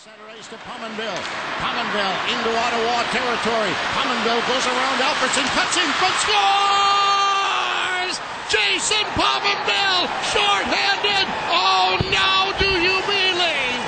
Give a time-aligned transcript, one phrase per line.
[0.00, 1.22] Center ice to Pominville.
[1.60, 3.72] Pominville into Ottawa territory.
[3.92, 8.14] Pominville goes around Alfredson, cuts in front, scores!
[8.48, 11.26] Jason Pominville, short-handed.
[11.52, 13.80] Oh, now do you believe?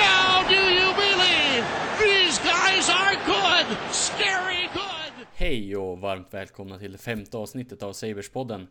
[0.00, 1.62] Now do you believe?
[2.00, 5.26] These guys are good, scary good.
[5.34, 8.68] Hej och varmt välkomna till det femte avsnittet av Saberspodden.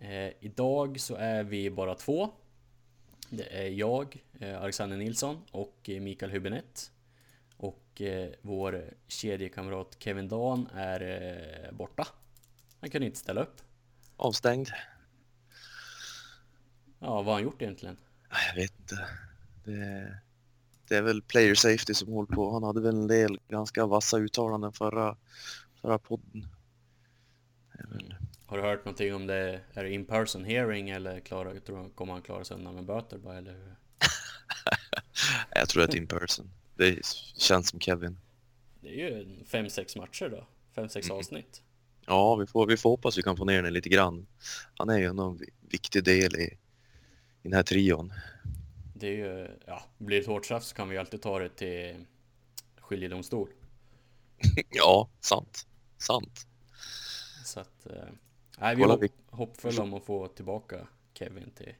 [0.00, 2.30] Eh, idag så är vi bara två.
[3.30, 6.90] Det är jag, eh, Alexander Nilsson och eh, Mikael Hübinette.
[7.56, 12.06] Och eh, vår kedjekamrat Kevin Dan är borta.
[12.80, 13.60] Han kunde inte ställa upp.
[14.16, 14.68] Avstängd?
[16.98, 17.96] Ja, vad har han gjort egentligen?
[18.48, 19.08] Jag vet inte.
[19.64, 20.20] Det,
[20.88, 22.52] det är väl player safety som håller på.
[22.52, 25.16] Han hade väl en del ganska vassa uttalanden förra,
[25.80, 26.46] förra podden.
[27.72, 28.14] Det är väl,
[28.48, 29.60] Har du hört någonting om det?
[29.74, 33.18] Är det in person hearing eller klara, tror kommer han klara sig undan med böter
[33.18, 33.76] bara eller hur?
[35.54, 36.50] jag tror att in person.
[36.74, 38.18] Det känns som Kevin.
[38.80, 40.46] Det är ju fem sex matcher då.
[40.74, 41.62] fem sex avsnitt.
[42.06, 44.26] Ja, vi får, vi får hoppas vi kan få ner den lite grann.
[44.74, 46.58] Han är ju en viktig del i, i
[47.42, 48.12] den här trion.
[48.94, 51.38] Det är ju, ja, blir det ett hårt straff så kan vi ju alltid ta
[51.38, 52.04] det till
[52.80, 53.48] skiljedomstol.
[54.70, 55.66] ja, sant.
[55.98, 56.46] Sant.
[57.44, 58.08] Så att, eh,
[58.60, 61.74] nej, vi är hopp, hoppfulla om att få tillbaka Kevin till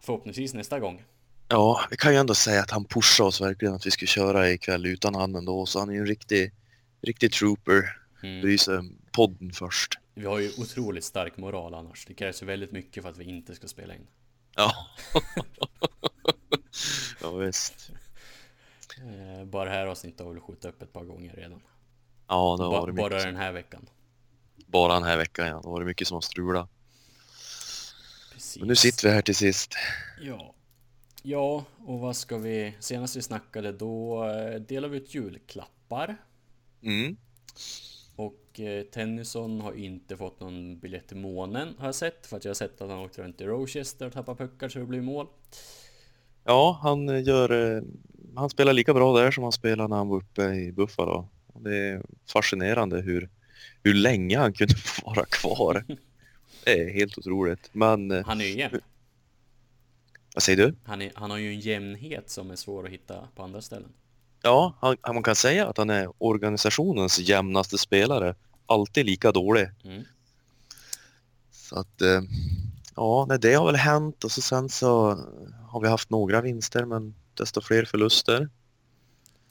[0.00, 1.04] förhoppningsvis nästa gång.
[1.48, 4.50] Ja, vi kan ju ändå säga att han pushade oss verkligen att vi skulle köra
[4.50, 5.66] ikväll utan han ändå.
[5.66, 6.52] Så han är ju en riktig,
[7.00, 7.98] riktig trooper.
[8.22, 8.40] Mm.
[8.40, 8.58] Bryr
[9.12, 9.98] podden först.
[10.14, 12.06] Vi har ju otroligt stark moral annars.
[12.06, 14.06] Det krävs ju väldigt mycket för att vi inte ska spela in.
[14.56, 14.72] Ja.
[17.20, 17.90] ja visst.
[18.98, 21.60] Eh, bara det här avsnittet har vi skjutit upp ett par gånger redan.
[22.28, 23.24] Ja, det har Ba, varit bara mycket.
[23.24, 23.86] den här veckan.
[24.66, 25.52] Bara den här veckan ja.
[25.52, 26.68] Det har varit mycket som har.
[28.32, 28.58] Precis.
[28.58, 29.74] Men nu sitter vi här till sist.
[30.20, 30.54] Ja.
[31.22, 32.74] Ja, och vad ska vi...
[32.80, 36.16] Senast vi snackade då eh, delade vi ut julklappar.
[36.82, 37.16] Mm.
[38.16, 42.26] Och eh, Tennyson har inte fått någon biljett till månen har jag sett.
[42.26, 44.78] För att jag har sett att han åkte runt i Rochester och tappade puckar så
[44.78, 45.26] det blir mål.
[46.44, 47.76] Ja, han eh, gör...
[47.76, 47.82] eh,
[48.36, 51.28] Han spelar lika bra där som han spelade när han var uppe i Buffalo.
[51.54, 53.30] Det är fascinerande hur,
[53.82, 54.74] hur länge han kunde
[55.04, 55.84] vara kvar.
[56.64, 57.70] Det är helt otroligt.
[57.72, 58.80] Men eh, Han är ju jämn.
[60.34, 60.74] vad säger du?
[60.84, 63.88] Han, är, han har ju en jämnhet som är svår att hitta på andra ställen.
[64.42, 68.34] Ja, han, man kan säga att han är organisationens jämnaste spelare.
[68.66, 69.68] Alltid lika dålig.
[69.84, 70.02] Mm.
[71.50, 72.22] Så att, eh,
[72.96, 75.18] ja, det har väl hänt och så sen så
[75.68, 78.48] har vi haft några vinster men desto fler förluster.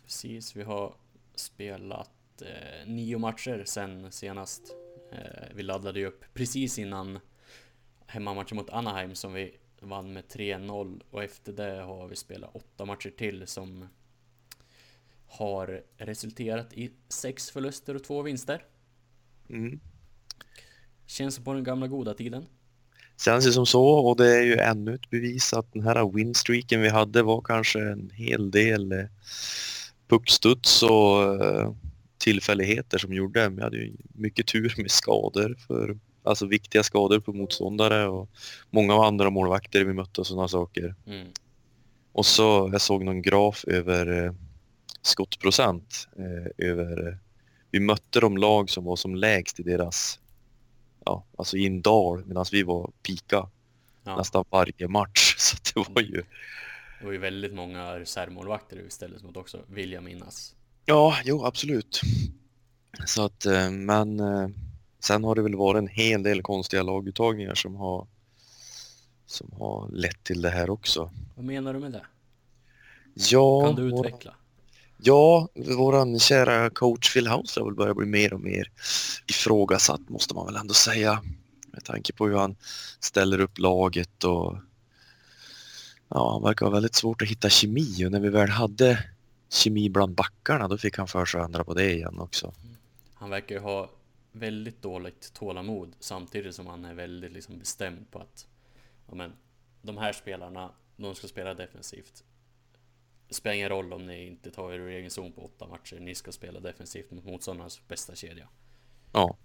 [0.03, 0.93] Precis, vi har
[1.35, 2.09] spelat
[2.41, 4.75] eh, nio matcher sen senast.
[5.11, 7.19] Eh, vi laddade ju upp precis innan
[8.05, 12.85] hemmamatchen mot Anaheim som vi vann med 3-0 och efter det har vi spelat åtta
[12.85, 13.87] matcher till som
[15.27, 18.63] har resulterat i sex förluster och två vinster.
[19.49, 19.79] Mm.
[21.05, 22.45] Känns som på den gamla goda tiden.
[23.25, 26.81] Känns ju som så och det är ju ännu ett bevis att den här winstreaken
[26.81, 29.05] vi hade var kanske en hel del eh,
[30.07, 31.73] puckstuds och eh,
[32.21, 33.49] tillfälligheter som gjorde.
[33.49, 38.29] Vi hade ju mycket tur med skador för alltså viktiga skador på motståndare och
[38.69, 40.95] många andra målvakter vi mötte och sådana saker.
[41.07, 41.27] Mm.
[42.11, 44.33] Och så jag såg någon graf över eh,
[45.01, 47.15] skottprocent eh, över eh,
[47.71, 50.19] vi mötte de lag som var som lägst i deras
[51.05, 53.49] ja, alltså i en dal medan vi var pika
[54.03, 55.35] Ja, nästan varje match.
[55.37, 56.23] Så det var ju
[56.99, 60.55] det var ju väldigt många reservmålvakter vi ställdes mot också, vill jag minnas.
[60.91, 62.01] Ja, jo absolut.
[63.05, 64.47] Så att eh, men eh,
[64.99, 68.07] sen har det väl varit en hel del konstiga laguttagningar som har
[69.25, 71.11] som har lett till det här också.
[71.35, 72.05] Vad menar du med det?
[73.13, 74.35] Ja, Kan du utveckla?
[74.97, 75.47] Ja,
[75.77, 78.71] våran kära coach Phil House har väl börjat bli mer och mer
[79.27, 81.23] ifrågasatt måste man väl ändå säga.
[81.67, 82.55] Med tanke på hur han
[82.99, 84.55] ställer upp laget och
[86.09, 89.03] ja, han verkar ha väldigt svårt att hitta kemi och när vi väl hade
[89.51, 92.53] kemi bland backarna då fick han för sig att ändra på det igen också.
[93.13, 93.89] Han verkar ju ha
[94.31, 98.47] väldigt dåligt tålamod samtidigt som han är väldigt liksom bestämd på att
[99.07, 99.33] ja, men,
[99.81, 102.23] de här spelarna, de ska spela defensivt.
[103.27, 105.99] Det spelar ingen roll om ni inte tar er ur egen zon på åtta matcher,
[105.99, 108.47] ni ska spela defensivt mot motståndarnas bästa kedja.
[109.11, 109.37] Ja.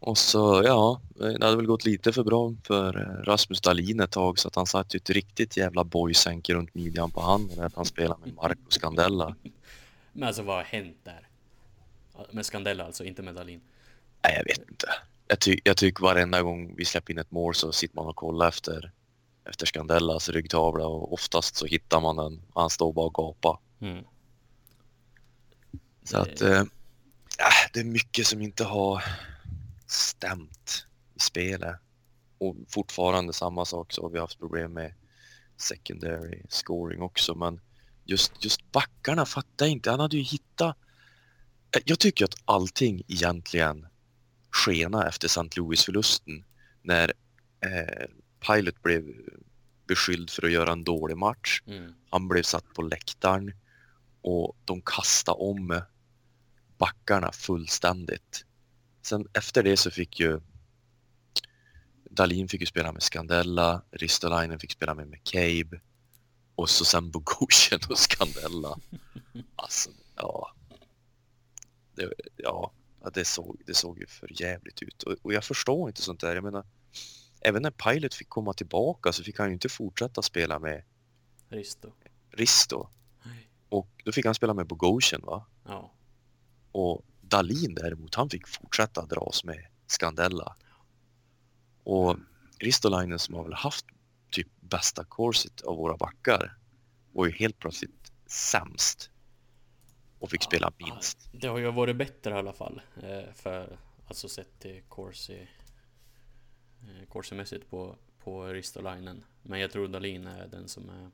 [0.00, 4.10] Och så, ja, det hade väl gått lite för bra för eh, Rasmus Dahlin ett
[4.10, 7.70] tag så att han satt ju ett riktigt jävla boysänke runt midjan på handen när
[7.74, 9.36] han spelade med Marco Scandella.
[10.12, 11.28] Men alltså vad har hänt där?
[12.30, 13.60] Med Scandella alltså, inte med Dahlin.
[14.24, 14.86] Nej, jag vet inte.
[15.28, 18.16] Jag, ty jag tycker varenda gång vi släpper in ett mål så sitter man och
[18.16, 18.92] kollar efter
[19.44, 23.58] efter Scandellas ryggtavla och oftast så hittar man den och han står bara och gapar.
[23.80, 24.04] Mm.
[26.04, 26.66] Så att eh, äh,
[27.72, 29.04] det är mycket som inte har
[30.20, 31.76] stämt i spelet.
[32.38, 34.94] Och fortfarande samma sak så har vi haft problem med
[35.56, 37.34] secondary scoring också.
[37.34, 37.60] Men
[38.04, 39.90] just, just backarna fattar inte.
[39.90, 40.76] Han hade ju hittat...
[41.84, 43.86] Jag tycker att allting egentligen
[44.50, 45.60] skena efter St.
[45.60, 46.44] Louis-förlusten
[46.82, 47.12] när
[47.60, 48.06] eh,
[48.46, 49.04] Pilot blev
[49.86, 51.62] beskylld för att göra en dålig match.
[51.66, 51.92] Mm.
[52.10, 53.52] Han blev satt på läktaren
[54.22, 55.82] och de kastade om
[56.78, 58.44] backarna fullständigt.
[59.02, 60.40] Sen efter det så fick ju
[62.10, 65.80] Dalin fick ju spela med Scandella, Ristolainen fick spela med McCabe
[66.54, 68.78] och så sen Bogosian och Scandella.
[69.56, 70.54] Alltså, ja.
[71.94, 72.72] Det, ja,
[73.14, 76.34] det såg, det såg ju för jävligt ut och, och jag förstår inte sånt där.
[76.34, 76.66] Jag menar,
[77.40, 80.82] även när Pilot fick komma tillbaka så fick han ju inte fortsätta spela med
[81.48, 81.92] Risto.
[82.30, 82.88] Risto.
[83.68, 85.46] Och då fick han spela med Bogosian va?
[85.64, 85.92] Ja.
[86.72, 90.56] Och Dalin däremot, han fick fortsätta dras med Scandella.
[91.84, 92.16] Och
[92.58, 93.86] Ristolainen som har väl haft
[94.30, 96.56] typ bästa corset av våra backar
[97.12, 99.10] var ju helt plötsligt sämst.
[100.18, 101.28] Och fick spela Ja, minst.
[101.32, 102.80] Det har ju varit bättre i alla fall.
[103.02, 105.48] Eh, för alltså sett till Corsi.
[106.82, 109.24] Eh, Corsi-mässigt på, på Ristolainen.
[109.42, 111.10] Men jag tror Dalin är den som är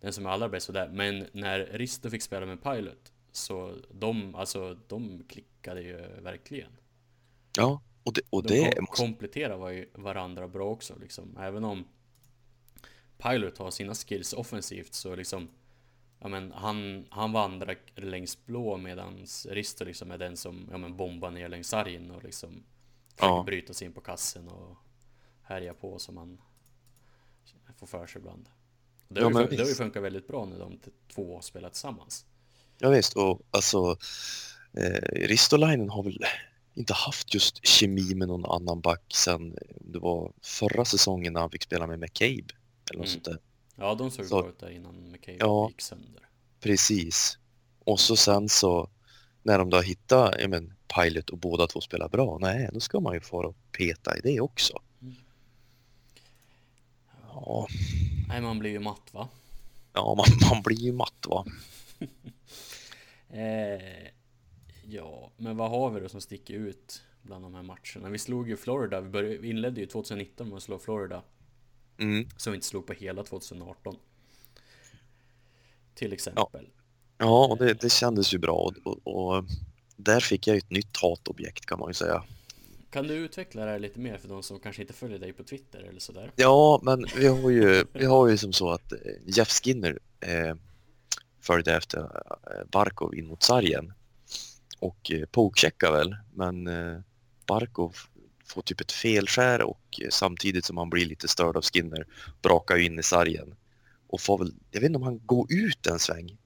[0.00, 0.88] den som är allra bäst på det.
[0.92, 6.70] Men när Risto fick spela med Pilot så de, alltså de klickade ju verkligen.
[7.56, 11.36] Ja, och det, och De det kompletterar var- varandra bra också liksom.
[11.36, 11.84] Även om
[13.18, 15.48] Pilot har sina skills offensivt så liksom
[16.20, 20.96] Ja men han, han vandrar längs blå medans Risto liksom är den som ja, men
[20.96, 22.62] bombar ner längs sargen och liksom
[23.08, 23.42] försöker Ja.
[23.46, 24.76] bryta sig in på kassen och
[25.42, 26.40] härja på som man
[27.76, 28.48] får för sig ibland.
[29.08, 29.76] Det har, Ja, ju, det har ju visst.
[29.78, 30.78] funkat väldigt bra när de
[31.08, 32.26] två spelar tillsammans.
[32.78, 33.96] Ja visst, och alltså
[34.72, 36.18] eh, Ristolainen har väl
[36.74, 41.50] inte haft just kemi med någon annan back sen det var förra säsongen när han
[41.50, 42.54] fick spela med McCabe
[42.90, 43.06] eller något Mm.
[43.08, 43.38] sånt där.
[43.76, 45.68] Ja, de såg Så- bra ut där innan McCabe Ja.
[45.68, 46.22] gick sönder.
[46.60, 47.38] Precis.
[47.84, 48.88] Och så sen så
[49.42, 53.00] när de då hittar ja, men, Pilot och båda två spelar bra, nej då ska
[53.00, 54.82] man ju få och peta i det också.
[55.02, 55.14] Mm.
[57.32, 57.66] Ja,
[58.28, 59.28] Nej, man blir ju matt va?
[59.92, 61.44] ja man, man blir ju matt va.
[63.36, 64.08] Eh,
[64.84, 68.08] ja, men vad har vi då som sticker ut bland de här matcherna?
[68.10, 71.22] Vi slog ju Florida, vi, började, vi inledde ju 2019 med att slå Florida,
[71.98, 72.28] Mm.
[72.36, 73.96] som vi inte slog på hela 2018.
[75.94, 76.68] Till exempel.
[77.18, 79.44] Ja, och det, det kändes ju bra och, och, och
[79.96, 82.24] där fick jag ju ett nytt hatobjekt kan man ju säga.
[82.90, 85.44] Kan du utveckla det här lite mer för de som kanske inte följer dig på
[85.44, 86.32] Twitter eller sådär?
[86.36, 90.54] Ja, men vi har ju, vi har ju som så att eh, Jeff Skinner eh,
[91.46, 93.92] följde efter eh, Barkov in mot sargen
[94.78, 97.00] och eh, pokecheckar väl, men eh,
[97.46, 97.96] Barkov
[98.44, 102.06] får typ ett felskär och samtidigt som han blir lite störd av Skinner
[102.42, 103.54] brakar ju in i sargen
[104.08, 106.36] och får väl, jag vet inte om han går ut en sväng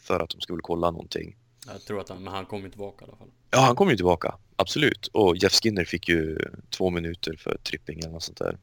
[0.00, 1.36] för att de skulle kolla någonting.
[1.66, 3.30] Jag tror att han, men han kommer ju tillbaka i alla fall.
[3.50, 5.06] Ja, han kom ju tillbaka, absolut.
[5.06, 6.38] Och Jeff Skinner fick ju
[6.70, 8.58] två minuter för tripping eller något sånt där.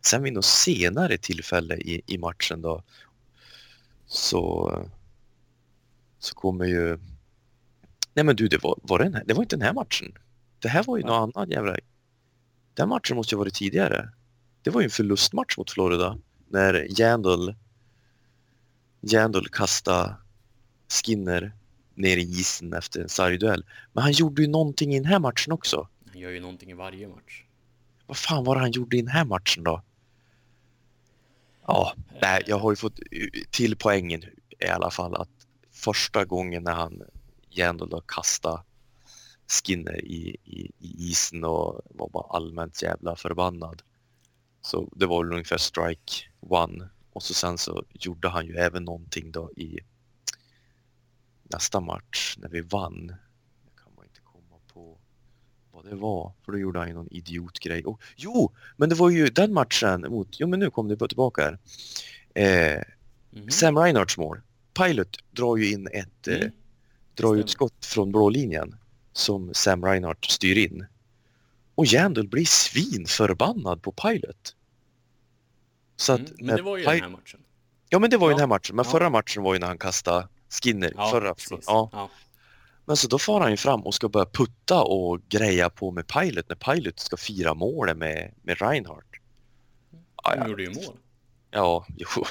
[0.00, 2.82] Sen vid något senare tillfälle i, i matchen då
[4.14, 4.72] så,
[6.18, 6.98] så kommer ju...
[8.14, 10.14] Nej men du, det var, var det, här, det var inte den här matchen.
[10.58, 11.08] Det här var ju Va?
[11.08, 11.76] någon annan jävla...
[12.74, 14.08] Den matchen måste ju ha varit tidigare.
[14.62, 16.18] Det var ju en förlustmatch mot Florida
[16.48, 17.54] när Jandal
[19.00, 20.16] Jandal kastade
[20.88, 21.52] Skinner
[21.94, 23.64] ner i isen efter en sargduell.
[23.92, 25.88] Men han gjorde ju någonting i den här matchen också.
[26.10, 27.44] Han gör ju någonting i varje match.
[28.06, 29.82] Vad fan var det han gjorde i den här matchen då?
[31.66, 31.92] Ja,
[32.22, 32.98] nej, jag har ju fått
[33.50, 34.24] till poängen
[34.60, 37.02] i alla fall att första gången när han
[37.50, 38.62] Jandal kastade
[39.46, 43.82] Skinner i, i, i isen och var bara allmänt jävla förbannad.
[44.60, 48.84] Så det var väl ungefär strike one och så sen så gjorde han ju även
[48.84, 49.80] någonting då i
[51.42, 53.14] nästa match när vi vann.
[53.64, 54.98] Jag kan bara inte komma på
[55.84, 57.84] vad det var, för då gjorde han ju någon idiotgrej.
[57.84, 61.42] Och, jo, men det var ju den matchen mot, jo men nu kom det tillbaka
[61.42, 61.58] här.
[62.74, 62.82] Eh,
[63.30, 63.50] Mhm.
[63.50, 64.40] Sam Reinhardts mål.
[64.74, 66.50] Pilot drar ju in ett, eh, Mm.
[67.14, 68.76] drar ju ett skott från blå linjen
[69.12, 70.86] som Sam Reinhardt styr in.
[71.74, 74.56] Och Jandal blir svinförbannad på Pilot.
[75.96, 76.32] Så att Mm.
[76.40, 77.40] Men det var ju den här matchen.
[77.88, 78.36] Ja men det var ju Ja.
[78.36, 78.90] den här matchen, men Ja.
[78.90, 80.28] förra matchen var ju när han kastade
[80.62, 80.92] Skinner.
[80.96, 81.34] Ja, förra,
[81.66, 81.88] ja.
[81.92, 82.10] Ja.
[82.84, 86.06] Men så då far han ju fram och ska börja putta och greja på med
[86.06, 89.08] Pilot när Pilot ska fira målet med, med Reinhardt.
[90.24, 90.48] Ja.
[90.48, 90.96] gjorde ju mål.
[91.50, 92.24] Ja, jo.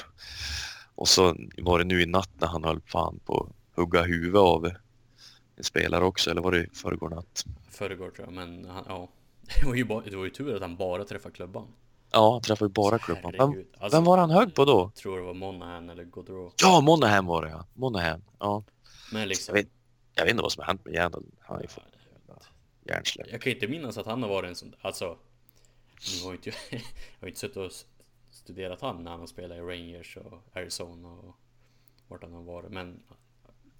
[0.94, 4.40] Och så var det nu i natt när han höll fan på att hugga huvudet
[4.40, 4.66] av
[5.56, 7.44] en spelare också, eller var det förrgår natt?
[7.70, 9.08] Förrgår tror jag, men han, ja.
[9.60, 11.66] Det var, ju bara, det var ju tur att han bara träffade klubban.
[12.10, 13.32] Ja, han träffade ju bara klubban.
[13.38, 13.64] Vem.
[13.78, 14.90] Alltså, vem var han hög på då?
[14.90, 16.52] Tror det var Monahan eller Gaudreau.
[16.62, 17.66] Ja, Monahan var det ja.
[17.74, 18.22] Monahan.
[18.38, 18.64] Ja.
[19.12, 19.62] Men liksom.
[20.14, 21.24] Jag vet, inte vad som har hänt med Järndal.
[21.40, 21.84] Han har ju fått
[22.84, 23.26] hjärnsläpp.
[23.30, 25.18] Jag kan inte minnas att han har varit en sån Alltså
[26.18, 26.80] Nu har inte jag,
[27.20, 27.72] har inte suttit och
[28.30, 31.36] studerat han när han har spelat i Rangers och Arizona och
[32.08, 33.02] vart han har varit men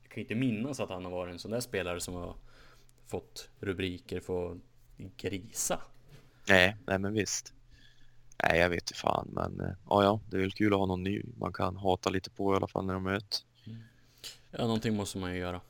[0.02, 2.36] Jag kan inte minnas att han har varit en sån där spelare som har
[3.06, 4.58] fått rubriker för att
[5.16, 5.80] grisa
[6.48, 7.52] Nej, nej men visst.
[8.42, 10.86] Nej, jag vet inte fan, men eh, ja, ja, det är väl kul att ha
[10.86, 13.44] någon ny man kan hata lite på i alla fall när de möts.
[14.50, 15.60] Ja någonting måste man ju göra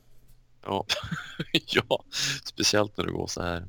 [0.65, 0.87] Ja,
[1.67, 2.05] ja,
[2.45, 3.69] speciellt när det går så här.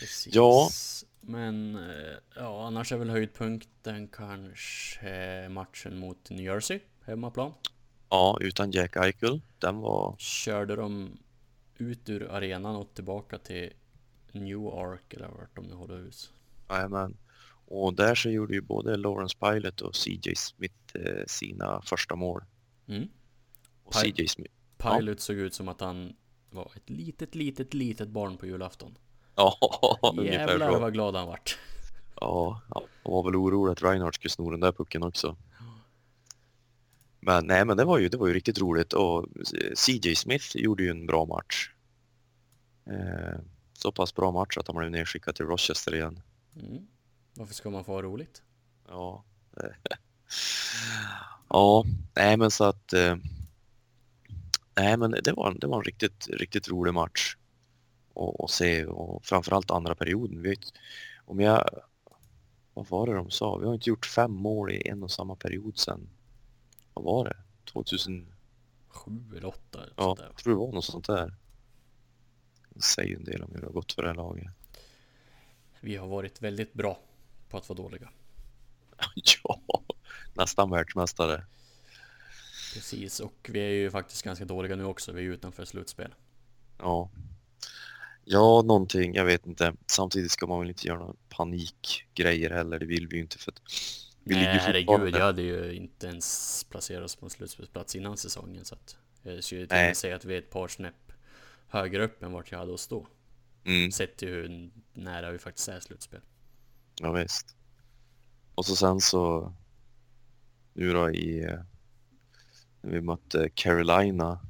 [0.00, 0.68] Precis Ja.
[1.20, 7.52] Men eh, ja annars är väl höjdpunkten kanske matchen mot New Jersey Hemmaplan
[8.10, 9.40] Ja, utan Jack Eichel.
[9.58, 11.18] Den var, körde de
[11.76, 13.72] ut ur arenan och tillbaka till
[14.32, 16.30] Newark eller vart de nu håller hus.
[16.68, 17.16] jajamän.
[17.70, 22.44] Och där så gjorde ju både Lawrence Pilot och CJ Smith eh, sina första mål.
[22.86, 23.08] Mm.
[23.84, 24.96] Och Pil- CJ Smith, Ja.
[24.96, 26.16] Pilot såg ut som att han
[26.50, 28.98] var ett litet, litet, litet barn på julafton.
[29.34, 29.58] ja,
[30.24, 30.78] Jävlar så.
[30.78, 31.58] vad glad han vart.
[32.20, 35.36] Ja, ja, han var väl orolig att Reinhardt skulle sno den där pucken också.
[37.20, 39.26] Men nej, men det var ju, det var ju riktigt roligt och
[39.76, 41.70] CJ Smith gjorde ju en bra match.
[42.86, 43.38] Eh,
[43.72, 46.20] så pass bra match att han blev nedskickad till Rochester igen.
[46.56, 46.86] Mm.
[47.34, 48.42] Varför ska man få ha roligt?
[48.88, 49.24] Ja,
[51.48, 51.84] ja,
[52.16, 53.16] nej men så att eh,
[54.78, 57.36] nej men det var, det var en riktigt, riktigt rolig match
[58.14, 60.42] att att se och framförallt andra perioden.
[60.42, 60.56] Vi,
[61.24, 61.68] om jag,
[62.74, 63.56] vad var det de sa?
[63.56, 66.08] Vi har inte gjort fem mål i en och samma period sen,
[66.94, 67.36] vad var det?
[67.72, 68.32] 2000,
[68.88, 70.26] Sju eller åtta eller ja, sånt där.
[70.26, 71.34] jag tror det var något sånt där.
[72.70, 74.52] Det säger en del om hur det har gått för det här laget.
[75.80, 77.00] Vi har varit väldigt bra
[77.48, 78.10] på att vara dåliga.
[79.44, 79.60] ja,
[80.34, 81.44] nästan världsmästare.
[82.74, 85.12] Precis, och vi är ju faktiskt ganska dåliga nu också.
[85.12, 86.14] Vi är utanför slutspel.
[86.78, 87.10] Ja.
[88.24, 89.74] Ja, någonting, jag vet inte.
[89.86, 93.52] Samtidigt ska man väl inte göra några panikgrejer heller, det vill vi ju inte för
[93.52, 93.62] att
[94.24, 98.16] vi Nej, ligger herregud, jag hade ju inte ens placerat oss på en slutspelsplats innan
[98.16, 101.12] säsongen så att jag skulle till och med säga att vi är ett par snäpp
[101.68, 103.06] högre upp än vart jag hade oss då.
[103.64, 106.20] Mm, Sett till hur nära vi faktiskt är slutspel.
[107.00, 107.56] ja, visst.
[108.54, 109.52] Och så sen så
[110.72, 111.60] nu då i eh,
[112.90, 114.40] vi mötte Carolina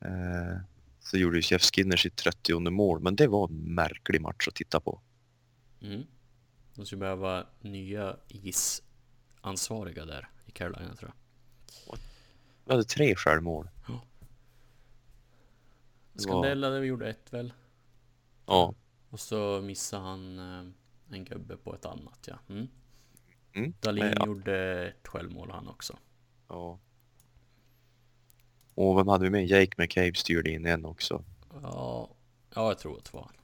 [0.00, 0.56] eh,
[1.00, 4.54] så gjorde ju Jeff Skinner sitt 30 mål, men det var en märklig match att
[4.54, 5.00] titta på.
[5.80, 6.06] Mm.
[6.74, 11.98] De skulle behöva nya isansvariga där i Carolina tror jag.
[12.64, 13.68] Vi hade tre självmål.
[13.86, 14.02] Det var-
[16.42, 17.52] Scandella, vi gjorde ett väl.
[18.46, 18.74] Ja,
[19.10, 20.72] Och så missade han eh,
[21.10, 22.38] en gubbe på ett annat ja.
[22.48, 22.68] Mm.
[23.52, 23.74] Mm.
[23.80, 24.26] Dahlin ja.
[24.26, 25.96] gjorde ett självmål han också.
[26.48, 26.78] Ja.
[28.74, 29.46] Och vem hade vi med?
[29.46, 31.24] Jake McCabe styrde in en också.
[31.62, 32.10] Ja,
[32.54, 33.34] ja jag tror att det var han.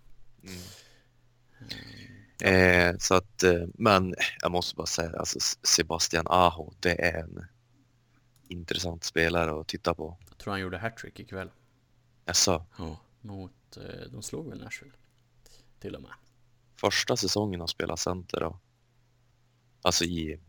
[2.43, 7.47] Eh, så att, eh, men jag måste bara säga, alltså Sebastian Aho, det är en
[8.49, 10.19] intressant spelare att titta på.
[10.29, 11.51] Jag tror han gjorde hattrick ikväll.
[12.27, 13.01] Alltså, Ja.
[13.21, 14.93] Mot, eh, de slog väl Nashville.
[15.81, 16.11] Till och med.
[16.77, 18.59] första säsongen han spelar center då.
[19.83, 20.41] Alltså i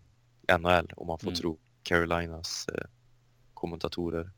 [0.59, 1.35] NHL, om man får Mm.
[1.39, 2.87] tro Carolinas eh,
[3.53, 4.31] kommentatorer.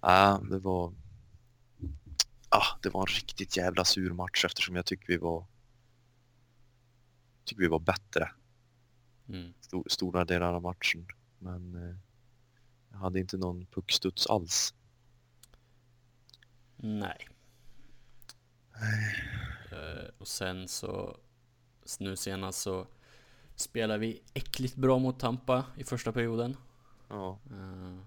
[0.00, 0.94] Ja, det var...
[2.48, 5.46] Ah, det var en riktigt jävla sur match eftersom jag tycker vi var...
[7.44, 8.30] tycker vi var bättre.
[9.28, 9.54] Mm.
[9.60, 11.06] stor, stora delar av matchen.
[11.38, 11.96] Men eh,
[12.90, 14.74] jag hade inte någon puckstuds alls.
[16.76, 17.28] Nej.
[19.72, 21.16] Eh, och sen så
[21.98, 22.86] nu senast så
[23.60, 26.56] spelar vi äckligt bra mot Tampa i första perioden.
[27.08, 27.38] Ja.
[27.50, 28.00] Uh,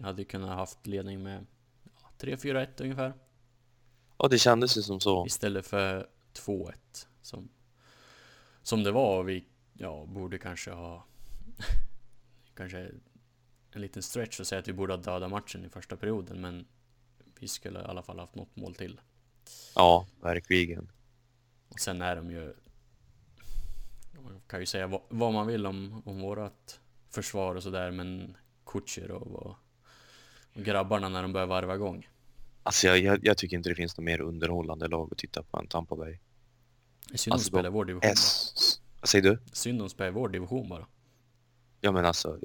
[0.00, 1.46] hade kunnat haft ledning med
[1.84, 3.12] ja, 3-4-1 ungefär.
[4.18, 5.26] ja, det kändes ju som så.
[5.26, 6.72] Istället för 2-1
[7.22, 7.48] som,
[8.62, 9.18] som det var.
[9.18, 11.04] och Vi ja, borde kanske ha
[12.54, 12.90] kanske
[13.70, 16.40] en liten stretch och säga att vi borde ha dödat matchen i första perioden.
[16.40, 16.66] Men
[17.40, 19.00] vi skulle i alla fall haft något mål till.
[19.74, 20.90] Ja, verkligen.
[21.68, 22.54] Och sen är de ju...
[24.24, 28.36] Man kan ju säga vad, vad man vill om, om vårat försvar och sådär men
[28.66, 29.56] Kutjerov och,
[30.54, 32.08] och grabbarna när de börjar varva igång.
[32.62, 35.58] Alltså jag, jag, jag tycker inte det finns något mer underhållande lag att titta på
[35.58, 36.18] än Tampa Bay.
[37.08, 39.38] Det är synd de Alltså, spelar i de vår division s- Vad säger du?
[39.52, 40.86] Synd de spelar i vår division bara.
[41.80, 42.38] Ja men alltså,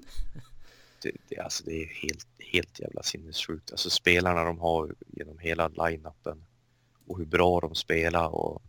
[1.01, 3.71] det, det, alltså det är helt, helt jävla sinnessjukt.
[3.71, 6.45] Alltså spelarna de har genom hela line-upen
[7.07, 8.61] och hur bra de spelar och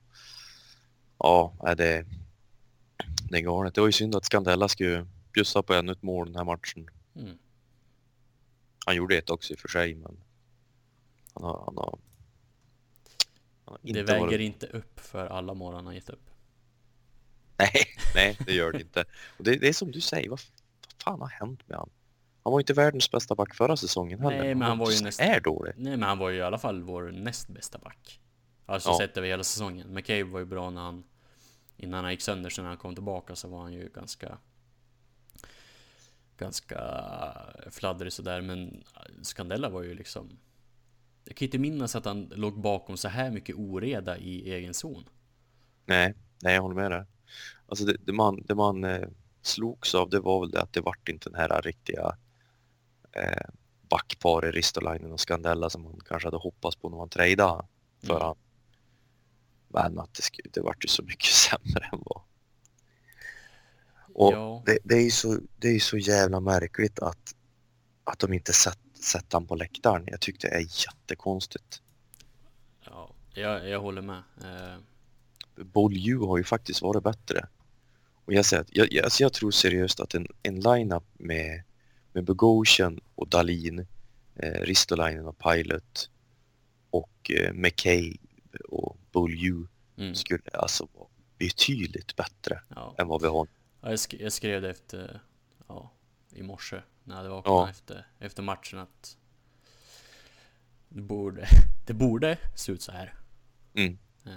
[1.18, 2.06] ja, är det,
[3.30, 3.74] det är galet.
[3.74, 6.90] Det var ju synd att Scandella skulle bjussa på ännu ett mål den här matchen.
[7.16, 7.38] Mm.
[8.86, 10.16] Han gjorde ett också i och för sig men
[11.34, 11.98] han har, han har,
[13.64, 14.40] han har Det inte väger varit...
[14.40, 16.30] inte upp för alla mål han har gett upp.
[17.58, 17.72] Nej,
[18.14, 19.04] nej det gör det inte.
[19.38, 20.40] Och det, det är som du säger, vad,
[20.94, 21.90] vad fan har hänt med han?
[22.42, 24.38] Han var inte världens bästa back förra säsongen heller.
[24.38, 25.72] Nej, men han var ju näst- är dålig.
[25.76, 28.20] Nej men han var ju i alla fall vår näst bästa back.
[28.66, 28.98] Alltså Ja.
[28.98, 29.94] sett över hela säsongen.
[29.94, 31.04] McCabe var ju bra när han
[31.78, 34.38] Innan han gick sönder, sen när han kom tillbaka så var han ju ganska
[36.38, 36.80] Ganska
[37.70, 38.84] fladdrig sådär men
[39.22, 40.38] Scandella var ju liksom
[41.24, 45.04] Jag kan inte minnas att han låg bakom så här mycket oreda i egen zon.
[45.86, 47.04] Nej, nej jag håller med dig.
[47.66, 49.08] Alltså det, det man, det man eh,
[49.42, 52.16] slogs av det var väl det att det vart inte den här riktiga
[53.12, 53.48] eh,
[53.90, 57.66] backparet Ristolainen och Scandella som man kanske hade hoppats på när man trejdade
[58.02, 58.22] för Mm.
[58.26, 58.36] han.
[59.68, 62.22] Men att det, skulle, det vart ju så mycket sämre än vad.
[64.14, 64.62] Och Ja.
[64.66, 67.34] det, det är ju så, det är så jävla märkligt att,
[68.04, 70.04] att de inte sett, sett han på läktaren.
[70.06, 71.82] Jag tyckte det är jättekonstigt.
[72.84, 74.22] Ja, jag, jag håller med.
[74.42, 74.78] Eh,
[75.64, 77.48] Bolju har ju faktiskt varit bättre.
[78.24, 81.62] Och jag säger att jag, jag, alltså jag tror seriöst att en, en line-up med,
[82.12, 83.86] med Bogosian och Dalin,
[84.36, 86.10] eh, Ristolainen och Pilot
[86.90, 88.16] och eh, McKay
[88.68, 91.08] och Bolju mm, skulle alltså vara
[91.38, 92.94] betydligt bättre ja.
[92.98, 93.48] än vad vi har.
[93.80, 95.20] Ja, jag, sk jag skrev det efter,
[95.68, 95.90] ja,
[96.32, 97.70] i morse när jag hade vaknat Ja.
[97.70, 99.16] efter, efter matchen att
[100.88, 101.46] det borde,
[101.86, 103.14] det borde se ut så här.
[103.74, 103.98] Mm.
[104.26, 104.32] Eh,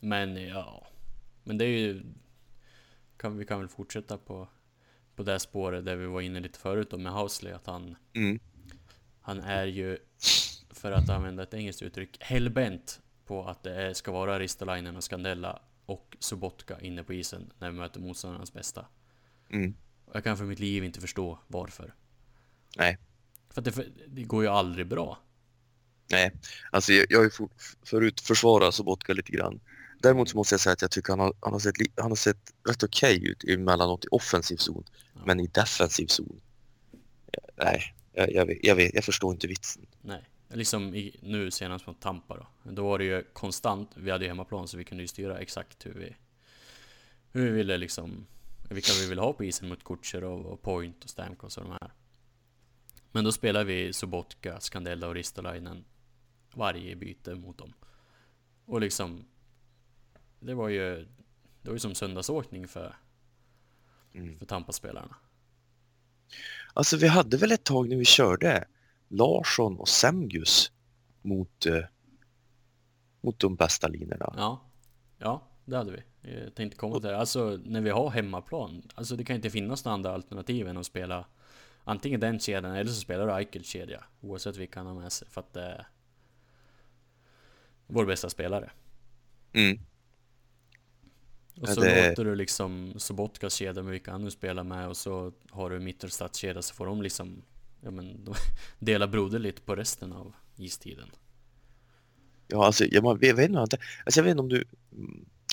[0.00, 0.86] Men ja,
[1.44, 2.02] men det är ju,
[3.16, 4.48] kan, vi kan väl fortsätta på,
[5.16, 8.38] på det spåret där vi var inne lite förut då med Housley, att han, Mm.
[9.20, 9.98] han är ju,
[10.70, 15.62] för att använda ett engelskt uttryck, hellbent på att det ska vara Ristolainen och Scandella
[15.86, 18.86] och Subotka inne på isen när vi möter motståndarnas bästa.
[19.50, 19.74] Mm.
[20.12, 21.94] Jag kan för mitt liv inte förstå varför.
[22.76, 22.98] Nej.
[23.50, 25.18] För att det, det går ju aldrig bra.
[26.10, 26.32] Nej,
[26.70, 27.48] alltså jag, jag har ju for,
[27.82, 29.60] förut försvarat Sobotka lite grann.
[30.02, 32.16] Däremot så måste jag säga att jag tycker han har, han har, sett, han har
[32.16, 34.84] sett rätt okej ut emellanåt i offensiv zon.
[35.14, 35.20] Ja.
[35.26, 36.40] Men i defensiv zon,
[37.32, 39.86] eh, nej, jag, jag, vet, jag, vet, jag förstår inte vitsen.
[40.02, 40.24] Nej.
[40.48, 42.70] Liksom i, nu senast mot Tampa då.
[42.72, 45.86] Då var det ju konstant, vi hade ju hemmaplan så vi kunde ju styra exakt
[45.86, 46.16] hur vi
[47.32, 48.26] Hur vi ville liksom
[48.70, 51.92] Vilka vi ville ha på isen mot Kutjerov och Point och Stamkos och de här.
[53.12, 55.84] Men då spelade vi Sobotka, Scandella och Ristolainen
[56.54, 57.72] Varje byte mot dem.
[58.64, 59.24] Och liksom
[60.40, 61.08] Det var ju
[61.62, 62.96] Det var ju som söndagsåkning för
[64.16, 64.38] Mm.
[64.38, 65.16] För Tampa-spelarna.
[66.74, 68.64] Alltså vi hade väl ett tag när vi körde
[69.08, 70.72] Larsson och Semgus
[71.22, 71.84] mot, eh,
[73.20, 74.34] mot de bästa linorna.
[74.36, 74.60] Ja,
[75.18, 76.30] ja, det hade vi.
[76.44, 77.16] Jag tänkte komma till det.
[77.18, 78.82] Alltså när vi har hemmaplan.
[78.94, 81.26] Alltså det kan inte finnas några andra alternativ än att spela
[81.84, 84.04] antingen den kedjan eller så spelar du Eichels kedja.
[84.20, 85.28] Oavsett vilka han har med sig.
[85.28, 85.86] För att det är
[87.86, 88.70] vår bästa spelare.
[89.52, 89.78] Mm.
[91.60, 94.96] Och så det- låter du liksom Sobotkas kedja med vilka han nu spelar med och
[94.96, 97.42] så har du Mittelstads kedja så får de liksom
[97.86, 98.34] Ja men de
[98.78, 101.08] dela broderligt på resten av istiden.
[102.48, 104.64] Ja, alltså jag, jag, vet inte, alltså jag vet inte om du,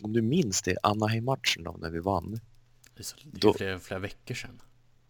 [0.03, 2.31] om du minns det Anaheim-matchen då när vi vann.
[2.95, 4.61] Det är, så, det är Då- flera, flera veckor sedan.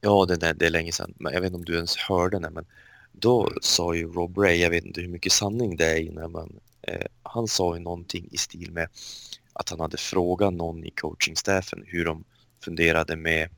[0.02, 1.14] Ja, det, det, det är länge sedan.
[1.18, 2.50] Men jag vet inte om du ens hörde det.
[2.50, 2.66] Men
[3.12, 6.28] då sa ju Rob Ray, jag vet inte hur mycket sanning det är i det,
[6.28, 8.88] men eh, han sa ju någonting i stil med
[9.54, 12.24] att han hade frågat någon i coachingstaffen hur de
[12.64, 13.50] funderade med,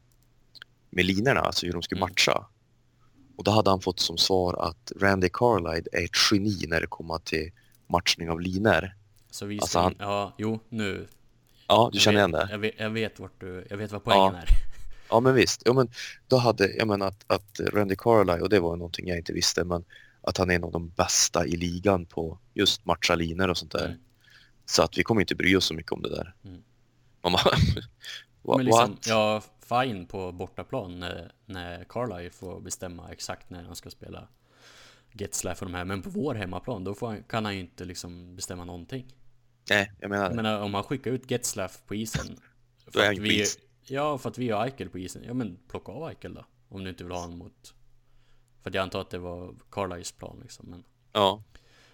[0.89, 2.10] med linorna, alltså hur de skulle Mm.
[2.10, 2.47] matcha.
[3.38, 6.88] Och då hade han fått som svar att Randy Carlide är ett geni när det
[6.88, 7.52] kommer till
[7.88, 8.95] matchning av linor.
[9.32, 11.08] Så vi Alltså, han- ja, jo, nu.
[11.67, 12.48] Ja, du jag känner vet, igen det?
[12.52, 14.39] Jag vet, jag vet vart du, jag vet vad poängen Ja.
[14.39, 14.48] är.
[15.10, 15.89] Ja men visst, ja, men
[16.28, 19.63] då hade, jag menar att, att Randy Carlyle, och det var någonting jag inte visste,
[19.63, 19.86] men
[20.21, 23.71] att han är en av de bästa i ligan på just matcha linor och sånt
[23.71, 23.86] där.
[23.86, 23.98] Mm.
[24.65, 26.36] Så att vi kommer inte bry oss så mycket om det där.
[26.45, 26.62] Mm.
[27.24, 27.32] Man
[28.43, 33.89] bara, liksom, ja, fine på bortaplan när, när Carlisle får bestämma exakt när han ska
[33.89, 34.28] spela
[35.12, 35.86] Getzlaff och de här.
[35.86, 39.15] Men på vår hemmaplan, då han, kan han ju inte liksom bestämma någonting.
[39.69, 42.39] Nej, jag menar, Jag menar om han skickar ut Getzlaff på isen.
[42.86, 43.60] Då är han på vi, is.
[43.84, 45.23] ja, för att vi har Eichel på isen.
[45.23, 46.45] Ja men plocka av Eichel då.
[46.69, 47.73] Om du inte vill ha honom mot...
[48.62, 50.69] För att jag antar att det var Carlisles plan liksom.
[50.69, 51.43] Men ja.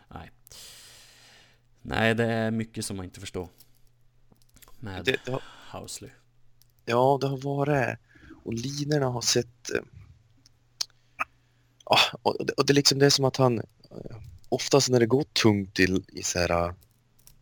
[0.08, 0.32] nej.
[1.82, 3.50] Nej, det är mycket som man inte förstår.
[4.80, 6.12] med Det, det har, Housley.
[6.86, 7.98] Ja, det har varit...
[8.44, 9.70] Och linorna har sett...
[9.76, 9.82] eh,
[11.86, 13.60] Ja, och det, och det är liksom det är som att han...
[13.60, 14.18] eh,
[14.50, 16.74] Oftast när det går tungt i, i, så här, eh,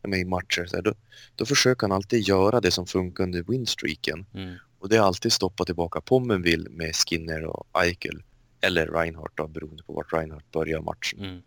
[0.08, 0.93] med i matcher, så här, då,
[1.36, 4.25] då försöker han alltid göra det som funkar under winstreaken.
[4.34, 4.56] Mm.
[4.80, 8.23] Och det är alltid stoppa tillbaka Pommenville med Skinner och Eichel.
[8.62, 11.19] Eller Reinhardt då, beroende på vart Reinhardt börjar matchen.
[11.19, 11.41] Mm.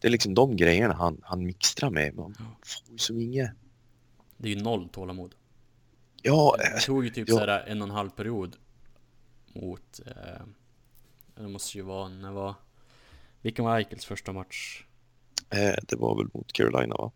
[0.00, 2.14] Det är liksom de grejerna han, han mixtrar med.
[2.14, 2.44] Man Ja.
[2.64, 3.50] får ju som inget...
[4.36, 5.34] Det är ju noll tålamod.
[6.26, 7.34] Ja, Det eh, tog ju typ ja.
[7.34, 8.56] såhär en och en halv period
[9.54, 10.00] mot...
[10.06, 10.46] Eh,
[11.34, 12.54] det måste ju vara, när var...
[13.40, 14.84] Vilken var Eichels första match?
[15.50, 17.12] eh, det var väl mot Carolina va?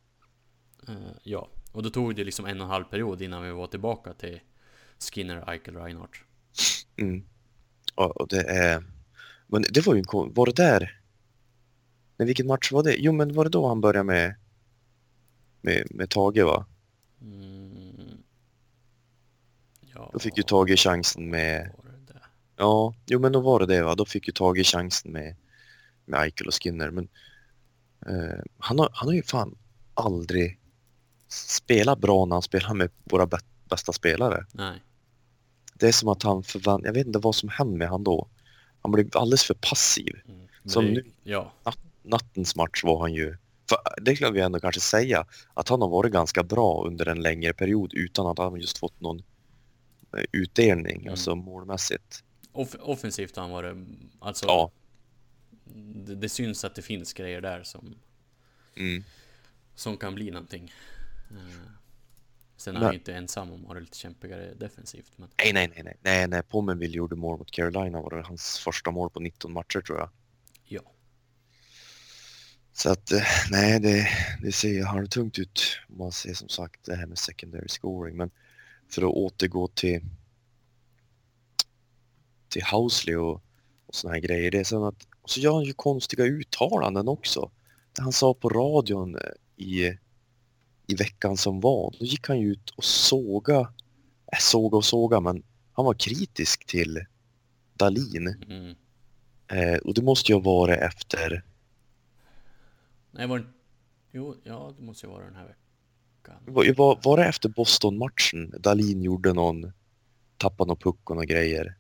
[0.89, 3.67] Eh, ja, och då tog det liksom en och en halv period innan vi var
[3.67, 4.41] tillbaka till
[4.99, 6.17] Skinner, Eichel, Reinhardt.
[6.97, 7.25] Mm.
[7.97, 8.85] Ja, och det är...
[9.47, 11.01] Men det var ju en Var det där?
[12.17, 12.97] Nej, vilken match var det?
[12.99, 14.35] Jo, men var det då han började med...
[15.61, 16.67] Med, med Tage va?
[17.21, 17.68] Mm.
[19.99, 21.71] Ja, Då fick ju Tage chansen med...
[22.57, 23.95] Ja, jo men då var det det va.
[23.95, 25.37] Då fick ju Tage chansen med,
[26.05, 26.91] med Eichel och Skinner.
[26.91, 27.09] Men
[28.07, 29.59] eh, han, har, han har ju fan
[29.95, 30.59] aldrig
[31.29, 34.47] spelat bra när han spelar med våra bä- bästa spelare.
[34.53, 34.83] Nej.
[35.75, 36.85] Det är som att han förvant...
[36.85, 38.29] Jag vet inte vad som hände med han då.
[38.83, 40.21] Han blev alldeles för passiv.
[40.29, 40.49] Mm.
[40.65, 41.05] Som det, nu.
[41.23, 41.53] Ja,
[42.03, 43.37] Nattens match var han ju...
[43.69, 47.23] För det kan vi ändå kanske säga att han har varit ganska bra under en
[47.23, 49.23] längre period utan att han just fått någon
[50.33, 51.11] utdelning, Mm.
[51.11, 52.25] alltså målmässigt.
[52.53, 53.77] off offensivt han varit...
[54.21, 54.71] Alltså, Ja.
[55.95, 57.95] det, det syns att det finns grejer där som,
[58.77, 59.05] Mm.
[59.75, 60.73] som kan bli någonting.
[61.31, 61.71] Eh,
[62.57, 65.13] sen är han ju inte ensam om att ha det lite kämpigare defensivt.
[65.17, 66.43] Men Nej, nej, nej, nej, nej, nej.
[66.43, 70.11] Pommenville gjorde mål mot Carolina var det hans första mål på 19 matcher tror jag.
[70.65, 70.93] ja,
[72.73, 74.09] Så att, eh, nej, det,
[74.43, 78.17] det ser halvtungt ut om man ser som sagt det här med secondary scoring.
[78.17, 78.31] Men
[78.89, 80.01] för att återgå till,
[82.49, 83.43] till Housley och,
[83.87, 84.51] och såna här grejer.
[84.51, 87.51] Det är som att, och så gör han ju konstiga uttalanden också.
[87.97, 89.21] Det han sa på radion eh,
[89.57, 89.99] i,
[90.87, 93.61] i veckan som var, då gick han ju ut och såga,
[94.33, 97.05] äh, såga och såga, men han var kritisk till
[97.75, 98.27] Dalin.
[98.49, 98.75] mm.
[99.51, 101.45] Eh, och det måste ju ha varit efter
[103.11, 103.45] Nej, var det...
[104.13, 105.68] Jo, ja, det måste ju vara den här veckan.
[106.47, 108.55] Var, var, var det efter Boston-matchen?
[108.61, 109.73] Dalin gjorde någon,
[110.37, 111.77] tappade någon puck och några grejer.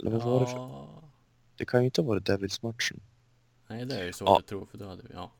[0.00, 0.56] Eller vad var det för?
[0.56, 1.02] Ja,
[1.56, 3.00] Det kan ju inte ha varit Devils-matchen.
[3.68, 4.36] Nej, det är ju så Ja.
[4.38, 5.08] jag tror, för då hade vi...
[5.14, 5.32] Ja.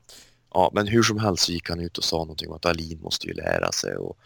[0.53, 3.01] Ja, men hur som helst så gick han ut och sa någonting om att Dalin
[3.01, 4.17] måste ju lära sig och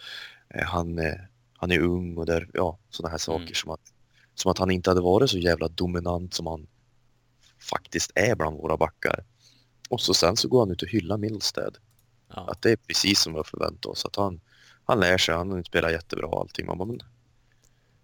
[0.49, 1.13] eh, han, eh,
[1.53, 3.53] han är ung och där, ja, sådana här saker Mm.
[3.53, 3.93] som att
[4.35, 6.67] som att han inte hade varit så jävla dominant som han
[7.71, 9.23] faktiskt är bland våra backar.
[9.89, 11.77] Och så sen så går han ut och hyllar Middlestead.
[12.35, 12.47] Ja.
[12.51, 14.05] Att det är precis som vi har förväntat oss.
[14.05, 14.41] Att han,
[14.85, 16.65] han lär sig, han spelar jättebra och allting.
[16.65, 16.99] Man bara, men,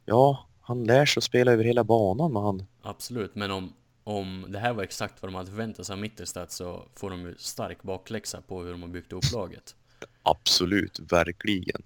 [0.05, 2.65] ja, han lär sig att spela över hela banan men han...
[2.81, 6.51] Absolut, men om, om det här var exakt vad de hade förväntat sig av Mittelstadt
[6.51, 9.75] så får de ju stark bakläxa på hur de har byggt upp laget.
[10.23, 11.81] Absolut, verkligen.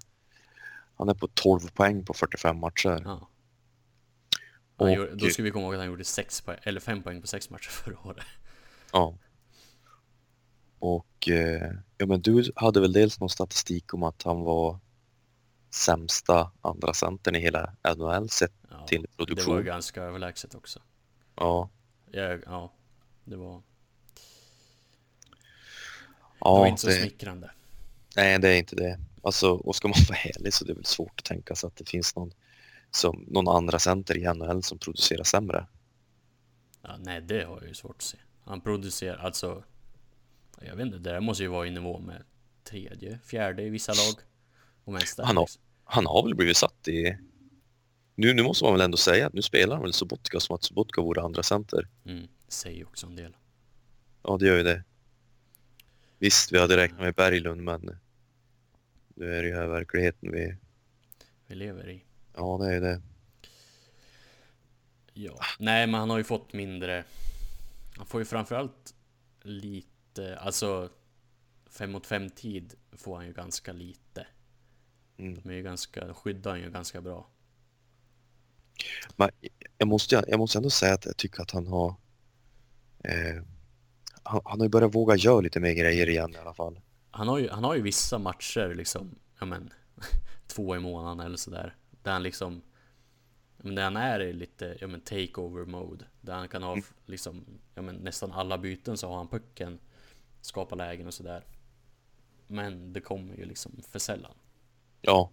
[0.96, 3.02] Han är på 12 poäng på 45 matcher.
[3.06, 3.28] Ja.
[4.76, 7.22] Och- gjorde, då ska vi komma ihåg att han gjorde sex poäng, eller fem poäng
[7.22, 8.26] på sex matcher förra året.
[8.94, 9.18] Ja.
[10.80, 14.80] Och eh, ja, men du hade väl dels någon statistik om att han var
[15.72, 19.64] sämsta andra centern i hela NHL sett Ja, till det var produktion.
[19.66, 20.80] ganska överlägset också.
[21.36, 21.70] Ja.
[22.12, 22.74] Jag, ja,
[23.26, 23.62] det var, det
[26.40, 27.52] Ja, var inte så det, smickrande.
[28.16, 29.00] nej, det är inte det.
[29.24, 31.76] Alltså, och ska man vara ärlig så det är väl svårt att tänka sig att
[31.76, 32.32] det finns någon,
[32.92, 35.68] som, någon andra center i NHL som producerar sämre.
[36.82, 38.18] Ja, nej, det har jag ju svårt att se.
[38.46, 39.64] Han producerar, alltså...
[40.62, 42.24] Jag vet inte, det där måste ju vara i nivå med
[42.64, 44.16] tredje, fjärde i vissa lag.
[44.84, 45.62] Och mest där, Han har- liksom.
[45.84, 47.18] Han har väl blivit satt i...
[48.16, 50.64] Nu, nu måste man väl ändå säga att nu spelar han väl Sobotka som att
[50.64, 51.88] Sobotka vore andra center.
[52.06, 53.36] Mm, säger ju också en del.
[54.24, 54.84] Ja, det gör ju det.
[56.18, 57.98] Visst, vi hade räknat med Berglund, men
[59.16, 60.56] nu är det ju här verkligheten vi...
[61.48, 62.04] Vi lever i.
[62.36, 63.02] Ja, det är ju det.
[65.14, 67.04] Ja, nej men han har ju fått mindre
[67.98, 68.96] Han får ju framförallt
[69.42, 69.88] lite,
[70.40, 70.90] alltså
[71.70, 74.28] fem mot fem tid får han ju ganska lite
[75.18, 75.42] Mm.
[75.44, 77.28] De är ju ganska, skyddar han ju ganska bra
[79.16, 79.30] Men
[79.78, 81.96] jag måste, jag måste ändå säga att jag tycker att han har...
[83.04, 83.44] Eh,
[84.24, 86.80] han, han har ju börjat våga göra lite mer grejer igen i alla fall.
[87.12, 89.74] Han har ju, han har ju vissa matcher liksom, ja men
[90.48, 92.62] Två i månaden eller sådär Där han liksom
[93.58, 96.94] men Där han är i lite, ja men takeover mode Där han kan ha f-
[97.06, 99.80] liksom, ja men nästan alla byten så har han pucken
[100.42, 101.44] Skapa lägen och sådär
[102.48, 104.34] Men det kommer ju liksom för sällan
[105.02, 105.32] Ja,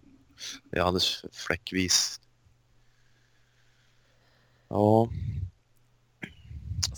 [0.71, 2.21] det är alldeles fläckvis.
[4.67, 5.09] Ja,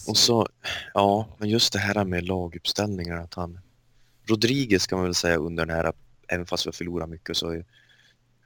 [0.07, 0.47] och så,
[0.93, 3.59] ja, men just det här med laguppställningar att han...
[4.25, 5.93] Rodriguez kan man väl säga under den här,
[6.27, 7.65] även fast vi har förlorat mycket så har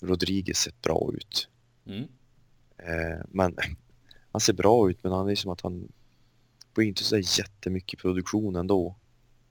[0.02, 1.50] Rodriguez sett bra ut.
[1.86, 2.08] Mm.
[2.78, 3.58] Eh, men
[4.32, 5.92] han ser bra ut men han är som att han
[6.76, 8.96] får inte så jättemycket produktion ändå.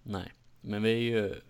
[0.02, 1.40] Nej, men vi är ju...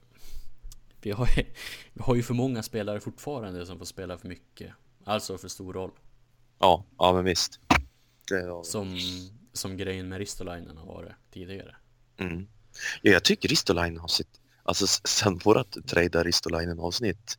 [1.00, 1.44] Vi har ju,
[1.92, 4.72] vi har ju för många spelare fortfarande som får spela för mycket.
[5.04, 5.90] Alltså för stor roll.
[6.58, 7.60] Ja, ja men visst.
[8.64, 8.98] Som,
[9.52, 11.76] som grejen med Ristolainen har varit tidigare.
[12.16, 12.46] Mm.
[13.02, 17.38] Ja, jag tycker Ristolainen har sett, alltså sen vårat trada Ristolainen avsnitt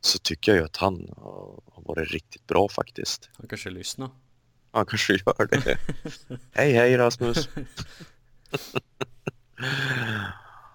[0.00, 3.30] så tycker jag ju att han har har varit riktigt bra faktiskt.
[3.32, 4.10] Han kanske lyssnar.
[4.70, 5.78] Han kanske gör det.
[6.52, 7.48] hej hej Rasmus!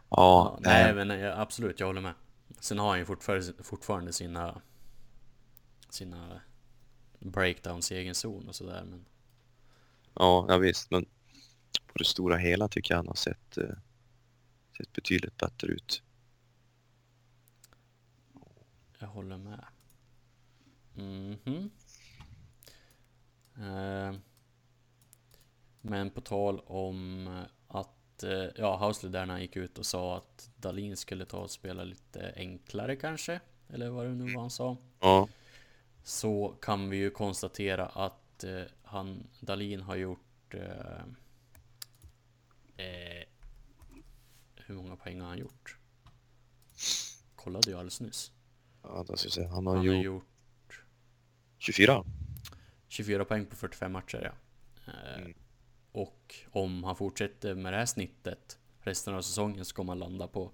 [0.10, 2.14] ja, nej nej, men nej, absolut, jag håller med.
[2.60, 4.62] Sen har han ju fortfarande, fortfarande sina
[5.90, 6.42] sina
[7.20, 9.06] breakdowns i egen zon och sådär men
[10.14, 11.06] ja, ja visst, men
[11.88, 13.76] på det stora hela tycker jag han har sett, eh,
[14.78, 16.02] sett betydligt bättre ut.
[19.00, 19.66] jag håller med.
[20.94, 21.70] Mhm.
[23.58, 24.20] Eh,
[25.82, 27.28] men på tal om
[28.16, 32.34] att eh, ja, han gick ut och sa att Dalin skulle ta och spela lite
[32.36, 34.78] enklare kanske, eller vad det nu var han sa.
[35.00, 35.28] Ja,
[36.04, 41.02] så kan vi ju konstatera att eh, han, Dalin har gjort eh,
[42.78, 43.24] eh,
[44.56, 45.78] Hur många poäng har han gjort?
[47.36, 48.32] Kollade jag alldeles nyss.
[48.84, 50.84] ja då ska säga, han har Han har gjort gjort
[51.58, 52.04] 24.
[52.88, 54.32] 24 poäng på 45 matcher ja.
[54.94, 55.34] Eh, Mm.
[55.96, 60.28] Och om han fortsätter med det här snittet resten av säsongen så kommer han landa
[60.28, 60.52] på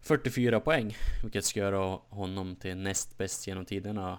[0.00, 0.96] 44 poäng.
[1.22, 4.18] Vilket ska göra honom till näst bäst genom tiderna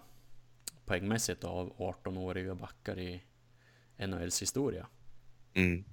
[0.85, 3.23] poängmässigt av 18-åriga backar i
[3.97, 4.87] NHLs historia.
[5.53, 5.83] Mm.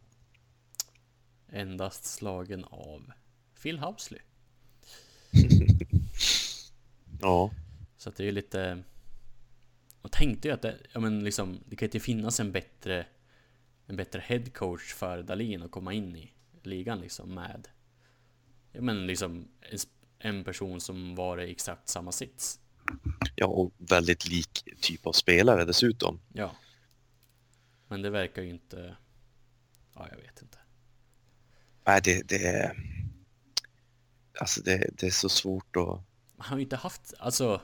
[1.48, 3.12] Endast slagen av
[3.62, 4.20] Phil Housley.
[7.22, 7.50] Ja,
[7.96, 8.82] Så att det är ju lite...
[10.02, 13.06] Jag tänkte ju att det, ja men liksom, det kan inte finnas en bättre
[13.90, 17.68] en bättre headcoach för Dalin att komma in i ligan liksom med
[18.72, 19.48] ja men liksom
[20.18, 22.60] en, person som var i exakt samma sits.
[23.34, 26.20] ja, och väldigt lik typ av spelare dessutom.
[26.32, 26.56] Ja.
[27.88, 28.96] Men det verkar ju inte...
[29.94, 30.58] Ja, jag vet inte.
[31.84, 32.76] Nej, det, det är...
[34.40, 36.00] Alltså det, det är så svårt att...
[36.36, 37.60] Han har ju inte haft, alltså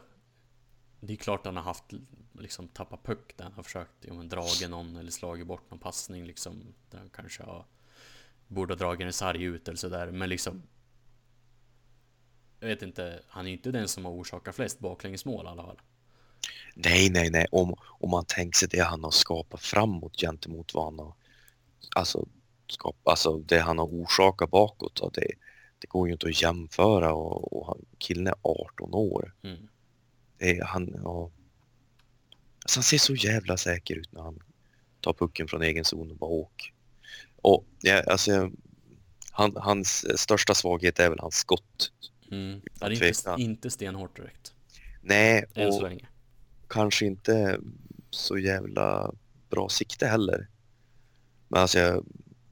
[1.01, 1.93] Det är klart han har haft
[2.41, 5.79] liksom tappat puck där han har försökt ja, men, dragit någon eller slagit bort någon
[5.79, 7.65] passning liksom Där han kanske har
[8.49, 10.63] Borde ha dragit en sarg ut eller sådär men liksom
[12.61, 15.81] Jag vet inte, han är inte den som har orsakat flest baklängesmål i alla fall
[16.75, 17.47] Nej, nej, nej.
[17.53, 21.15] Om, om man tänker sig det han har skapat framåt gentemot vad han har...
[21.95, 22.27] Alltså,
[22.69, 24.99] skap, alltså det han har orsakat bakåt.
[24.99, 25.27] Och det,
[25.79, 29.35] det går ju inte att jämföra och, och han, killen är 18 år.
[29.43, 29.69] mm.
[30.39, 31.31] Det är, han, ja.
[32.67, 34.39] Alltså han ser så jävla säker ut när han
[35.01, 36.73] tar pucken från egen zon och bara åker.
[37.37, 38.51] Och ja, alltså,
[39.31, 41.93] han, hans största svaghet är väl hans skott.
[42.31, 42.61] Mm.
[42.81, 44.53] Ja, det är inte, inte stenhårt direkt
[45.03, 45.91] Nej, Än och
[46.69, 47.61] kanske inte
[48.11, 49.15] så jävla
[49.51, 50.49] bra sikte heller.
[51.49, 52.05] Men alltså,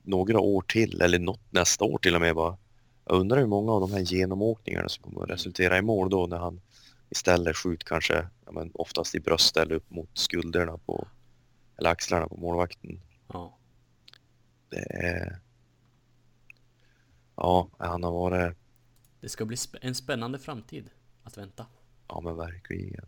[0.03, 2.57] några år till, eller något nästa år till och med bara.
[3.05, 6.27] Jag undrar hur många av de här genomåkningarna som kommer att resultera i mål då
[6.27, 6.61] när han
[7.09, 11.09] istället skjuter kanske, ja, men oftast i bröst eller upp mot skulderna på,
[11.79, 13.01] eller axlarna på målvakten.
[13.33, 13.59] Ja,
[14.69, 15.41] Det är...
[17.37, 18.57] Ja, han har varit,
[19.21, 20.91] det ska bli spä- en spännande framtid
[21.23, 21.67] att vänta
[22.09, 23.05] ja men verkligen.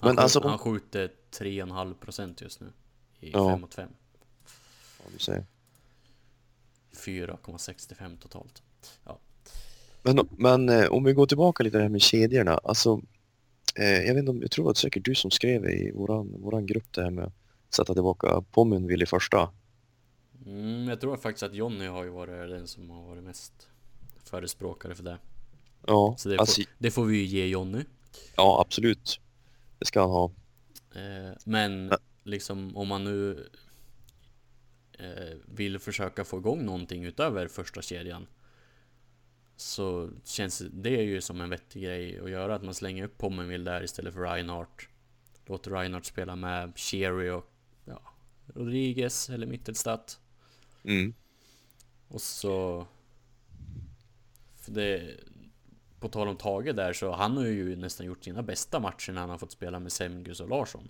[0.00, 2.72] Han, Men skjut, alltså- han skjuter 3,5% just nu
[3.20, 3.50] I Ja.
[3.50, 3.88] 5 mot 5
[4.98, 5.44] Ja, du säger.
[6.92, 8.62] 4,65 totalt
[9.04, 9.18] Ja,
[10.02, 12.58] Men, men eh, om vi går tillbaka lite där med kedjorna.
[12.64, 13.00] Alltså,
[13.84, 16.34] jag vet inte om, jag tror att det var säkert du som skrev i våran,
[16.42, 19.50] våran grupp det här med att sätta tillbaka Pommenville i första.
[20.46, 23.68] mm, jag tror faktiskt att Jonny har ju varit den som har varit mest
[24.24, 25.18] förespråkare för det
[25.86, 27.84] Ja, Så det, alltså, får, det får vi ju ge Jonny
[28.36, 29.20] ja absolut.
[29.78, 30.30] Det ska han ha.
[30.94, 31.92] eh, Men
[32.24, 33.48] liksom om man nu
[34.98, 38.26] eh, vill försöka få igång någonting utöver första kedjan
[39.56, 43.70] Så känns det ju som en vettig grej att göra att man slänger upp Pommenville
[43.70, 44.88] där istället för Reinhardt
[45.46, 47.50] Låter Reinhardt spela med Sherry och
[47.84, 48.00] ja,
[48.46, 50.20] Rodriguez eller Mittelstadt
[50.86, 51.14] Mm.
[52.08, 52.86] Och så...
[54.56, 55.16] För det...
[56.00, 59.12] På på tal om Tage där så han har ju nästan gjort sina bästa matcher
[59.12, 60.88] när han har fått spela med Semgus och Larsson.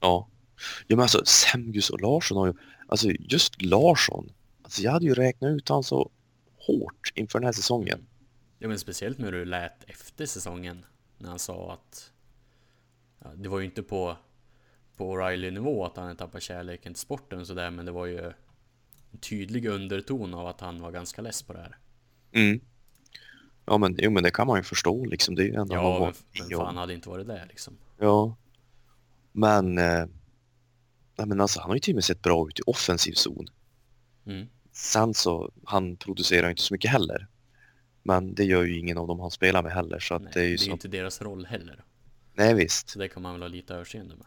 [0.00, 0.28] Ja.
[0.86, 2.54] Ja men alltså Semgus och Larsson har ju,
[2.88, 6.10] alltså just Larsson, alltså jag hade ju räknat ut han så
[6.66, 8.06] hårt inför den här säsongen.
[8.58, 10.84] Ja men speciellt när du lät efter säsongen
[11.18, 12.12] när han sa att
[13.18, 14.16] ja, det var ju inte på
[14.96, 18.32] på O'Reilly-nivå att han hade tappat kärleken till sporten sådär men det var ju
[19.12, 21.76] en tydlig underton av att han var ganska less på det här.
[22.32, 22.60] Mm.
[23.64, 25.34] Ja men, jo, men det kan man ju förstå liksom.
[25.34, 26.14] Det är ju ändå Ja, han men var
[26.48, 27.78] vem fan hade inte varit det liksom?
[27.98, 28.36] Ja.
[29.32, 30.06] Men, eh,
[31.16, 33.46] nej, men alltså, han har ju till och med sett bra ut i offensiv zon.
[34.26, 34.48] Mm.
[34.72, 37.26] Sen så, han producerar inte så mycket heller.
[38.02, 39.98] Men det gör ju ingen av dem han spelar med heller.
[39.98, 40.70] Så Nej, det är ju det är så.
[40.70, 41.84] inte deras roll heller.
[42.34, 42.88] Nej visst.
[42.90, 44.26] Så det kan man väl ha lite överseende med.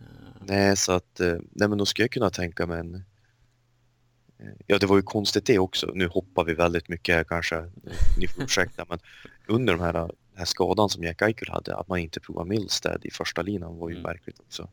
[0.00, 0.06] Eh,
[0.40, 2.94] Nej så att, eh, nej men då skulle jag kunna tänka mig en...
[2.94, 5.90] eh, Ja det var ju konstigt det också.
[5.94, 7.70] Nu hoppar vi väldigt mycket här kanske.
[8.18, 8.98] Ni får ursäkta men
[9.46, 13.04] under de här, den här skadan som Jack Eichel hade, att man inte provar Milstead
[13.04, 14.02] i första linan var ju Mm.
[14.02, 14.68] märkligt också.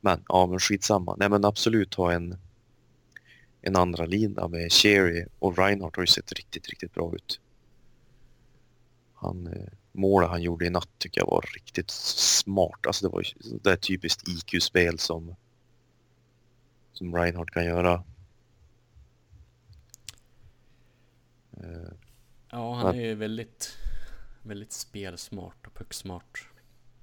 [0.00, 1.16] Men ja men skitsamma.
[1.18, 2.36] Nej men absolut ha en
[3.66, 7.40] en andra lina med Cherry och Reinhardt har ju sett riktigt, riktigt bra ut.
[9.14, 12.86] Han, eh, målet han gjorde i natt tycker jag var riktigt smart.
[12.86, 15.36] Alltså det var ju det typiskt IQ-spel som
[16.92, 18.04] som Reinhardt kan göra.
[21.52, 21.92] Eh,
[22.50, 23.76] Ja, han Men- är ju väldigt,
[24.42, 26.48] väldigt spelsmart och pucksmart.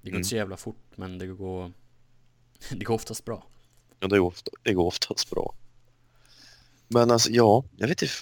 [0.02, 0.20] Det går Mm.
[0.20, 1.72] inte så jävla fort, men det går,
[2.72, 3.44] det går oftast bra.
[4.00, 5.54] Ja, det, är ofta, det går oftast bra.
[6.94, 8.14] Men alltså, ja, jag vet inte.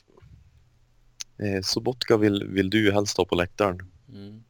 [1.37, 3.91] Eh, Sobotka vill, vill du ju helst ha på läktaren.
[4.09, 4.43] Mm.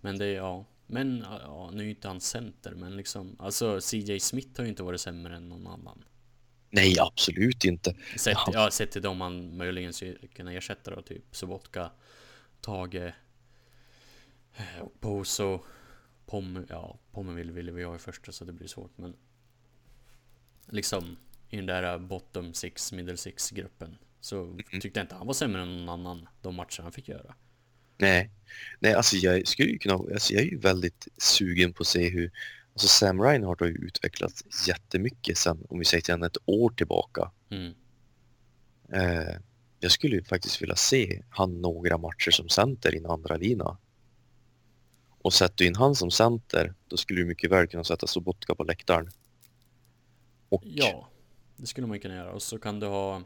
[0.00, 0.64] Men det är, ja.
[0.86, 4.70] Men ja, nu är ju inte han center, men liksom, alltså CJ Smith har ju
[4.70, 6.04] inte varit sämre än någon annan.
[6.70, 7.96] Nej, absolut inte.
[8.16, 8.50] Sett, Ja.
[8.52, 11.90] ja, sett till dem man möjligen skulle kunna ersätta då, typ Sobotka,
[12.60, 13.12] Tage,
[14.56, 15.60] eh, Poso,
[16.26, 19.16] Pomme, ja, Pommeville ville vi ha i första så det blir svårt, men
[20.66, 21.16] liksom
[21.50, 25.62] i den där bottom six, middle six gruppen så tyckte jag inte han var sämre
[25.62, 27.34] än någon annan de matcher han fick göra.
[27.98, 28.30] Nej,
[28.78, 32.08] nej alltså jag skulle ju kunna, alltså jag är ju väldigt sugen på att se
[32.08, 32.30] hur,
[32.72, 37.30] alltså Sam Reinhardt har ju utvecklats jättemycket sen, om vi säger till ett år tillbaka.
[37.50, 37.74] Mm.
[38.92, 39.36] Eh,
[39.80, 43.78] jag skulle ju faktiskt vilja se han några matcher som center i en andra lina.
[45.18, 48.54] Och sätter du in han som center, då skulle du mycket väl kunna sätta Sobotka
[48.54, 49.10] på läktaren.
[50.48, 51.10] Och Ja,
[51.56, 52.32] det skulle man kunna göra.
[52.32, 53.22] Och så kan du ha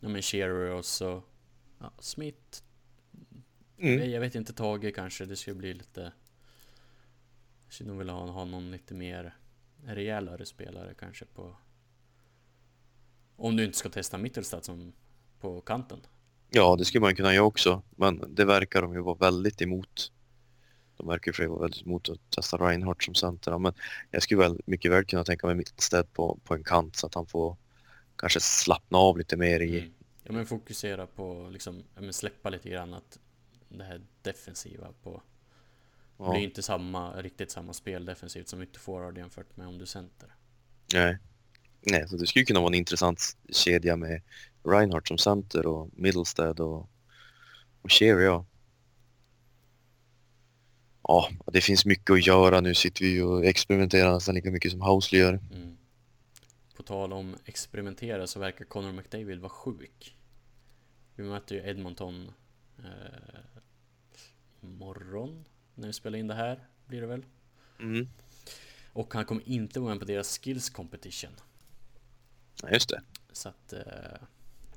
[0.00, 1.22] ja, men Shearer och så
[1.78, 2.62] ja, Smith.
[3.78, 5.24] mm, Jag vet inte, Tage kanske.
[5.26, 6.12] Det skulle bli lite...
[7.66, 9.36] Jag skulle nog vilja ha, ha någon lite mer
[9.84, 11.56] rejälare spelare kanske på...
[13.36, 14.92] Om du inte ska testa Mittelstadt som
[15.40, 16.00] på kanten.
[16.50, 17.82] ja, det skulle man kunna göra också.
[17.90, 20.12] Men det verkar de ju vara väldigt emot.
[20.96, 23.58] De verkar ju vara väldigt emot att testa Reinhardt som center.
[23.58, 23.72] Men
[24.10, 27.14] jag skulle väl mycket väl kunna tänka mig Mittelstedt på, på en kant så att
[27.14, 27.56] han får
[28.20, 29.78] kanske slappna av lite mer i...
[29.78, 29.92] Mm.
[30.24, 33.18] Ja men fokusera på liksom, ja, men släppa lite grann att
[33.68, 35.22] det här defensiva på...
[36.18, 39.86] Det Ja, blir inte samma, riktigt samma spel defensivt som ytterforward jämfört med om du
[39.86, 40.34] center.
[40.94, 41.18] nej.
[41.80, 44.22] nej, så det skulle kunna vara en intressant kedja med
[44.64, 46.90] Reinhardt som center och Middlestead och,
[47.82, 48.46] och Cherry, ja.
[51.02, 52.60] Ja, det finns mycket att göra.
[52.60, 55.32] Nu sitter vi och experimenterar nästan lika mycket som Housley gör.
[55.52, 55.76] Mm.
[56.80, 60.16] På tal om experimentera så verkar Connor McDavid vara sjuk.
[61.14, 62.32] Vi möter ju Edmonton
[62.78, 63.40] eh,
[64.60, 67.24] imorgon när vi spelar in det här blir det väl.
[67.78, 68.08] Mm.
[68.92, 71.30] Och han kommer inte vara med på deras skills competition.
[72.62, 73.02] Ja, just det.
[73.32, 73.82] Så att eh,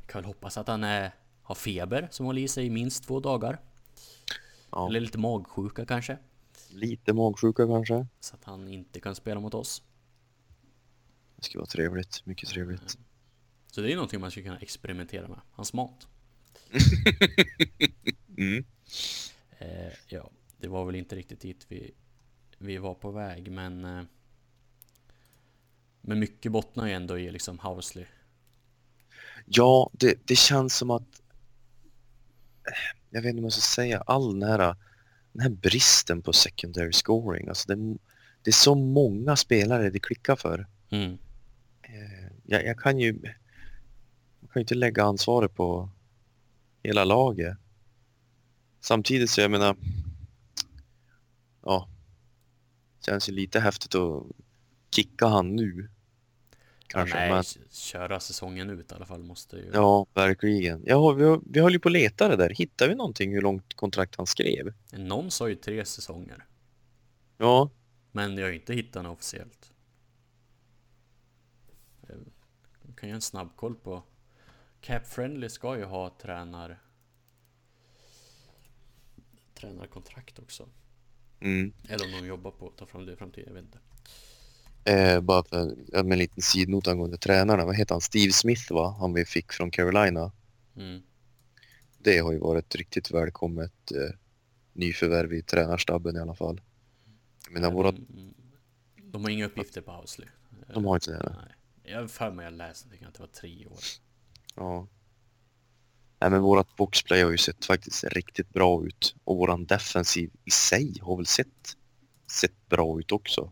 [0.05, 1.11] kan väl hoppas att han är,
[1.43, 3.59] har feber som håller i sig i minst två dagar.
[4.71, 6.17] Ja, Eller lite magsjuka kanske.
[6.69, 8.07] lite magsjuka kanske.
[8.19, 9.83] Så att han inte kan spela mot oss.
[11.43, 12.25] Det skulle vara trevligt.
[12.25, 12.97] Mycket trevligt.
[13.67, 15.39] Så det är någonting man skulle kunna experimentera med.
[15.51, 16.07] Hans mat.
[18.37, 18.65] Mm.
[19.59, 21.93] Eh, ja, det var väl inte riktigt dit vi,
[22.57, 23.85] vi var på väg, men...
[23.85, 24.03] Eh,
[26.01, 28.05] men mycket bottnar ju ändå i liksom Housley.
[29.45, 31.21] Ja, det, det känns som att...
[33.09, 34.01] Jag vet inte vad jag ska säga.
[34.01, 34.75] All den här,
[35.31, 37.47] den här bristen på secondary scoring.
[37.47, 37.97] Alltså det,
[38.41, 40.67] det är så många spelare det klickar för.
[40.89, 41.17] Mm.
[41.93, 43.13] Eh, Jag, jag kan ju...
[44.39, 45.89] Man kan ju inte lägga ansvaret på
[46.83, 47.57] hela laget.
[48.79, 49.75] Samtidigt så jag menar...
[51.61, 51.89] Ja.
[53.05, 54.23] Känns ju lite häftigt att
[54.91, 55.89] kicka han nu.
[56.87, 57.15] Kanske.
[57.15, 59.71] Nej, Men, köra säsongen ut i alla fall måste ju.
[59.73, 60.83] ja, verkligen.
[60.85, 62.49] Ja, vi, vi höll ju på att leta det där.
[62.49, 64.73] Hittade vi någonting hur långt kontrakt han skrev?
[64.91, 66.45] Någon sa ju tre säsonger.
[67.37, 67.69] Ja,
[68.11, 69.69] Men jag har inte hittat något officiellt.
[72.07, 74.03] Jag kan göra en snabbkoll på
[74.81, 76.79] Cap Friendly ska ju ha tränar
[79.53, 80.69] tränarkontrakt också.
[81.39, 81.73] mm.
[81.89, 83.79] Eller om de jobbar på att ta fram det i framtiden, jag vet inte.
[84.91, 85.65] Eh, bara för,
[86.03, 87.65] med en liten sidnot angående tränarna.
[87.65, 88.01] Vad heter han?
[88.01, 88.95] Steve Smith va?
[88.99, 90.31] Han vi fick från Carolina.
[90.75, 91.01] Mm.
[91.97, 94.15] Det har ju varit riktigt välkommet eh,
[94.73, 96.61] nyförvärv i tränarstaben i alla fall.
[97.43, 98.33] Jag menar, våra, de,
[98.95, 100.27] de har inga uppgifter på Housley.
[100.73, 101.35] de har inte det.
[101.41, 101.55] nej.
[101.83, 103.79] Jag har för mig jag läste det kan inte vara tre år.
[104.55, 104.87] Ja.
[106.19, 110.51] Nej, men vårat boxplay har ju sett faktiskt riktigt bra ut och våran defensiv i
[110.51, 111.77] sig har väl sett,
[112.31, 113.51] sett bra ut också.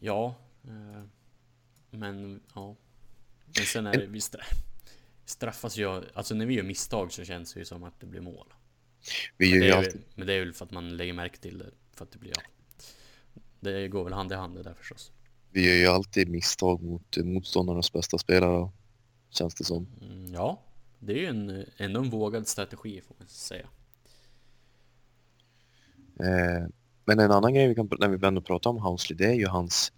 [0.00, 0.34] Ja,
[0.64, 1.02] eh,
[1.90, 2.76] men ja.
[3.56, 4.54] Men sen är det, vi stra-
[5.24, 8.20] straffas ju, alltså när vi gör misstag så känns det ju som att det blir
[8.20, 8.54] mål.
[9.36, 11.12] Vi Men gör det, ju är, alltid, men det är väl för att man lägger
[11.12, 12.42] märke till det, för att det blir ja.
[13.60, 15.12] Det går väl hand i hand det där förstås.
[15.50, 18.70] vi gör ju alltid misstag mot motståndarnas bästa spelare.
[19.30, 19.86] Känns det som.
[20.02, 20.62] Mm, ja,
[20.98, 23.66] det är ju en, ändå en vågad strategi får man säga.
[26.20, 26.68] Eh,
[27.04, 29.46] men en annan grej vi kan, när vi ändå pratar om Housley, det är ju
[29.46, 29.92] hans,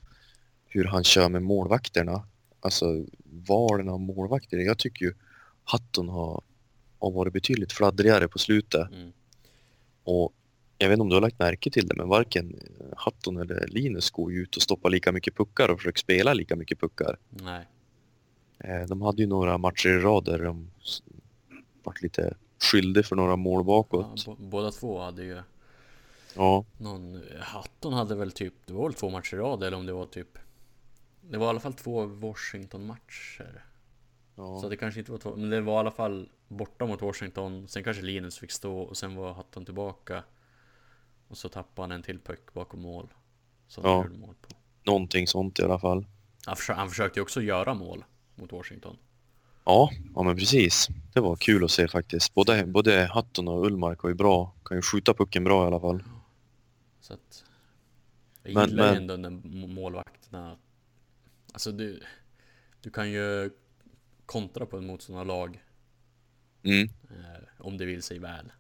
[0.67, 2.27] hur han kör med målvakterna.
[2.61, 4.59] Alltså valen av målvakter.
[4.59, 5.15] Jag tycker ju
[5.65, 6.43] Hatton har,
[6.99, 8.91] har varit betydligt fladdrigare på slutet.
[8.93, 9.13] Mm.
[10.05, 10.33] Och
[10.79, 12.59] jag vet inte om du har lagt märke till det, men varken
[12.97, 16.57] Hatton eller Linus går ju ut och stoppar lika mycket puckar och försöker spela lika
[16.57, 17.19] mycket puckar.
[17.29, 17.69] Nej,
[18.61, 20.71] Eh, De hade ju några matcher i rad där de
[21.83, 22.35] vart lite
[22.73, 24.27] skyldig för några mål ja, bakåt.
[24.27, 25.41] bo- båda två hade ju
[26.35, 29.87] Ja, någon, Hatton hade väl typ, det var väl två matcher i rad eller om
[29.87, 30.39] det var typ
[31.21, 33.65] Det var i alla fall två Washington-matcher.
[34.37, 34.61] ja.
[34.61, 37.69] Så det kanske inte var två, men det var i alla fall borta mot Washington.
[37.69, 40.25] Sen kanske Linus fick stå och sen var Hatton tillbaka.
[41.29, 43.09] Och så tappade han en till puck bakom mål.
[43.67, 43.95] Som Ja.
[43.97, 44.49] han gjorde mål på.
[44.85, 46.07] någonting sånt i alla fall.
[46.47, 48.05] Han, försö- han försökte ju också göra mål
[48.35, 48.97] mot Washington.
[49.65, 50.89] Ja, ja men precis.
[51.15, 52.35] Det var kul att se faktiskt.
[52.35, 54.55] Både, både Hatton och Ullmark var ju bra.
[54.65, 56.03] Kan ju skjuta pucken bra i alla fall.
[57.01, 57.45] Så att
[58.43, 60.57] Jag Men- gillar men- ändå när må- målvakterna
[61.53, 62.03] Alltså du
[62.81, 63.51] Du kan ju
[64.27, 65.63] kontra på en motståndarlag
[66.63, 66.89] Mm.
[67.11, 68.53] eh, Om det vill sig väl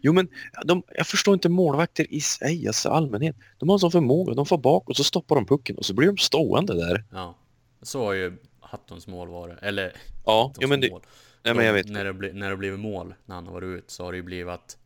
[0.00, 0.28] Jo men
[0.64, 3.36] de, jag förstår inte målvakter i sig, alltså allmänhet.
[3.58, 5.94] De har en sån förmåga, de får bak och så stoppar de pucken och så
[5.94, 7.04] blir de stående där.
[7.12, 7.38] Ja
[7.82, 9.92] Så har ju Hattons mål varit Eller
[10.24, 11.02] Ja, jo men det, mål.
[11.44, 11.88] nej men jag vet.
[11.88, 14.16] När det, bli, när det blivit mål När han har varit ut så har det
[14.16, 14.78] ju blivit att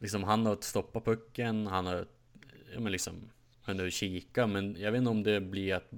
[0.00, 2.06] Liksom han har stoppat pucken Han har
[2.74, 3.14] Ja men liksom
[3.64, 5.90] Hunnit kika men jag vet inte om det blir att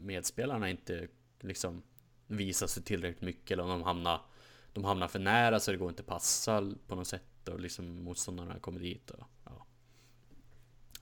[0.00, 1.08] Medspelarna inte
[1.40, 1.82] Liksom
[2.26, 4.20] Visar sig tillräckligt mycket eller om de hamnar
[4.72, 8.58] De hamnar för nära så det går inte passa på något sätt och liksom motståndarna
[8.58, 9.66] kommer dit och ja.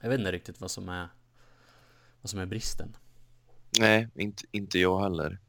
[0.01, 1.07] Jag vet inte riktigt vad som är
[2.21, 2.95] Vad som är bristen
[3.79, 5.39] Nej, inte, inte jag heller.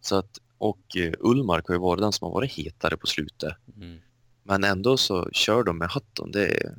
[0.00, 3.56] Så att, och eh, Ullmark har ju varit den som har varit hetare på slutet.
[3.76, 3.98] mm.
[4.42, 6.32] Men ändå så kör de med Hatton.
[6.32, 6.76] Det är,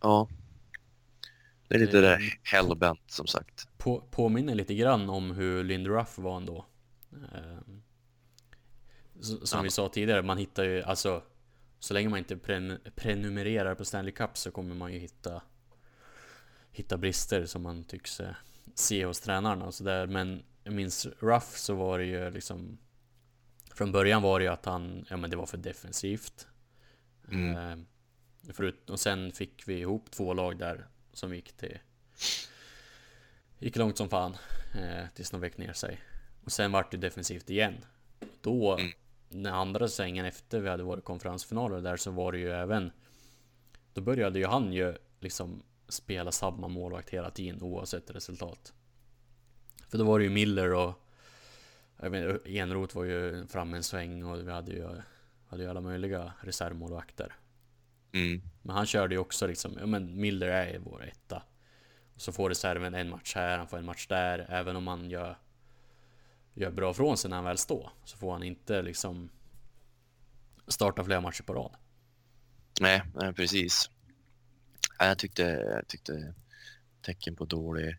[0.00, 0.28] ja.
[1.68, 3.68] Det är lite Eh, där hellbent som sagt.
[3.78, 6.64] på, påminner lite grann om hur Lindy Ruff var ändå.
[7.12, 7.79] Ehm,
[9.20, 9.62] som Ja.
[9.62, 11.22] vi sa tidigare, man hittar ju alltså
[11.78, 15.42] så länge man inte pren prenumererar på Stanley Cup så kommer man ju hitta
[16.72, 18.34] hitta brister som man tycks eh,
[18.74, 20.06] se hos tränarna och sådär.
[20.06, 22.78] Men jag minns Ruff så var det ju liksom
[23.74, 26.46] från början var det ju att han, ja men det var för defensivt.
[27.32, 27.56] Mm.
[27.56, 27.86] Ehm,
[28.52, 31.78] förut, och sen fick vi ihop två lag där som gick till
[33.58, 34.36] Gick långt som fan
[34.74, 36.00] eh, tills de vek ner sig.
[36.44, 37.74] Och sen vart det defensivt igen.
[38.40, 38.92] Då, Mm.
[39.30, 42.92] Den andra svängen efter vi hade varit konferensfinaler där så var det ju även
[43.94, 48.72] Då började ju han ju liksom spela samma målvakt hela tiden oavsett resultat.
[49.88, 51.06] För då var det ju Miller och
[52.02, 54.88] jag vet, Enroth var ju framme en sväng och vi hade ju,
[55.46, 57.34] hade ju alla möjliga reservmålvakter.
[58.12, 58.42] Mm.
[58.62, 61.42] Men han körde ju också liksom, ja men Miller är vår etta.
[62.14, 64.46] Och så får reserven en match här, han får en match där.
[64.48, 65.38] Även om han gör,
[66.54, 67.90] gör bra från sig när han väl står.
[68.04, 69.30] Så får han inte liksom
[70.66, 71.76] starta flera matcher på rad.
[72.80, 73.90] Nej, nej, precis.
[74.98, 76.34] Jag tyckte, jag tyckte
[77.02, 77.96] tecken på dålig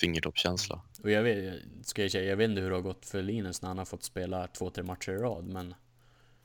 [0.00, 0.82] fingertoppskänsla.
[1.02, 3.62] Och jag vet, ska jag, säga, jag vet inte hur det har gått för Linus
[3.62, 5.44] när han har fått spela två, tre matcher i rad.
[5.44, 5.74] Men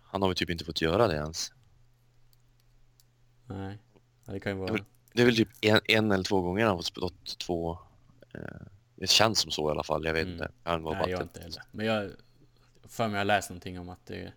[0.01, 1.53] Han har väl typ inte fått göra det ens.
[3.45, 3.77] nej.
[4.25, 4.85] Ja, Det kan ju vara...
[5.13, 7.09] Det är väl typ en, en eller två gånger han har fått spela
[7.45, 7.79] två,
[8.33, 8.67] Eh,
[9.01, 10.33] Det känns som så i alla fall, jag vet Mm.
[10.33, 10.51] inte.
[10.63, 11.63] Vara Nej, jag inte heller.
[11.71, 12.11] Men jag
[12.83, 14.33] för mig har läst någonting om att det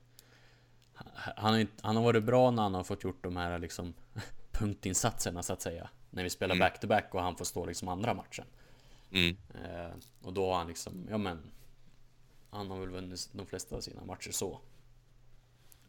[1.36, 3.94] han har, inte, han har varit bra när han har fått gjort de här liksom
[4.52, 5.90] punktinsatserna så att säga.
[6.10, 6.64] När vi spelar Mm.
[6.66, 8.44] back-to-back och han får stå liksom andra matchen.
[9.12, 9.36] Mm.
[9.64, 9.90] Eh,
[10.22, 11.42] och då har han liksom, ja men
[12.50, 14.60] Han har väl vunnit de flesta av sina matcher så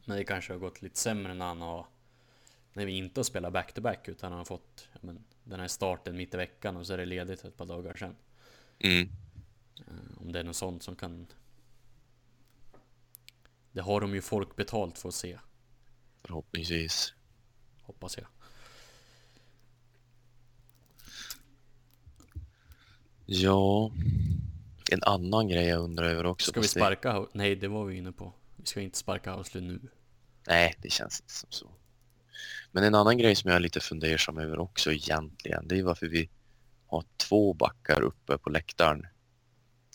[0.05, 1.85] Men det kanske har gått lite sämre när han har
[2.73, 6.17] När vi inte har spelat back-to-back utan han har fått ja, men, Den här starten
[6.17, 8.15] mitt i veckan och så är det ledigt ett par dagar sen
[8.79, 9.09] Mm.
[9.77, 11.27] Eh, Om det är något sånt som kan
[13.71, 15.39] Det har de ju folk betalt för att se
[16.21, 17.13] Förhoppningsvis.
[17.83, 18.27] Hoppas jag
[23.25, 23.91] Ja.
[24.91, 26.51] En annan grej jag undrar över också.
[26.51, 29.33] Ska vi det- sparka Hou- Nej det var vi inne på Vi ska inte sparka
[29.33, 29.79] Housley nu
[30.47, 31.71] Nej, det känns inte som så.
[32.71, 36.07] Men en annan grej som jag är lite fundersam över också egentligen, det är varför
[36.07, 36.29] vi
[36.95, 39.07] har två backar uppe på läktaren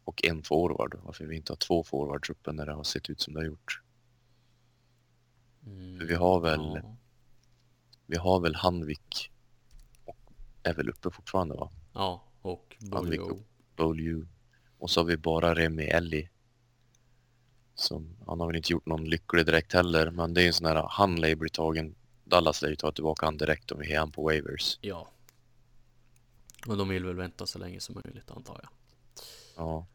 [0.05, 0.99] och en forward.
[1.03, 3.47] Varför vi inte har två forwards uppe när det har sett ut som det har
[3.47, 3.83] gjort.
[5.67, 6.97] Mm, För vi har väl, ja.
[8.07, 9.31] vi har väl Hanvik
[10.05, 10.33] och
[10.63, 11.71] är väl uppe fortfarande va?
[11.93, 13.39] ja, och Boljo
[13.77, 14.27] Bolju.
[14.79, 16.29] Och så har vi bara Remi Elli.
[17.75, 20.67] Som, han har väl inte gjort någon lycklig direkt heller, men det är en sån
[20.67, 21.95] här, han lär bli tagen,
[22.25, 24.79] Dallas lär ju ta tillbaka han direkt om vi har han på waivers.
[24.81, 25.11] Ja.
[26.67, 28.71] Och de vill väl vänta så länge som möjligt antar jag.
[29.57, 29.87] Ja,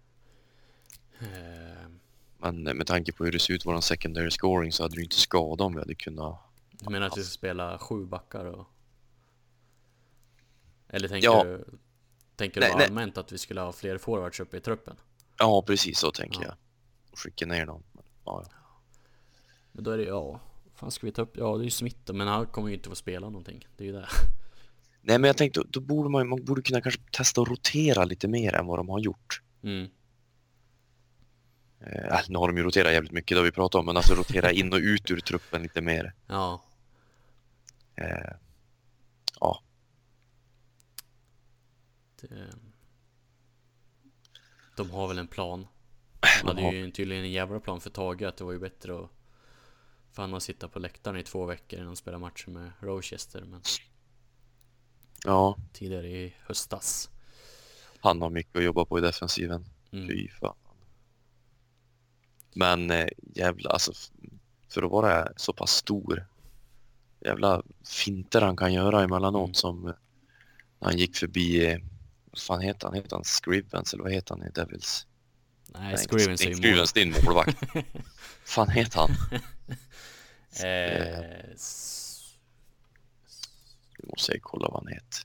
[1.19, 1.87] Eh,
[2.37, 5.15] men med tanke på hur det ser ut våran secondary scoring så hade ju inte
[5.15, 6.39] skadat om vi hade kunnat...
[6.71, 8.67] du menar att vi ska spela sju backar och...
[10.87, 11.43] Eller tänker Ja.
[11.43, 11.65] du...
[12.35, 12.85] Tänker Nej, du nej.
[12.87, 14.95] allmänt att vi skulle ha fler forwards uppe i truppen?
[15.37, 16.45] Ja, precis så tänker Ja.
[16.47, 16.55] jag.
[17.11, 17.83] Och skicka ner dem.
[17.93, 18.57] Men, ja, ja.
[19.71, 20.39] Men då är det ja...
[20.75, 21.37] fan ska vi ta upp?
[21.37, 23.67] Ja det är ju Smith men han kommer ju inte få spela någonting.
[23.77, 24.07] Det är ju det.
[25.07, 28.27] Nej, men jag tänkte då borde man, man borde kunna kanske testa att rotera lite
[28.27, 29.41] mer än vad de har gjort.
[29.63, 29.89] Mm.
[31.79, 34.13] Eh, nu har de ju roterat jävligt mycket, det har vi pratat om, men alltså
[34.13, 36.13] rotera in och ut ur truppen lite mer.
[36.27, 36.63] Ja.
[37.95, 38.31] Eh,
[39.39, 39.61] ja,
[42.21, 42.47] Det...
[44.75, 45.67] De har väl en plan.
[46.19, 48.59] De de hade har, ju tydligen en jävla plan för Tage att det var ju
[48.59, 49.09] bättre att
[50.11, 53.41] för han att sitta på läktaren i två veckor innan de spelar matcher med Rochester
[53.41, 53.61] men
[55.25, 57.09] ja, tidigare i höstas.
[57.99, 59.65] han har mycket att jobba på i defensiven.
[59.91, 60.07] Mm.
[60.07, 60.55] Fy fan.
[62.53, 63.91] Men eh, jävla, alltså
[64.69, 66.27] för att vara så pass stor.
[67.19, 67.63] Jävla
[68.05, 69.53] finter han kan göra emellanåt Mm.
[69.53, 69.93] som eh,
[70.79, 71.79] när han gick förbi, eh,
[72.31, 72.95] vad fan heter han?
[72.95, 75.07] Heter han Scrivens eller vad heter han i Devils?
[75.67, 76.55] Nej, Scrivens är ju.
[76.55, 77.57] Scrivens, din målvakt.
[78.45, 79.09] fan heter han?
[80.63, 81.19] Eh,
[81.53, 82.04] s-
[83.97, 85.21] Nu måste jag kolla vad han heter.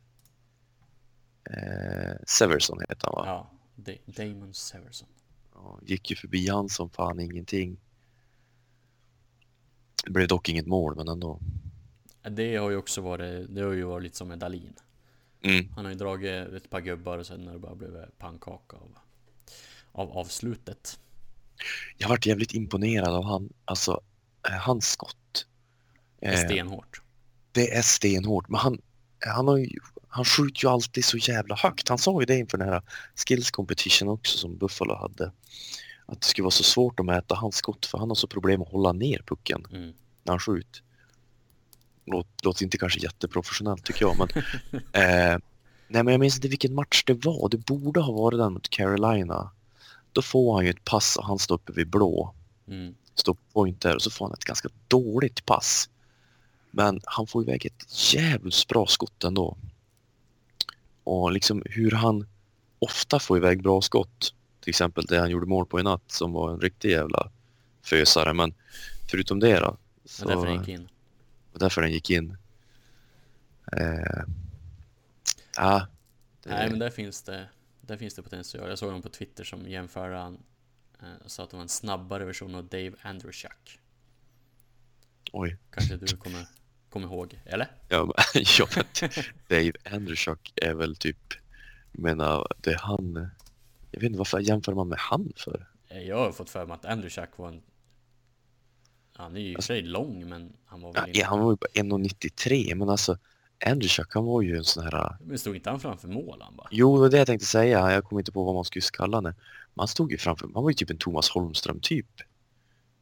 [1.45, 3.25] Eh, Severson heter han va?
[3.27, 5.09] ja, Da- Damon Severson.
[5.55, 7.77] Ja, gick ju förbi han som fan ingenting.
[10.05, 11.41] Det blev dock inget mål men ändå.
[12.31, 14.75] Det har ju också varit, det har ju varit lite som med Dalin.
[15.43, 15.73] Mm.
[15.75, 18.99] Han har ju dragit ett par gubbar och sen har det bara blivit pannkaka av,
[19.93, 21.01] av avslutet.
[21.99, 24.01] Jag varit jävligt imponerad av han, alltså
[24.49, 25.47] eh, hans skott.
[26.19, 27.03] Eh, stenhårt.
[27.53, 28.79] Det är stenhårt men han,
[29.27, 29.69] han, har ju,
[30.09, 31.89] han skjuter ju alltid så jävla högt.
[31.89, 32.83] Han sa ju det inför den här
[33.27, 35.33] skills competition också som Buffalo hade.
[36.07, 38.63] Att det skulle vara så svårt att mäta hans skott för han har så problem
[38.63, 39.93] att hålla ner pucken Mm.
[40.23, 40.83] när han skjuter.
[42.07, 44.29] Låt, låter inte kanske jätteprofessionellt tycker jag men
[45.03, 45.39] eh,
[45.89, 47.49] Nej men jag minns inte vilken match det var.
[47.49, 49.51] Det borde ha varit den mot Carolina.
[50.13, 52.35] Då får han ju ett pass och han står uppe vid blå.
[52.69, 52.95] Mm.
[53.15, 55.89] Står på point där och så får han ett ganska dåligt pass.
[56.71, 59.57] Men han får iväg ett jävligt bra skott ändå.
[61.05, 62.27] Och liksom hur han
[62.79, 64.35] ofta får iväg bra skott.
[64.61, 67.31] Till exempel det han gjorde mål på i natt som var en riktig jävla
[67.83, 68.35] fösare.
[68.35, 68.55] Men
[69.11, 69.77] förutom det då.
[70.05, 70.89] Så, är därför han gick in.
[71.53, 72.37] därför den gick in.
[73.73, 74.23] Eh,
[75.57, 75.87] ja,
[76.43, 77.49] det, Nej men där finns det,
[77.81, 78.69] där finns det potential.
[78.69, 80.39] Jag såg honom på Twitter som jämförde han
[81.01, 83.79] eh, sa att det var en snabbare version av Dave Andrushak.
[85.33, 85.57] Oj.
[85.71, 86.47] Kanske du kommer,
[86.91, 87.41] kommer ihåg?
[87.45, 87.69] Eller?
[87.89, 88.15] Ja, men,
[88.59, 88.85] ja, men
[89.49, 91.17] Dave Andrushak är väl typ,
[91.93, 93.29] jag menar, det är han,
[93.91, 95.67] jag vet inte varför jämför man med han för?
[95.89, 97.63] Eh, Jag har fått för mig att Andrushak var en
[99.17, 101.53] Han är ju i för sig lång men han var väl Ja, inte han var
[101.53, 103.19] ju bara 1,93 men alltså
[103.67, 106.69] Andrushak han var ju en sån här, Men stod inte han framför mål han bara?
[106.71, 109.17] jo det var det jag tänkte säga, jag kommer inte på vad man skulle kalla
[109.17, 109.33] honom.
[109.75, 112.07] Men han stod ju framför, han var ju typ en Thomas Holmström typ.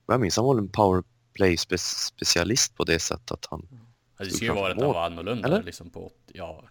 [0.06, 1.12] Vad jag minns, han var en powerplay
[1.56, 3.60] spe specialist på det sättet att han,
[4.16, 5.62] Alltså, det skulle ju vara att han var annorlunda eller?
[5.62, 6.64] liksom på 80, ja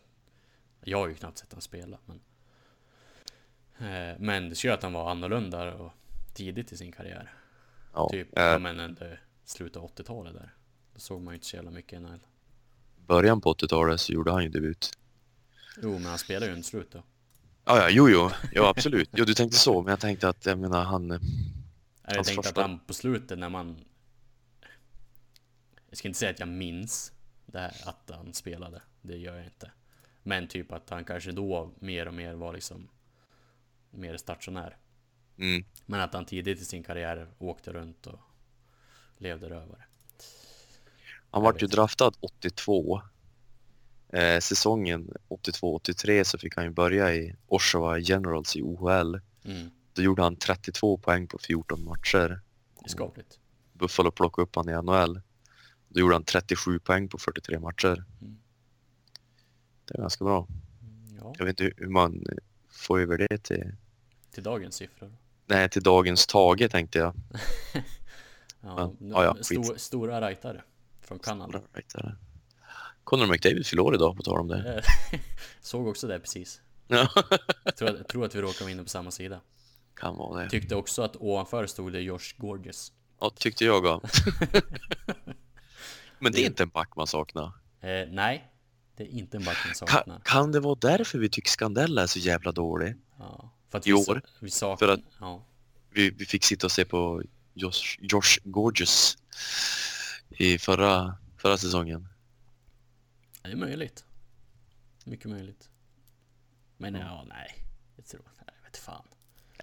[0.84, 2.20] Jag har ju knappt sett han spela men
[3.80, 5.92] Eh, Men det skulle att han var annorlunda och
[6.34, 7.34] tidigt i sin karriär.
[7.94, 10.54] Ja, Typ, eh, ja men under slutet av 80-talet där.
[10.94, 12.20] Då såg man ju inte så jävla mycket NHL.
[13.08, 14.98] början på 80-talet så gjorde han ju debut.
[15.82, 17.04] Jo, men han spelar ju under slut då.
[17.66, 19.10] Ja, ja, jo, jo, jo, absolut.
[19.14, 21.12] Jo, du tänkte så, men jag tänkte att, jag menar, han...
[21.12, 21.20] eh,
[22.04, 23.76] Jag tänkte första- att han på slutet när man...
[25.98, 27.12] Jag ska inte säga att jag minns
[27.46, 28.82] det här, att han spelade.
[29.02, 29.72] Det gör jag inte.
[30.24, 32.90] Men typ att han kanske då mer och mer var liksom
[33.92, 34.78] mer stationär.
[35.38, 38.20] Mm, Men att han tidigt i sin karriär åkte runt och
[39.18, 39.86] levde rövare.
[41.32, 43.02] han vart ju draftad 82.
[44.10, 49.20] Eh, säsongen 82-83 så fick han ju börja i Oshawa Generals i OHL.
[49.46, 52.42] Mm, Då gjorde han 32 poäng på 14 matcher.
[52.80, 53.40] det är skapligt.
[53.74, 55.22] Buffalo plockade upp han i NHL.
[55.90, 58.06] Då gjorde han 37 poäng på 43 matcher.
[58.22, 58.38] Mm.
[59.86, 60.48] Det är ganska bra.
[60.82, 62.24] Mm, Ja, Jag vet inte hur man
[62.70, 63.72] får över det till,
[64.32, 65.18] till dagens siffror.
[65.46, 67.14] nej, till dagens Tage tänkte jag.
[68.62, 69.46] Ja, Men, ja, ja, skit.
[69.66, 70.64] stor, stora rightare
[71.02, 71.62] från Kanada.
[71.74, 72.18] Right där.
[73.04, 74.84] Connor McDavid fyller år idag på tal om det.
[75.14, 75.20] Eh,
[75.62, 76.62] Såg också det precis.
[76.88, 77.08] Ja,
[77.64, 79.42] Jag tror, att, jag tror att vi råkar vara inne på samma sida.
[79.96, 80.50] kan vara det.
[80.50, 82.92] Tyckte också att ovanför stod det Josh Gorgeous.
[83.20, 84.02] Ja, tyckte jag ja.
[86.20, 87.46] Men det är inte en back man saknar.
[87.82, 88.52] Eh, nej,
[88.96, 90.22] det är inte en back Ka saknar.
[90.26, 92.96] kan det vara därför vi tycker Scandella är så jävla dålig?
[93.20, 94.88] Ja, för att i vi, år, vi saknar...
[94.88, 95.46] för att- Ja,
[95.90, 99.18] Vi, vi fick sitta och se på Josh, Josh Gorgeous
[100.30, 102.08] i förra, förra säsongen.
[103.42, 104.06] det är möjligt.
[105.06, 105.70] Mycket möjligt.
[106.78, 107.56] Men ja, nej.
[107.96, 108.22] Jag tror...
[108.46, 109.06] Jag vet fan.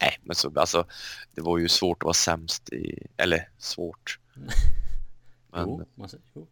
[0.00, 0.86] Nej, men så, alltså,
[1.34, 4.18] det var ju svårt att vara sämst i, eller svårt.
[5.54, 6.46] Men Jo, man, säger- jo.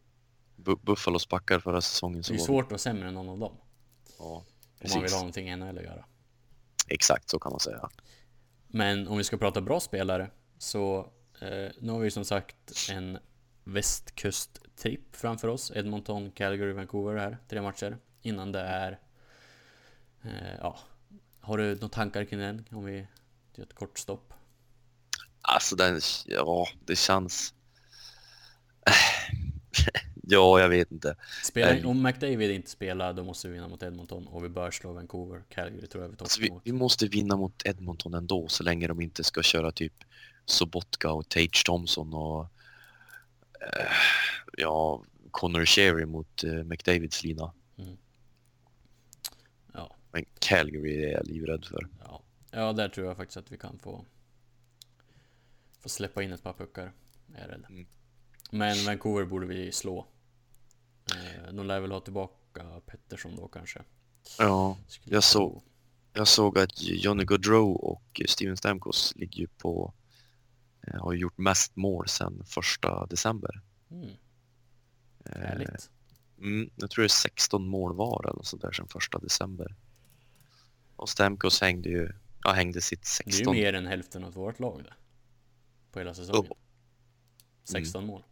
[0.57, 3.15] Bu Buffalos backar förra säsongen Det så är ju var svårt att vara sämre än
[3.15, 3.57] någon av dem.
[4.19, 4.45] Ja,
[4.85, 6.05] Om man vill ha någonting i NHL att göra.
[6.89, 7.89] Exakt så kan man säga.
[8.69, 10.99] Men om vi ska prata bra spelare så
[11.41, 13.19] eh, nu har vi som sagt en
[13.65, 15.73] västkusttripp framför oss.
[15.75, 17.39] Edmonton, Calgary, Vancouver här.
[17.49, 17.99] Tre matcher.
[18.23, 18.99] Innan det är...
[20.23, 20.79] Eh, ja.
[21.41, 22.65] Har du några tankar kring den?
[22.71, 23.07] Om vi
[23.55, 24.35] gör ett kort stopp.
[25.41, 27.55] Alltså den, ja, det känns...
[30.23, 31.17] ja, jag vet inte.
[31.45, 31.85] Spelar, Nej.
[31.85, 35.43] om McDavid inte spelar, då måste vi vinna mot Edmonton och vi bör slå Vancouver.
[35.49, 38.87] Calgary tror jag vi tar Alltså, vi, vi måste vinna mot Edmonton ändå så länge
[38.87, 39.93] de inte ska köra typ
[40.47, 42.43] Sobotka och Tage Thompson och
[43.61, 43.93] eh,
[44.59, 47.53] ja, Connor Sherry mot eh, McDavids lina.
[49.75, 51.89] Ja, Men Calgary är jag livrädd för.
[52.05, 52.23] ja.
[52.51, 54.05] ja, där tror jag faktiskt att vi kan få,
[55.81, 56.93] få släppa in ett par puckar.
[57.35, 57.65] Är jag rädd.
[57.69, 57.87] Mm.
[58.55, 60.07] Men Vancouver borde vi slå.
[61.15, 63.83] Eh, de lär väl ha tillbaka Pettersson då kanske.
[64.39, 65.63] Ja, Jag såg-
[66.13, 69.95] jag såg att Johnny Gaudreau och Steven Stamkos ligger ju på
[70.87, 73.61] eh, har gjort mest mål sedan första december.
[73.91, 74.09] Mm,
[75.25, 75.91] Eh, härligt.
[76.39, 79.75] Mm, jag tror det är 16 mål var eller så där sedan första december.
[80.97, 82.13] Och Stamkos hängde ju,
[82.45, 83.55] ja hängde sitt Det är ju 16.
[83.55, 84.97] mer än hälften av vårt lag där.
[85.93, 86.53] På hela säsongen.
[87.65, 88.23] 16 mål.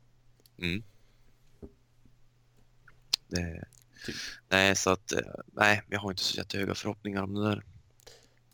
[0.60, 0.82] Mm.
[3.28, 3.64] Det,
[4.06, 4.16] Typ.
[4.48, 7.64] nej, så att, eh, nej, jag har inte så jättehöga förhoppningar om det där.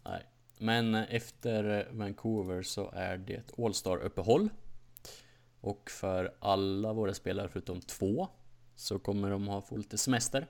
[0.04, 0.26] Nej.
[0.58, 4.48] Men efter Vancouver så är det All-Star uppehåll.
[5.60, 8.28] Och för alla våra spelare förutom två
[8.74, 10.46] så kommer de ha få lite semester.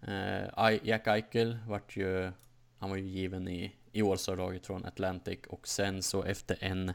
[0.00, 2.32] Eh, Jack Eichel vart ju,
[2.78, 6.92] han var ju given i, i All-Star-laget från Atlantic och sen så efter en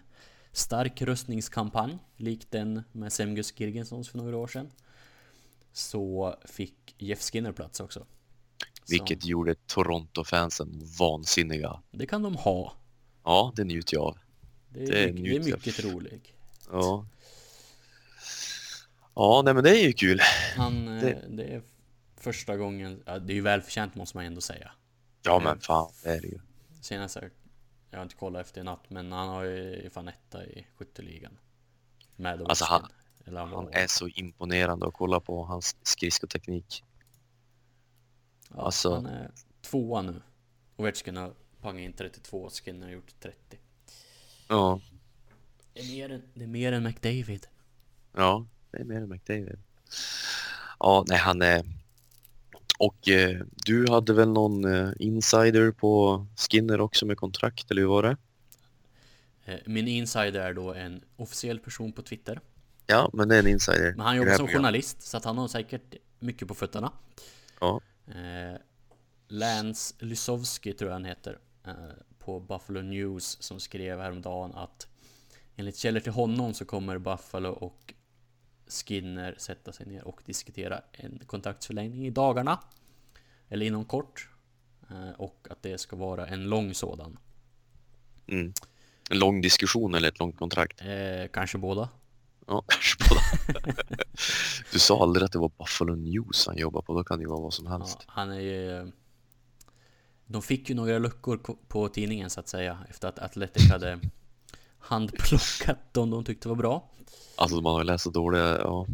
[0.58, 4.72] stark rustningskampanj likt den med Semgus Girgensons för några år sedan
[5.74, 8.06] så fick Jeff Skinner plats också.
[8.90, 11.82] Vilket Så, gjorde Toronto-fansen vansinniga.
[11.92, 12.74] det kan de ha.
[13.24, 14.18] Ja, det njuter jag av.
[14.70, 16.24] Det är, Det är mycket, det är mycket roligt.
[16.72, 17.06] Ja.
[19.16, 20.20] Ja, nej men det är ju kul.
[20.58, 21.44] Han, eh, Det- det...
[21.44, 21.62] är
[22.18, 24.72] första gången, det är ju välförtjänt måste man ändå säga.
[25.24, 26.40] Ja men fan, det är det ju.
[26.82, 27.18] Senast
[27.98, 31.38] jag, har inte kollat efter i natt, men han har ju fan etta i skytteligan.
[32.16, 32.88] Med Alltså, han-
[33.26, 36.84] han, Han är så imponerande att kolla på hans skridskoteknik.
[38.50, 39.32] ja, alltså- han är
[39.62, 40.22] tvåa nu.
[40.76, 43.58] Ovechkin har pangat in 32, Skinner har gjort 30.
[44.48, 44.80] Ja,
[45.74, 47.48] Det är mer än, det är mer än McDavid.
[48.14, 49.60] ja, det är mer än McDavid.
[50.80, 51.64] Ja, nej han är...
[52.78, 57.90] Och eh, du hade väl någon eh, insider på Skinner också med kontrakt, eller hur
[57.90, 58.18] var det?
[59.46, 62.40] Eh, Min insider är då en officiell person på Twitter.
[62.86, 63.94] Ja, men det är en insider.
[63.98, 66.92] Men han jobbar som journalist, så att han har säkert mycket på fötterna.
[67.60, 68.60] Ja, Eh,
[69.28, 71.74] Lance Lysowski tror jag han heter eh,
[72.20, 74.88] på Buffalo News som skrev häromdagen att
[75.56, 77.94] enligt källor till honom så kommer Buffalo och
[78.70, 82.60] Skinner sätta sig ner och diskutera en kontraktsförlängning i dagarna.
[83.50, 84.30] Eller inom kort.
[84.90, 87.18] Eh, och att det ska vara en lång sådan.
[88.28, 88.54] Mm.
[89.10, 90.82] En lång diskussion eller ett långt kontrakt?
[90.82, 91.90] Eh, kanske båda.
[92.48, 93.22] Ja, kanske båda.
[94.72, 97.30] du sa aldrig att det var Buffalo News han jobbar på, då kan det ju
[97.30, 97.98] vara vad som helst.
[98.00, 98.92] Ja, han är ju...
[100.26, 104.00] De fick ju några luckor ko- på tidningen så att säga efter att Athletic hade
[104.88, 106.90] handplockat dem de tyckte var bra.
[107.36, 108.86] Alltså man har läst så dåliga, ja.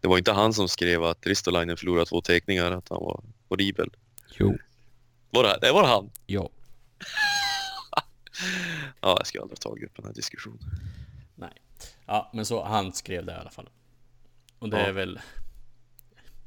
[0.00, 3.90] Det var inte han som skrev att Ristolainen förlorade två teckningar, att han var horribel.
[4.38, 4.58] Jo.
[5.30, 6.10] Var det, det var han?
[6.26, 6.50] Ja.
[9.00, 10.58] Ja, jag ska aldrig ha tagit upp den här diskussionen.
[11.34, 11.52] Nej.
[12.06, 13.68] Ja, men så han skrev det i alla fall.
[14.58, 14.86] Och det Ja.
[14.86, 15.20] är väl...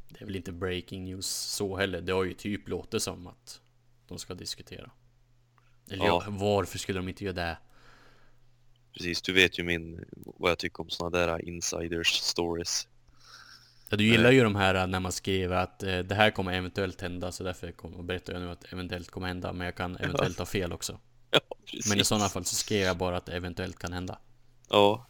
[0.10, 2.02] Det är väl inte breaking news så heller.
[2.02, 3.62] Det har ju typ låtit som att
[4.08, 4.92] de ska diskutera.
[5.92, 6.06] Eller.
[6.06, 6.24] Ja.
[6.28, 7.58] varför skulle de inte göra det?
[8.98, 12.88] Precis, du vet ju min, vad jag tycker om såna där insiders stories.
[13.90, 17.02] Ja, du gillar ju de här när man skriver att eh, det här kommer eventuellt
[17.02, 20.40] hända så därför kommer, berättar jag nu att eventuellt kommer hända men jag kan eventuellt
[20.40, 21.00] ha fel också.
[21.32, 21.40] Ja.
[21.90, 24.20] Men i sådana fall så skrev jag bara att det eventuellt kan hända.
[24.70, 25.08] Ja.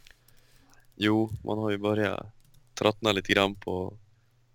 [0.96, 2.26] Jo, man har ju börjat
[2.74, 3.98] tröttna lite grann på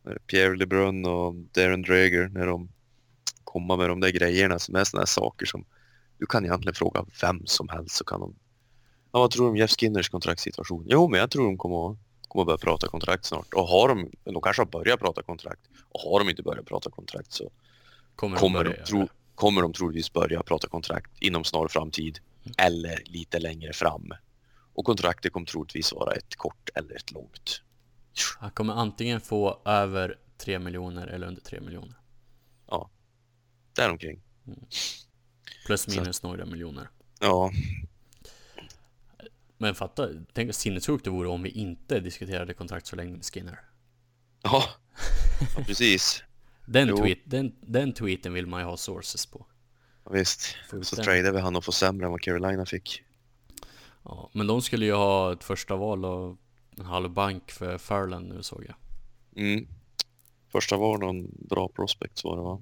[0.08, 2.72] eh, Pierre LeBrun och Darren Dreger när de
[3.44, 5.66] kommer med de där grejerna som är såna här saker som
[6.18, 8.36] du kan egentligen fråga vem som helst så kan de
[9.12, 10.86] Ja, vad tror du om Jeff Skinners kontraktssituation?
[10.88, 11.98] Jo, men jag tror de kommer att,
[12.28, 13.54] kommer att börja prata kontrakt snart.
[13.54, 15.62] Och har de, de kanske har börjat prata kontrakt.
[15.90, 17.52] Och har de inte börjat prata kontrakt så
[18.16, 22.20] Kommer, kommer de tro, kommer de troligtvis börja prata kontrakt inom snar framtid
[22.58, 24.12] eller lite längre fram.
[24.74, 27.62] Och kontraktet kommer troligtvis vara ett kort eller ett långt.
[28.40, 31.96] Han kommer antingen få över 3 miljoner eller under 3 miljoner.
[33.76, 34.22] Däromkring.
[35.66, 36.90] Plus Så- minus några miljoner.
[37.20, 37.52] Ja,
[39.62, 43.60] Men fatta, tänk vad sinnessjukt det vore om vi inte diskuterade kontraktsförlängning med Skinner.
[44.44, 44.64] ja,
[45.56, 46.24] ja precis.
[46.66, 49.46] Den, tweet, den, den tweeten vill man ju ha sources på.
[50.06, 50.56] Ja, visst.
[50.74, 53.04] Ut Så tradar vi han och får sämre än vad Carolina fick.
[54.04, 56.38] Ja, men de skulle ju ha ett första val och
[56.78, 58.76] en halv bank för Furlan nu såg jag.
[59.44, 59.68] Mm.
[60.52, 62.62] Första var någon bra prospect var det va?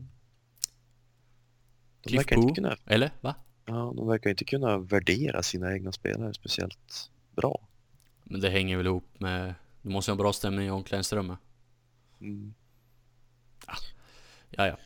[2.03, 2.75] De Cliff Boo.
[2.85, 3.11] Eller?
[3.21, 3.35] Va?
[3.69, 7.67] Ja, de verkar inte kunna värdera sina egna spelare speciellt bra.
[8.23, 9.53] Men det hänger väl ihop med...
[9.81, 11.39] Du måste ha en bra stämning i omklädningsrummet.
[12.21, 12.53] Mm.
[14.49, 14.77] Ja, ja.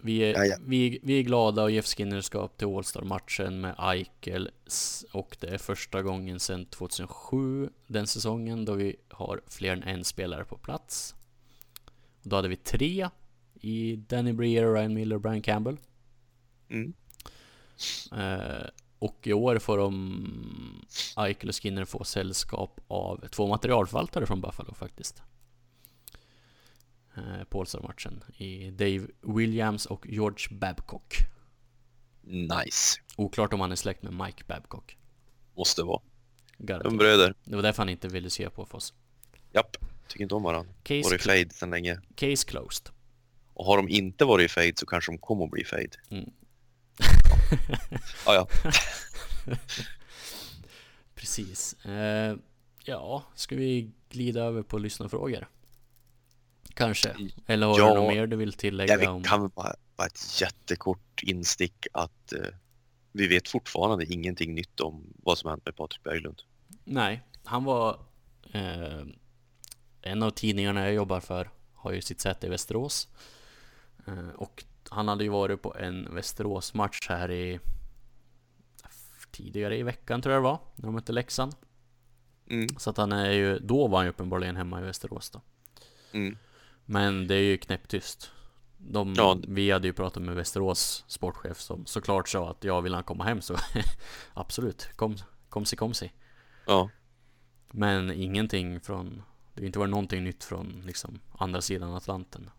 [0.00, 0.56] Vi är, Ja, ja.
[0.60, 4.50] Vi, vi är glada och Jeff Skinner ska upp till All-Star-matchen med Eichel
[5.12, 10.04] och det är första gången sedan 2007 den säsongen då vi har fler än en
[10.04, 11.14] spelare på plats.
[12.22, 13.08] Då hade vi tre
[13.54, 15.76] i Danny Breer, Ryan Miller och Brian Campbell.
[16.68, 16.92] Mm.
[18.12, 18.66] Eh,
[18.98, 20.84] och i år får de
[21.16, 25.22] Eichel och Skinner få sällskap av två materialförvaltare från Buffalo faktiskt.
[27.16, 31.14] Eh, på All-Star-matchen i Dave Williams och George Babcock.
[32.24, 33.00] Nice.
[33.16, 34.96] Oklart om han är släkt med Mike Babcock.
[35.56, 36.00] Måste vara.
[36.58, 36.98] De Garanterat.
[36.98, 37.34] bröder.
[37.44, 38.94] Det var därför han inte ville se på för oss.
[39.52, 39.76] Japp.
[40.08, 40.72] Tycker inte om varandra.
[40.82, 42.00] Case, Varit i fade sedan länge.
[42.14, 42.88] case closed.
[43.54, 45.88] Och har de inte varit i fade så kanske de kommer att bli fade.
[46.10, 46.30] Mm.
[48.26, 48.46] Ja, ja.
[51.14, 51.74] Precis.
[51.84, 52.36] Eh,
[52.84, 55.48] ja, ska vi glida över på lyssnarfrågor?
[56.74, 57.16] Kanske.
[57.46, 57.88] Eller har Ja.
[57.94, 58.92] du något mer du vill tillägga?
[58.94, 59.22] ja vi om...
[59.22, 62.40] kan bara, bara ett jättekort instick att eh,
[63.12, 66.42] vi vet fortfarande ingenting nytt om vad som hänt med Patrik Berglund.
[66.84, 67.98] Nej, han var
[68.52, 69.02] eh,
[70.02, 73.08] en av tidningarna jag jobbar för har ju sitt säte i Västerås.
[74.06, 77.60] Eh, och han hade ju varit på en Västerås-match här i
[79.32, 81.54] tidigare i veckan tror jag det var, när de mötte Leksand.
[82.46, 82.68] Mm.
[82.78, 85.40] Så att han är ju, då var han ju uppenbarligen hemma i Västerås då.
[86.12, 86.36] Mm.
[86.84, 88.30] Men det är ju knäpptyst.
[88.78, 89.38] De, Ja.
[89.48, 93.24] Vi hade ju pratat med Västerås sportchef som såklart sa att ja, vill han komma
[93.24, 93.56] hem så
[94.34, 95.16] absolut, kom,
[95.48, 96.12] kom si, kom si.
[96.66, 96.90] Ja.
[97.70, 99.22] Men ingenting från,
[99.54, 102.50] det har inte varit någonting nytt från liksom andra sidan Atlanten.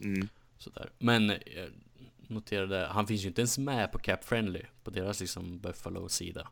[0.00, 0.28] Mm.
[0.58, 0.92] Sådär.
[0.98, 1.70] Men jag
[2.18, 6.48] noterade, han finns ju inte ens med på Cap Friendly, på deras liksom Buffalo-sida.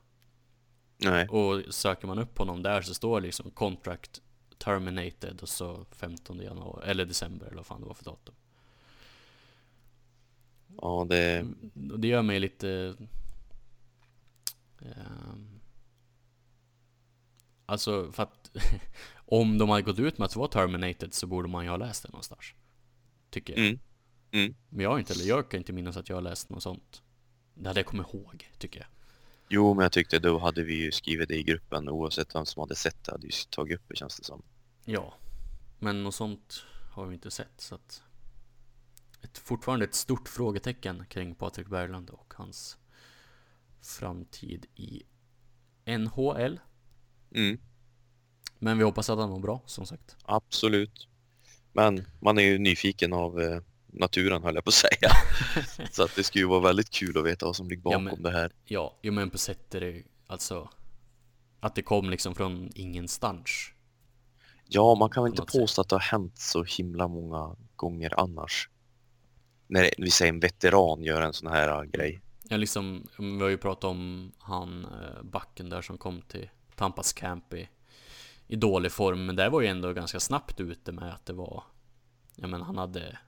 [0.99, 1.29] Nej.
[1.29, 4.23] Och söker man upp honom där så står det liksom contract
[4.59, 8.35] terminated och så 15 januari, eller december eller vad fan det var för datum.
[10.83, 11.47] Ja, det...
[11.93, 12.97] Och det gör mig lite...
[14.79, 15.61] ehm,
[17.67, 18.51] alltså för att
[19.15, 21.77] om de hade gått ut med att det var terminated så borde man ju ha
[21.77, 22.45] läst det någonstans.
[23.31, 23.67] Tycker jag.
[23.67, 23.79] Mm.
[24.31, 24.55] Mm.
[24.69, 27.03] Men jag har inte, eller jag kan inte minnas att jag har läst något sånt.
[27.55, 28.89] Det hade jag kommit ihåg, tycker jag.
[29.49, 32.61] Jo, men jag tyckte då hade vi ju skrivit det i gruppen oavsett vem som
[32.61, 34.43] hade sett det hade ju tagit upp det känns det som.
[34.85, 35.15] Ja,
[35.79, 38.03] men något sånt har vi inte sett så att
[39.23, 42.77] ett, fortfarande ett stort frågetecken kring Patrik Berglund och hans
[43.83, 45.03] framtid i
[45.87, 46.61] NHL.
[47.35, 47.59] Mm,
[48.59, 50.17] Men vi hoppas att han mår bra, som sagt.
[50.25, 51.09] absolut.
[51.73, 55.11] Men man är ju nyfiken av eh, naturen höll jag på att säga.
[55.93, 58.05] Så att det skulle ju vara väldigt kul att veta vad som ligger Ja, bakom
[58.05, 58.53] men- det här.
[58.65, 60.71] Ja, jo men på sätt är det alltså
[61.61, 63.49] att det kom liksom från ingenstans.
[64.69, 65.61] Ja, man kan väl inte något sätt.
[65.61, 68.69] påstå att det har hänt så himla många gånger annars.
[69.67, 72.21] När vi säger en veteran gör en sån här äh, grej.
[72.49, 77.13] Ja, liksom, vi har ju pratat om han eh, backen där som kom till Tampas
[77.13, 77.69] camp i,
[78.47, 81.65] i dålig form, men där var ju ändå ganska snabbt ute med att det var,
[82.37, 83.19] ja men han hade,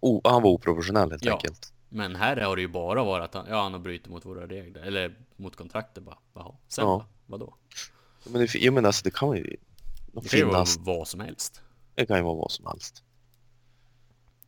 [0.00, 1.32] Oh, han var oprofessionell helt Ja.
[1.32, 1.72] enkelt.
[1.88, 4.46] men här har det ju bara varit att han, ja han har brutit mot våra
[4.46, 6.90] regler, eller mot kontraktet bara, jaha, sen Ja.
[6.90, 7.06] då?
[7.26, 7.54] Vadå?
[8.24, 9.60] Men det, jag menar alltså det kan ju Det ju
[10.12, 11.60] vara finnas, vad som helst.
[11.94, 13.02] det kan ju vara vad som helst.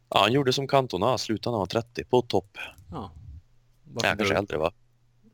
[0.09, 2.59] Ja, han gjorde som Cantona, slutade när han var 30 på topp.
[2.91, 3.13] Ja.
[3.95, 4.73] Ja, kanske drar- äldre va?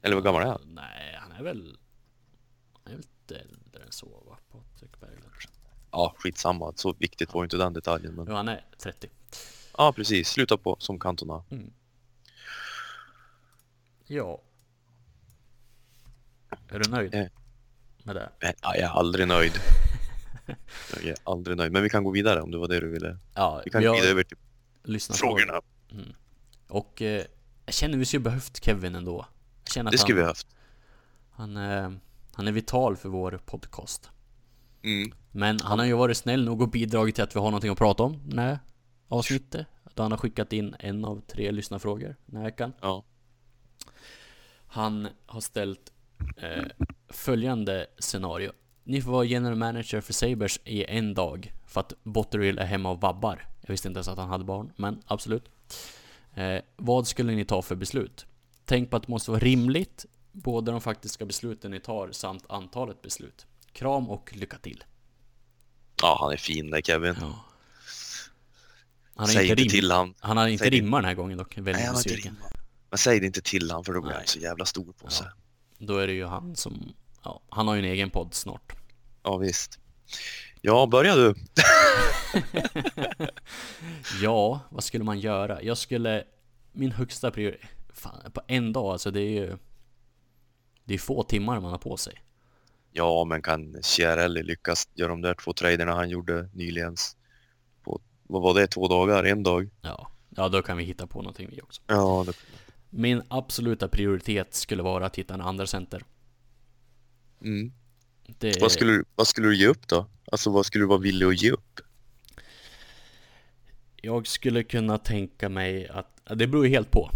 [0.03, 0.61] Eller hur gammal är han?
[0.64, 1.78] Nej, han är väl,
[2.72, 2.98] han är väl
[3.28, 5.24] lite äldre än så va, Patrik Berglund.
[5.90, 6.72] Ja, skitsamma.
[6.76, 8.14] Så viktigt var ju inte den detaljen.
[8.14, 8.26] Men...
[8.28, 9.09] Jo, han är 30.
[9.79, 10.29] Ja, precis.
[10.29, 11.43] Sluta på som Cantona.
[14.07, 14.43] Ja.
[16.68, 17.27] Är du nöjd Eh.
[18.05, 18.31] med det?
[18.43, 19.53] Nej, jag är aldrig nöjd.
[20.95, 21.73] Jag är aldrig nöjd.
[21.73, 23.18] Men vi kan gå vidare om det var det du ville.
[23.35, 24.37] Ja, Vi kan gå vidare över till
[25.01, 25.53] frågorna.
[26.68, 27.25] På, och eh,
[27.66, 29.27] jag känner vi skulle behövt Kevin ändå.
[29.64, 30.47] Jag känner att Det skulle vi haft.
[31.31, 31.91] han, eh,
[32.33, 34.11] han är vital för vår podcast.
[34.83, 35.12] Mm.
[35.31, 37.79] Men han har ju varit snäll nog och bidragit till att vi har någonting att
[37.79, 38.59] prata om den här
[39.11, 39.67] avsnittet.
[39.95, 42.73] Då han har skickat in en av tre lyssnarfrågor den här veckan.
[42.81, 43.05] Ja.
[44.67, 45.93] Han har ställt
[46.37, 46.65] eh,
[47.09, 48.53] följande scenario.
[48.85, 52.91] Ni får vara general manager för Sabres i en dag för att Botterill är hemma
[52.91, 53.49] och vabbar.
[53.61, 55.51] Jag visste inte ens att han hade barn, men absolut.
[56.35, 58.27] Eh, vad skulle ni ta för beslut?
[58.65, 63.03] Tänk på att det måste vara rimligt, både de faktiska besluten ni tar samt antalet
[63.03, 63.47] beslut.
[63.73, 64.85] Kram och lycka till.
[66.03, 67.15] ja, han är fin där Kevin.
[69.21, 70.14] Han har Säg inte, rim, till han.
[70.21, 70.77] han har inte Säg det.
[70.77, 71.57] rimmat den här gången dock.
[71.57, 72.53] Väldigt Nej, han har inte rimmat.
[72.91, 75.27] Men säg det inte till han för då blir han så jävla stor på sig.
[75.79, 76.93] Då är det ju han som,
[77.25, 78.73] ja, han har ju en egen podd snart.
[79.23, 79.79] Ja, visst.
[80.61, 81.35] Ja, börja du.
[84.23, 85.62] Ja, vad skulle man göra?
[85.62, 86.25] Jag skulle,
[86.73, 87.71] min högsta prioritet,
[88.33, 89.57] på en dag alltså det är ju
[90.85, 92.14] Det är få timmar man har på sig
[92.93, 96.97] Ja, men kan Chiarelli lyckas göra de där två traderna han gjorde nyligen
[98.31, 99.70] vad var det, två dagar, en dag?
[99.81, 102.33] Ja, ja då kan vi hitta på någonting vi också Ja, det,
[102.91, 106.03] Min absoluta prioritet skulle vara att hitta en andra center
[107.43, 107.72] mm.
[108.26, 110.07] det, vad, skulle, du- vad skulle du ge upp då?
[110.33, 111.81] Alltså vad skulle du vara villig att ge upp?
[114.03, 117.11] Jag skulle kunna tänka mig att, det beror ju helt på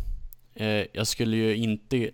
[0.55, 2.11] eh, Jag skulle ju inte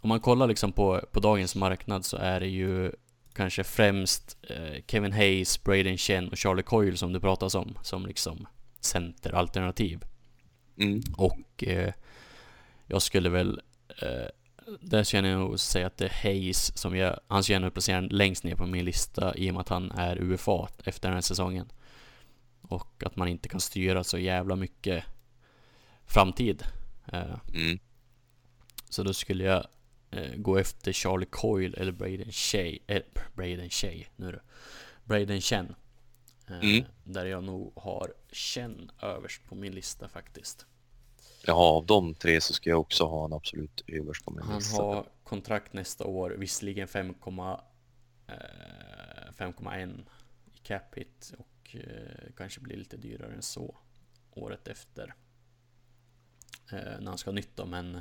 [0.00, 2.92] Om man kollar liksom på, på dagens marknad så är det ju
[3.36, 8.06] Kanske främst eh, Kevin Hayes, Braden Chen och Charlie Coyle som det pratas om Som
[8.06, 8.46] liksom
[8.80, 10.04] centeralternativ
[10.78, 11.02] Mm.
[11.16, 11.92] Och eh,
[12.86, 13.60] jag skulle väl
[14.02, 14.28] eh,
[14.80, 18.44] Där känner jag nog säga att det är Hayes som jag Han nog placera längst
[18.44, 21.72] ner på min lista i och med att han är UFA efter den här säsongen
[22.60, 25.04] Och att man inte kan styra så jävla mycket
[26.06, 26.62] Framtid
[27.12, 27.78] eh, Mm.
[28.90, 29.66] Så då skulle jag
[30.36, 33.02] gå efter Charlie Coyle eller Braden Shea eh,
[33.34, 34.38] Braden Shea nu då
[35.04, 35.74] Braden Chen
[36.48, 36.84] eh, Mm.
[37.04, 40.66] Där jag nog har Chen överst på min lista faktiskt
[41.46, 44.56] Ja, av de tre så ska jag också ha en absolut överst på min Han
[44.58, 44.82] lista.
[44.82, 47.14] har kontrakt nästa år, visserligen 5,
[48.26, 48.34] eh,
[49.36, 50.04] 5,1
[50.54, 53.76] i cap hit och eh, kanske blir lite dyrare än så
[54.30, 55.14] året efter.
[56.72, 58.00] Eh, när han ska ha nytt då, men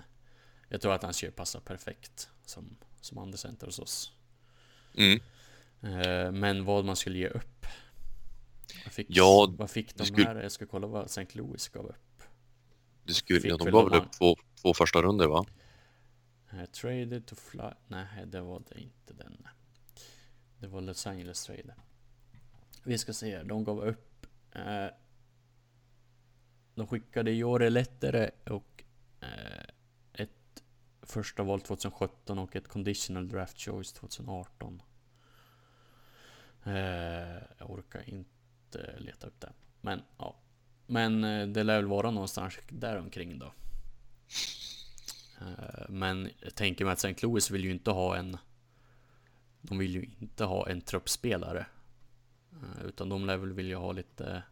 [0.70, 4.12] jag tror att han skulle passa perfekt som, som andra center hos oss.
[4.98, 5.20] Mm.
[5.82, 7.66] Eh, men vad man skulle ge upp?
[8.86, 10.36] Vad fick, Ja, vad fick de skulle- här?
[10.36, 11.28] Jag ska kolla vad St.
[11.32, 12.24] Louis gav upp.
[13.04, 15.46] Du skulle, Fick ja, de gav väl upp två, två första runder va?
[16.54, 17.70] Uh, traded to fly...
[17.88, 19.48] Nej, det var det inte den.
[20.60, 21.76] Det var Los Angeles Trade.
[22.84, 24.26] Vi ska se här, de gav upp...
[24.52, 24.88] eh,
[26.76, 28.84] de skickade Jore Lettere och
[29.22, 29.66] eh,
[31.06, 34.82] första val 2017 och ett conditional draft choice 2018.
[36.64, 36.74] Eh,
[37.58, 39.54] jag orkar inte leta upp det.
[39.82, 40.36] Men ja.
[40.88, 43.54] Men eh, det lär väl vara någonstans där omkring då.
[45.42, 47.28] Eh, Men jag tänker mig att St.
[47.28, 48.38] Louis vill ju inte ha en
[49.62, 51.66] De vill ju inte ha en truppspelare
[52.52, 54.44] Eh, Utan de lär väl vilja ha lite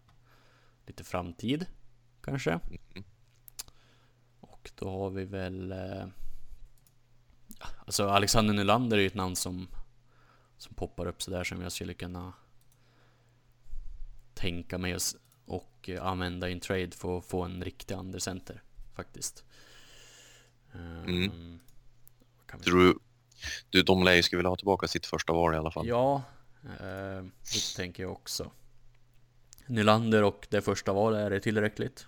[0.85, 1.65] Lite framtid
[2.21, 2.59] Kanske
[4.39, 6.05] Och då har vi väl eh,
[7.85, 9.67] Alltså Alexander Nylander är ju ett namn som
[10.57, 12.33] Som poppar upp sådär som jag skulle kunna
[14.33, 15.01] Tänka mig och,
[15.45, 18.61] och eh, använda i en trade för att få en riktig undercenter
[18.95, 19.43] Faktiskt
[20.75, 21.23] Mm.
[21.23, 21.59] Ehm,
[22.57, 22.99] vi- Tror du,
[23.69, 25.87] du, de lär ju skulle vilja ha tillbaka sitt första val i alla fall.
[25.87, 26.23] Ja,
[26.63, 28.51] eh, det tänker jag också.
[29.67, 32.05] Nylander och det första valet, är det tillräckligt?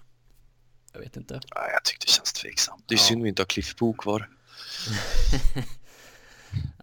[0.93, 1.33] Jag vet inte.
[1.33, 2.83] Nej, jag tyckte det känns tveksamt.
[2.87, 3.03] Det är Ja.
[3.03, 4.29] synd vi inte har Cliff Boo kvar.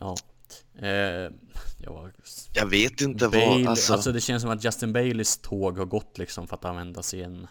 [0.00, 0.16] Ja.
[0.78, 1.30] Eh,
[1.78, 2.10] ja
[2.54, 3.92] Jag vet inte Bale, vad, alltså...
[3.92, 7.46] alltså, det känns som att Justin Baileys tåg har gått liksom för att använda sin...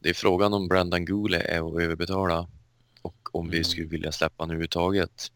[0.00, 2.48] Det är frågan om Brandon Gooley är att överbetala
[3.02, 3.64] och om vi Mm.
[3.64, 5.32] skulle vilja släppa honom överhuvudtaget.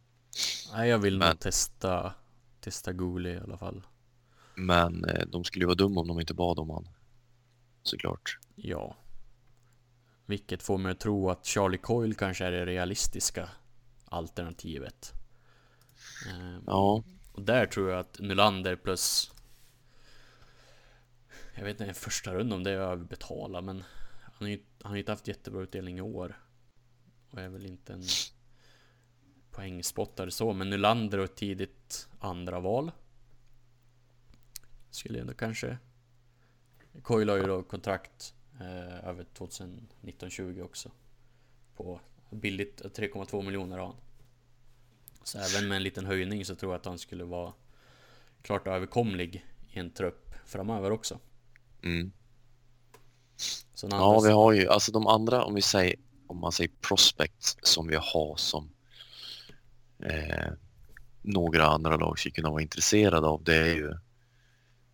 [0.72, 2.12] Nej, jag vill Men- nog testa,
[2.60, 3.82] testa Gooley i alla fall.
[4.54, 6.88] Men eh, de skulle ju vara dumma om de inte bad om han.
[7.82, 8.38] Såklart.
[8.54, 8.96] Ja.
[10.30, 13.48] Vilket får mig att tro att Charlie Coyle kanske är det realistiska
[14.04, 15.12] alternativet.
[16.28, 19.30] Eh, Ja, Och där tror jag att Nylander plus
[21.54, 23.84] Jag vet inte, första runda om det är överbetala men
[24.22, 26.38] Han har ju han har ju inte haft jättebra utdelning i år
[27.30, 28.04] Och är väl inte en
[29.50, 32.92] Poängspottare så men Nylander och ett tidigt andra val
[34.90, 35.78] Skulle jag ändå kanske
[37.02, 40.90] Coyle har ju då kontrakt eh, över 2019-20 också
[41.76, 42.00] På
[42.30, 43.94] billigt 3,2 miljoner har
[45.24, 47.52] så även med en liten höjning så tror jag att han skulle vara
[48.42, 51.18] klart överkomlig i en trupp framöver också.
[51.82, 52.12] mm.
[53.82, 55.96] Ja vi har ju, alltså de andra om vi säger,
[56.26, 58.70] om man säger prospects som vi har som
[60.02, 60.52] eh,
[61.22, 63.94] några andra lag skulle kunna vara intresserade av det är ju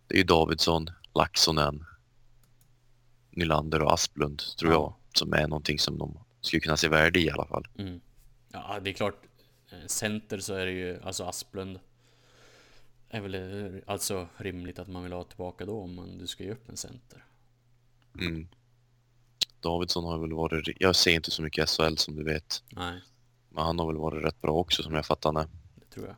[0.07, 1.85] det är ju Davidsson, Laxonen,
[3.37, 4.77] Nylander och Asplund tror Ja.
[4.77, 7.67] jag som är någonting som de skulle kunna se värde i i alla fall.
[7.77, 8.01] Mm.
[8.51, 9.21] Ja, det är klart.
[9.71, 11.79] eh, Center så är det ju, alltså Asplund
[13.09, 16.43] är väl eh, alltså rimligt att man vill ha tillbaka då om man, du ska
[16.43, 17.23] ge upp en center.
[18.19, 18.47] Mm.
[19.59, 23.01] Davidsson har väl varit, jag ser inte så mycket SHL som du vet, Nej,
[23.49, 25.47] men han har väl varit rätt bra också som jag fattar det.
[25.75, 26.15] det tror jag.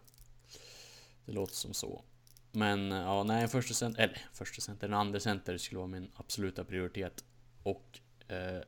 [1.26, 2.04] Det låter som så.
[2.52, 6.12] Men eh, ja, nej, första center, eller första center, en andra center skulle vara min
[6.16, 7.24] absoluta prioritet.
[7.64, 8.62] Och eh,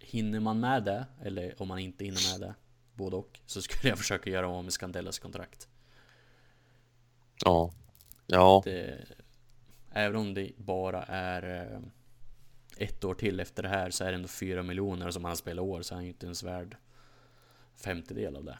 [0.00, 2.54] hinner man med det, eller om man inte hinner med det,
[2.94, 5.68] både och, så skulle jag försöka göra om med Scandellas kontrakt.
[7.44, 7.72] Ja,
[8.26, 9.06] ja, Det,
[9.90, 11.80] även om det bara är eh,
[12.76, 15.36] ett år till efter det här så är det ändå fyra miljoner som han har
[15.36, 16.76] spelat år så han är ju inte ens värd
[17.76, 18.58] femtedel av det.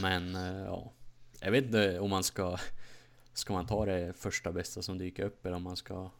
[0.00, 0.92] Men eh, ja,
[1.40, 2.58] jag vet inte om man ska
[3.32, 6.10] Ska man ta det första bästa som dyker upp eller om man ska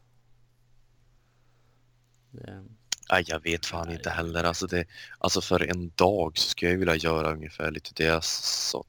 [2.30, 2.64] det,
[3.10, 4.44] Nej, jag vet fan inte heller.
[4.44, 4.84] Alltså, det,
[5.18, 8.84] alltså för en dag så skulle jag vilja göra ungefär lite det jag sa,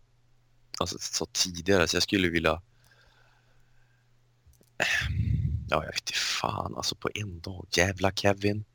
[0.79, 1.87] alltså, sa tidigare.
[1.87, 2.61] Så jag skulle vilja...
[5.69, 6.75] Ja, jag vet inte fan.
[6.75, 7.67] Alltså på en dag.
[7.71, 8.65] Jävla Kevin.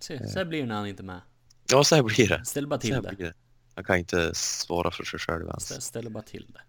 [0.00, 1.20] se, så här blir det när han inte är med.
[1.70, 2.44] Ja, så här blir det.
[2.44, 3.34] Ställ bara Så till det.
[3.78, 5.82] Han kan inte svara för sig själv ens.
[5.84, 6.60] ställ bara till det.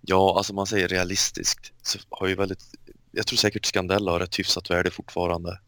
[0.00, 2.74] Ja, alltså man säger realistiskt så har ju väldigt...
[3.10, 5.60] Jag tror säkert Scandella har ett hyfsat värde fortfarande.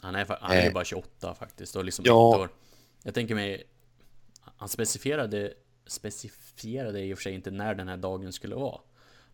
[0.00, 0.72] Han är, han är ju Eh.
[0.72, 2.38] bara 28 faktiskt och liksom Ja.
[2.38, 2.48] år.
[3.02, 3.64] Jag tänker mig
[4.56, 5.54] Han specificerade
[5.86, 8.80] Specificerade i och för sig inte när den här dagen skulle vara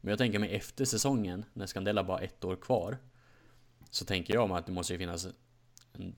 [0.01, 2.99] Men jag tänker mig efter säsongen När Scandella bara har ett år kvar
[3.91, 5.27] Så tänker jag mig att det måste ju finnas
[5.93, 6.15] en,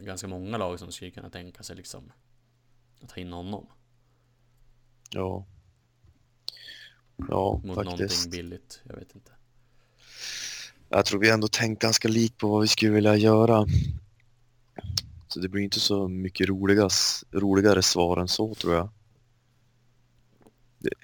[0.00, 2.12] Ganska många lag som skulle kunna tänka sig liksom
[3.02, 3.66] Att ta in honom
[5.10, 5.46] Ja.
[7.28, 7.98] Ja, Mot faktiskt.
[8.00, 9.30] någonting billigt Jag vet inte
[10.88, 13.66] Jag tror vi ändå tänkt ganska lik på vad vi skulle vilja göra.
[15.28, 18.88] Så det blir inte så mycket roligas, roligare svar än så tror jag.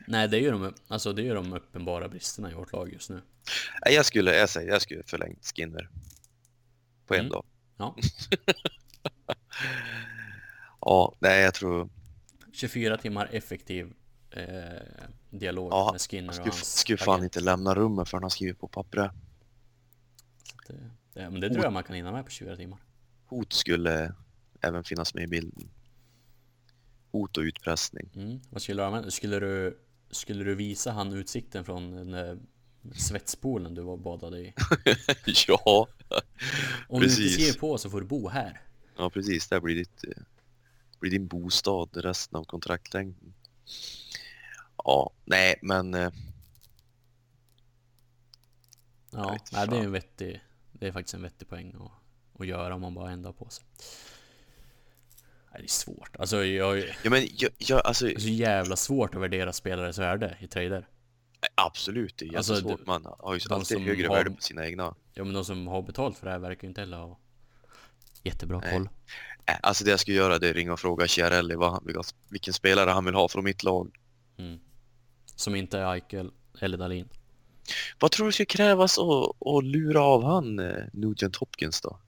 [0.07, 3.11] Nej det är ju de, alltså det är de uppenbara bristerna i vårt lag just
[3.11, 3.23] nu
[3.91, 5.89] Jag skulle, jag säger, jag skulle förlängt Skinner.
[7.07, 7.31] På en Mm.
[7.33, 7.45] dag.
[7.77, 7.97] Ja.
[10.85, 11.89] Ja, nej jag tror,
[12.53, 13.93] 24 timmar effektiv
[14.31, 14.47] eh,
[15.31, 18.69] Dialog Ja, med Skinner och hans skulle fan inte lämna rummet förrän han skriver på
[18.69, 19.11] pappret.
[20.67, 22.79] Det, det, men det tror jag man kan hinna med på 24 timmar.
[23.27, 24.15] Hot skulle
[24.61, 25.71] även finnas med i bilden.
[27.11, 28.11] Hot och utpressning.
[28.15, 28.41] Mm.
[28.51, 29.11] Vad skulle du använda?
[29.11, 29.79] Skulle du,
[30.11, 32.15] skulle du visa han utsikten från
[32.95, 34.55] Svetspoolen du var badade i.
[35.47, 35.89] ja,
[36.89, 37.21] Om du Precis.
[37.21, 38.61] inte skriver på så får du bo här.
[38.97, 39.49] ja, precis.
[39.49, 40.23] Det här blir, ditt, eh,
[41.01, 43.35] blir din bostad resten av kontraktlängden.
[44.77, 46.11] Ja, nej, men eh,
[49.13, 52.75] Ja, nej, det är en vettig, det är faktiskt en vettig poäng att, att göra
[52.75, 53.65] om man bara ändrar på sig.
[55.53, 56.17] Nej, det är svårt.
[56.17, 59.93] Alltså jag ja, men jag, jag, alltså, det är så jävla svårt att värdera spelare
[59.93, 60.89] så är det i trader.
[61.55, 62.79] Absolut, det är Alltså, jättesvårt.
[62.79, 64.95] du- Man har ju de alltid högre har- värde på sina egna.
[65.15, 67.19] Ja men de som har betalt för det här verkar ju inte heller ha
[68.23, 68.73] jättebra Nej.
[68.73, 68.89] koll.
[69.63, 71.85] Alltså det jag ska göra det är ringa och fråga Chiarelli vad han,
[72.29, 73.99] vilken spelare han vill ha från mitt lag.
[74.37, 74.61] Mm.
[75.37, 76.31] Som inte är Eichel
[76.61, 77.09] eller Dahlin.
[78.01, 81.99] Vad tror du ska krävas att, att lura av han eh, Nugent Hopkins då?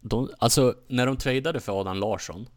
[0.00, 2.48] De, alltså när de tradade för Adam Larsson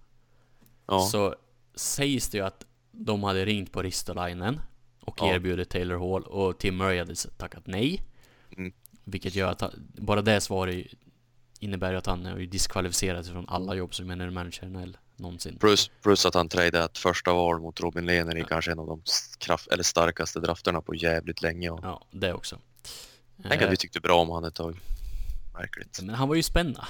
[0.87, 1.35] Ja, så
[1.75, 4.61] sägs det ju att de hade ringt på Ristolainen
[5.01, 5.27] och Ja.
[5.35, 8.01] erbjudit Taylor Hall och Tim Murray hade tackat nej.
[8.57, 8.73] Mm.
[9.03, 10.85] Vilket gör att han, bara det svaret
[11.59, 15.57] innebär ju att han är diskvalificerad från alla jobb som general manager NHL någonsin.
[15.59, 19.01] plus, plus att han tradeat första val mot Robin Lehner i kanske en av de
[19.37, 21.69] kraft, eller starkaste drafterna på jävligt länge.
[21.69, 22.57] Och Ja, det också.
[23.43, 24.79] Tänk Eh, att vi tyckte bra om han ett tag.
[25.53, 25.99] Märkligt.
[26.03, 26.81] Men han var ju spännande.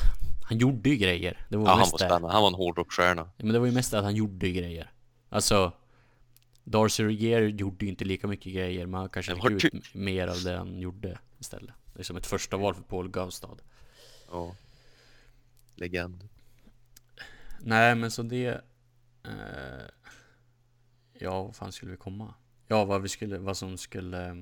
[0.43, 1.45] Han gjorde ju grejer.
[1.49, 2.05] Det var Ja, han mest var det.
[2.05, 2.31] spännande.
[2.33, 3.21] Han var en hårdrockstjärna.
[3.37, 4.91] Ja, men det var ju mest att han gjorde grejer.
[5.29, 5.71] Alltså
[6.63, 10.27] Darcy Regier gjorde ju inte lika mycket grejer men han kanske fick ut typ- mer
[10.27, 11.75] av det han gjorde istället.
[11.93, 13.57] Det är som ett första val för Paul Gaustad.
[14.31, 14.55] Ja.
[15.75, 16.27] Legend.
[17.59, 18.61] Nej men så det...
[19.23, 19.85] Eh,
[21.13, 22.33] ja, vad fan skulle vi komma?
[22.67, 24.35] Ja, vad, vi skulle, vad som skulle eh,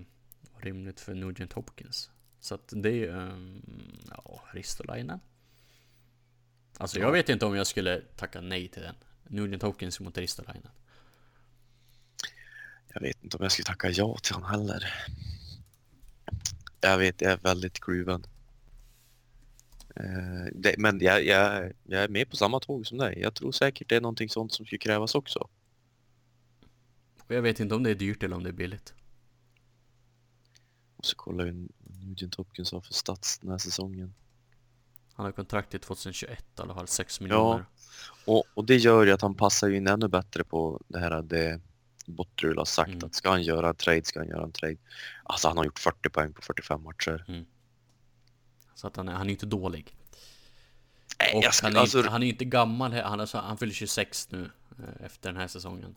[0.53, 2.11] vara rimligt för Nugent Hopkins.
[2.39, 3.09] Så att det är ju...
[3.09, 3.61] Um,
[4.09, 5.19] ja, Ristolainen.
[6.77, 8.95] Alltså jag vet inte om jag skulle tacka nej till den.
[9.27, 10.71] Nugent Hopkins mot Ristolainen.
[12.99, 14.93] Jag vet inte om jag skulle tacka ja till honom heller.
[16.81, 18.25] Jag vet, jag är väldigt kluven.
[19.95, 23.19] Eh, det, men jag, jag, jag är med på samma tåg som dig.
[23.21, 25.39] Jag tror säkert det är någonting sånt som skulle krävas också.
[27.27, 28.93] Och jag vet inte om det är dyrt eller om det är billigt.
[30.95, 31.67] Och så kolla hur
[32.03, 34.13] Nugent Hopkins har för stats den här säsongen.
[35.13, 37.65] Han har kontrakt till 2021 i alla fall, 6 miljoner.
[38.25, 41.21] Och, och det gör ju att han passar ju in ännu bättre på det här
[41.21, 41.61] det
[42.09, 43.03] Bottrul har sagt Mm.
[43.05, 44.77] att ska han göra en trade ska han göra en trade.
[45.23, 47.45] Alltså han har gjort 40 poäng på 45 matcher.
[48.75, 49.95] Så att han är, han är inte dålig.
[51.19, 53.73] Nej, jag han, är alltså, inte, han är inte gammal, han, är, så- han fyller
[53.73, 55.95] 26 nu eh, efter den här säsongen.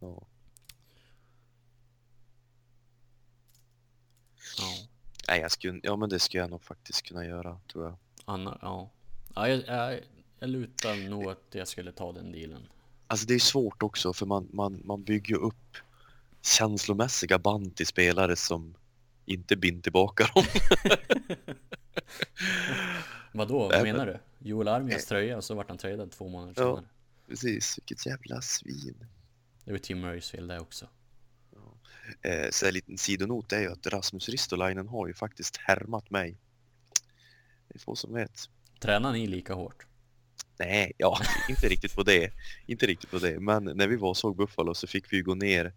[0.00, 0.26] ja.
[4.58, 4.88] Ja,
[5.28, 7.96] Nej, jag skulle, ja men det skulle jag nog faktiskt kunna göra tror jag.
[8.26, 8.90] han, ja.
[9.34, 10.00] ja jag, jag,
[10.38, 12.68] jag lutar nog att jag skulle ta den dealen.
[13.06, 15.76] Alltså det är svårt också för man, man, man bygger upp
[16.42, 18.74] känslomässiga band till spelare som
[19.24, 20.44] inte binder tillbaka dem.
[23.32, 24.18] Vadå, vad menar du?
[24.48, 26.62] Joel Armias tröja och så vart han tradad två månader Ja.
[26.76, 26.84] senare.
[27.28, 29.06] Precis, vilket jävla svin.
[29.64, 30.88] Det var Tim Murrays fel det också.
[32.22, 36.36] Eh, så en liten sidonot är ju att Rasmus Ristolainen har ju faktiskt härmat mig.
[37.68, 38.48] Det är få som vet.
[38.80, 39.86] Tränar ni lika hårt?
[40.58, 42.30] Nej, ja, inte riktigt på det.
[42.66, 43.40] Inte riktigt på det.
[43.40, 45.72] Men när vi var och såg Buffalo så fick vi gå ner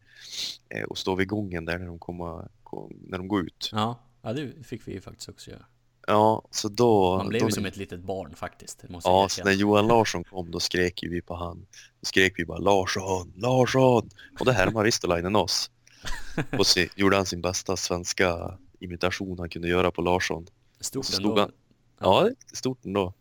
[0.70, 3.70] eh, och stå vid gången där när de, komma, kom, när de går ut.
[3.74, 5.66] Ja, ja det fick vi ju faktiskt också göra.
[6.08, 7.18] Ja, så då...
[7.18, 10.52] Man blev ju som ett litet barn faktiskt, det Ja, så när Johan Larsson kom
[10.52, 11.66] då skrek ju vi på han.
[12.02, 14.10] Då skrek vi bara Larsson, Larsson!
[14.40, 15.72] Och då härmade Ristolainen oss.
[16.58, 20.48] Och så gjorde han sin bästa svenska imitation han kunde göra på Larsson.
[20.80, 21.40] Stort ändå.
[21.40, 21.52] han-
[22.00, 23.14] Ja, det stort ändå.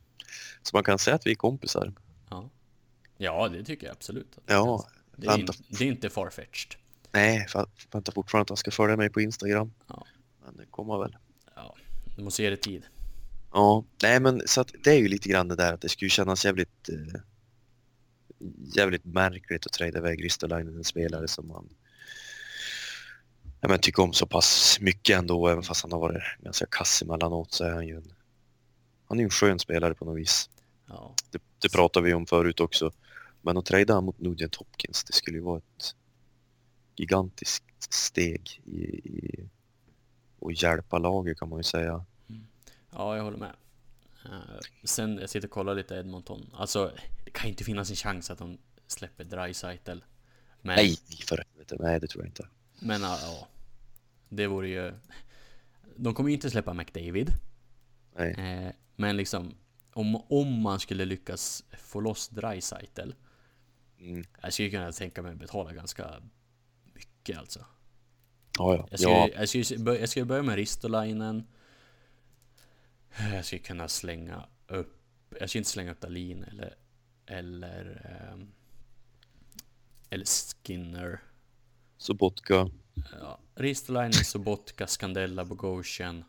[0.66, 1.92] Så man kan säga att vi är kompisar.
[2.30, 2.50] Ja.
[3.16, 4.38] ja, det tycker jag absolut.
[4.46, 4.86] Ja,
[5.16, 6.74] Det är, in, det är inte farfetched.
[7.12, 9.72] Nej, för väntar fortfarande att han ska följa mig på Instagram.
[9.88, 10.06] Ja.
[10.44, 11.16] Men det kommer väl.
[11.54, 11.76] Ja,
[12.16, 12.86] du måste ge det tid.
[13.52, 16.08] Ja, nej men så att det är ju lite grann det där att det skulle
[16.08, 17.20] kännas jävligt eh,
[18.74, 21.68] jävligt märkligt att trada iväg Ristolainen, en spelare som man
[23.60, 27.02] ja, men tycker om så pass mycket ändå, även fast han har varit ganska kass
[27.02, 28.12] emellanåt så är han ju en
[29.08, 30.50] han är en skön spelare på något vis.
[30.86, 32.92] Ja, Det, det pratade vi om förut också.
[33.42, 35.94] Men att trada mot Nugent Hopkins, det skulle ju vara ett
[36.96, 39.48] gigantiskt steg i, i
[40.38, 42.04] och hjälpa laget kan man ju säga.
[42.90, 43.52] ja jag håller med.
[44.24, 46.50] Eh, sen, jag sitter och kollar lite Edmonton.
[46.52, 46.92] Alltså,
[47.24, 49.98] det kan inte finnas en chans att de släpper Dreisaitl.
[50.62, 50.96] Men, Nej,
[51.28, 52.48] för helvete, nej det tror jag inte.
[52.80, 53.48] men ja, ja.
[54.28, 54.92] Det vore ju...
[55.96, 57.30] De kommer ju inte släppa McDavid.
[58.16, 58.30] Nej.
[58.32, 59.54] Eh, men liksom,
[59.96, 63.10] om, om man skulle lyckas få loss Dreisaitl.
[63.98, 64.24] Mm.
[64.42, 66.22] Jag skulle kunna tänka mig att betala ganska
[66.94, 67.66] mycket alltså.
[68.58, 68.88] Ja, ja.
[68.90, 69.28] Jag ska, ja.
[69.68, 71.46] jag bör- jag ska börja med Ristolainen.
[73.32, 74.96] Jag ska kunna slänga upp...
[75.40, 76.74] Jag ska inte slänga upp Dahlin eller...
[77.26, 78.06] Eller...
[78.32, 78.52] ehm,
[80.10, 80.24] eller
[80.64, 81.22] Skinner.
[81.96, 82.70] Sobotka.
[83.20, 86.24] Ja, Ristolainen, Sobotka, Scandella, Bogosian.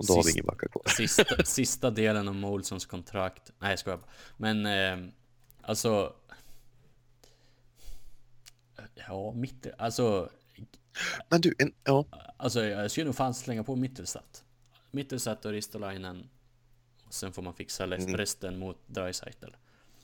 [0.00, 0.82] Och då har vi ingen backar kvar.
[0.96, 3.50] Sista, sista delen av Molsons kontrakt.
[3.58, 4.08] Nej, jag skojar bara.
[4.36, 5.12] Men ehm,
[5.62, 6.14] alltså...
[8.94, 9.66] Ja, mitt...
[9.78, 10.30] Alltså...
[11.28, 12.04] Men du, en, ja.
[12.36, 14.44] Alltså jag skulle nog fan slänga på Mittelstadt.
[14.90, 16.28] Mittelstadt och Ristolainen.
[17.06, 18.16] Och sen får man fixa Mm.
[18.16, 19.50] resten mot Dreisaitl.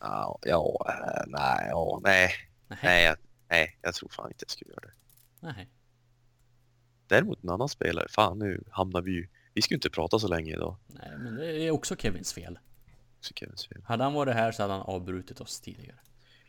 [0.01, 2.31] Ja, ja, eh, nej, ja, nej.
[2.69, 2.79] Nej.
[2.83, 3.17] Nej, jag,
[3.49, 4.95] nej, jag tror fan inte jag skulle göra det.
[5.41, 5.69] Nej.
[7.07, 9.29] Däremot en annan spelare, fan nu hamnar vi ju...
[9.57, 10.77] Vi ska ju inte prata så länge idag.
[10.87, 12.59] Nej, men det är också Kevins fel.
[13.21, 13.83] Så Kevins fel.
[13.85, 15.97] Hade han varit här så hade han avbrutit oss tidigare.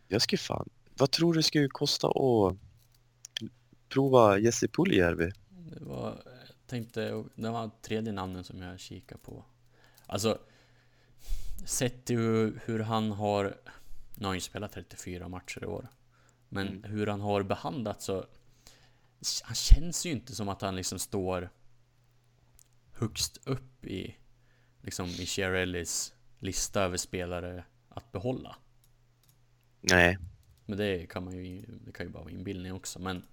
[0.08, 0.70] Jag skulle fan...
[0.98, 2.56] Vad tror du det skulle kosta att
[3.90, 5.32] prova Jesse Puljärvi?
[5.50, 9.46] Det var, jag tänkte, det var tredje namnen som jag kikade på.
[10.06, 10.38] Alltså,
[11.66, 13.44] sett till hur, hur han har,
[14.16, 15.88] nu har han ju spelat 34 matcher i år.
[16.50, 16.84] Men Mm.
[16.84, 18.26] hur han har behandlats så,
[19.44, 21.50] han känns ju inte som att han liksom står
[23.00, 24.16] högst upp i,
[24.82, 28.56] liksom i Chiarellis lista över spelare att behålla.
[29.82, 30.18] Nej,
[30.66, 33.26] Men det kan man ju, det kan ju bara vara inbildning också, men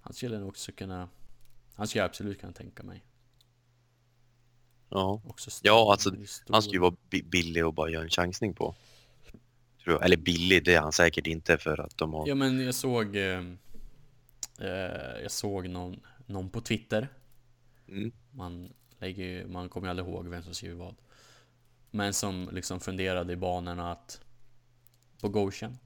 [0.00, 1.08] Han skulle nog också kunna
[1.74, 3.04] Han skulle jag absolut kunna tänka mig
[4.88, 5.22] ja.
[5.24, 6.14] också Ja, alltså,
[6.48, 8.74] Han skulle ju vara bi- billig och bara göra en chansning på.
[9.84, 10.04] Tror jag.
[10.04, 12.28] Eller billig, det är han säkert inte för att de har...
[12.28, 13.44] Ja men jag såg eh,
[14.60, 17.08] eh, Jag såg någon, någon på Twitter
[17.88, 18.12] Mm.
[18.30, 20.94] Man lägger ju, man kommer ju aldrig ihåg vem som skriver vad
[21.90, 24.20] Men som liksom funderade i banorna att
[25.20, 25.78] På Goshen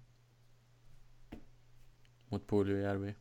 [2.29, 3.15] Mot Puljujärvi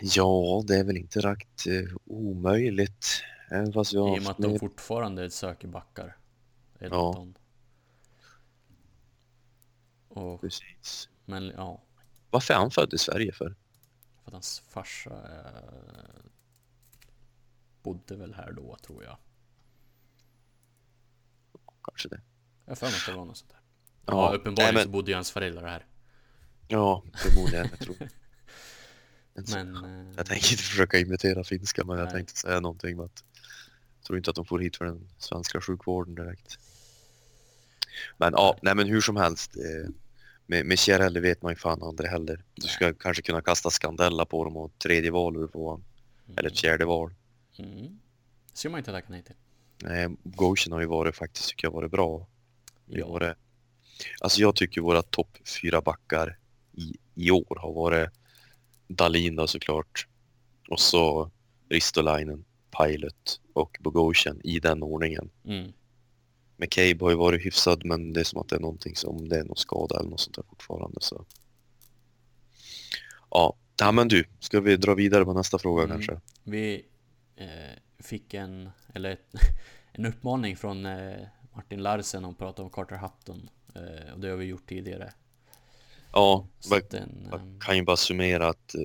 [0.02, 3.06] Ja, det är väl inte rakt eh, omöjligt.
[3.50, 6.16] Även fast vi har I och med att de fortfarande söker backar
[6.78, 7.34] Edmonton
[10.08, 11.08] Och, Precis.
[11.24, 11.82] men ja
[12.30, 13.54] Varför är han född i Sverige för?
[14.26, 16.24] För att hans farsa eh,
[17.82, 19.16] Bodde väl här då tror jag
[21.84, 22.20] Kanske det.
[22.64, 23.60] Jag har för mig att det var något sånt där
[24.06, 25.86] Ja, Ja, uppenbarligen nej, så men- bodde ju hans föräldrar här
[26.68, 27.66] Ja, förmodligen.
[27.70, 27.96] Jag tror.
[29.34, 32.12] Men Men eh, Jag tänker inte försöka imitera finska, men jag Nej.
[32.14, 33.24] tänkte säga någonting med att
[33.98, 36.58] jag tror inte att de får hit för den svenska sjukvården direkt.
[38.16, 39.56] Men ja, nej men hur som helst.
[39.56, 39.90] Eh,
[40.46, 42.44] med, med Chiarelli vet man ju fan aldrig heller.
[42.54, 45.84] Du ska kanske kunna kasta Scandella på dem och tredje val ur på honom.
[46.36, 47.14] Eller ett fjärde val.
[47.58, 47.98] mm.
[48.52, 49.34] Det ska man inte tacka nej till
[49.82, 52.26] Nej, Goshen har ju varit faktiskt, tycker jag, varit bra.
[52.86, 53.36] Det Ja, varit,
[54.20, 56.38] alltså jag tycker våra topp fyra backar
[56.72, 58.10] i, i år har varit
[58.88, 60.06] Dalin då såklart.
[60.68, 61.30] Och så
[61.68, 62.44] Ristolainen,
[62.78, 65.30] Pilot och Bogosian i den ordningen.
[65.44, 65.72] mm.
[66.56, 69.38] McCabe har ju varit hyfsad men det är som att det är någonting som, det
[69.38, 71.24] är någon skada eller något sånt där fortfarande så.
[73.30, 75.96] Ja, ja men du, ska vi dra vidare på nästa fråga Mm.
[75.96, 76.20] kanske?
[76.44, 76.84] Vi
[77.36, 77.46] eh,
[77.98, 79.34] fick en, eller ett,
[79.92, 81.16] en uppmaning från eh,
[81.54, 85.12] Martin Larsen om att prata om Carter Hutton eh, Och det har vi gjort tidigare
[86.12, 88.80] Ja, att den, Jag ehm, kan ju bara summera att eh,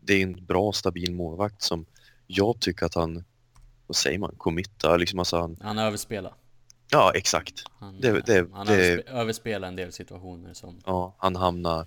[0.00, 1.86] det är en bra stabil målvakt som
[2.26, 3.24] jag tycker att han,
[3.86, 6.34] vad säger man, committar liksom alltså han, Han överspelar
[6.90, 7.62] ja exakt.
[7.78, 11.86] Han, Det- det- eh, han det- överspe, överspelar en del situationer som Ja, han hamnar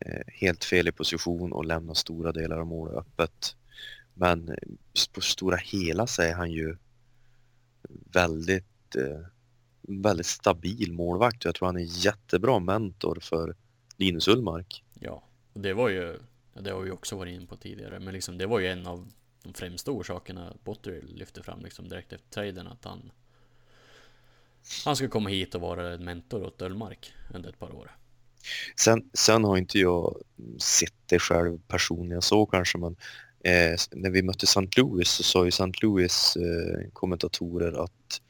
[0.00, 3.56] eh, helt fel i position och lämnar stora delar av målet öppet.
[4.14, 4.54] Men eh,
[5.12, 6.76] på stora hela så är han ju
[8.12, 9.26] väldigt, eh,
[9.88, 13.56] väldigt stabil målvakt jag tror han är en jättebra mentor för
[13.96, 14.84] Linus Ullmark.
[15.00, 16.18] Ja, och det var ju
[16.54, 19.08] Det har vi också varit inne på tidigare Men liksom det var ju en av
[19.42, 23.10] de främsta orsakerna Botterill lyfte fram liksom direkt efter traden att han
[24.84, 27.96] Han ska komma hit och vara en mentor åt Ullmark under ett par år
[28.76, 30.16] Sen, sen har inte jag
[30.58, 32.96] sett det själv personligen så kanske men
[33.44, 34.68] eh, när vi mötte St.
[34.76, 35.72] Louis så sa ju St.
[35.82, 38.20] Louis eh, kommentatorer att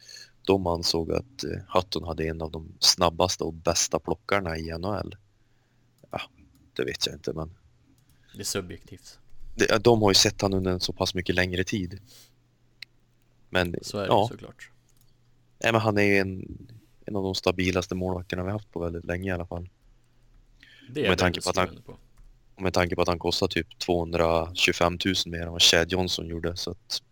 [0.42, 5.16] de ansåg att eh, Hutton hade en av de snabbaste och bästa plockarna i NHL.
[6.10, 6.20] Ja,
[6.76, 7.54] det vet jag inte men
[8.34, 9.18] Det är subjektivt
[9.54, 12.00] ja, de har ju sett han under en så pass mycket längre tid.
[13.50, 14.70] Men Så är det ja, såklart
[15.62, 16.58] nej, men han är ju en,
[17.06, 19.68] en av de stabilaste målvakterna vi haft på väldigt länge i alla fall.
[20.90, 21.96] Det är med tanke på att han- på
[22.54, 26.26] Och med tanke på att han kostar typ 225 000 mer än vad Chad Johnson
[26.26, 27.02] gjorde så att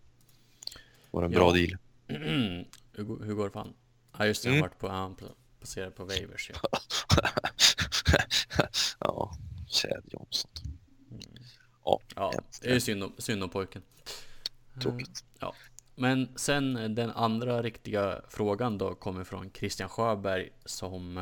[0.64, 1.62] det var en bra Ja.
[1.66, 1.77] deal.
[2.93, 3.72] hur, går- hur går det för han?
[4.18, 4.62] Ja just det, han Mm.
[4.62, 5.16] har varit på, han
[5.60, 6.51] passerat på Wavers
[9.01, 9.36] ja.
[9.68, 10.51] Chad Johnson.
[12.16, 12.32] Ja,
[12.62, 13.82] det är ju synd om, synd om pojken.
[14.82, 15.24] Tråkigt.
[15.39, 15.55] Ja.
[16.01, 21.14] Men sen eh, den andra riktiga frågan då kommer från Christian Sjöberg som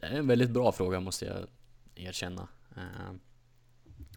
[0.00, 1.36] Det är en väldigt bra fråga måste jag
[1.94, 2.48] erkänna.
[2.76, 3.14] Eh,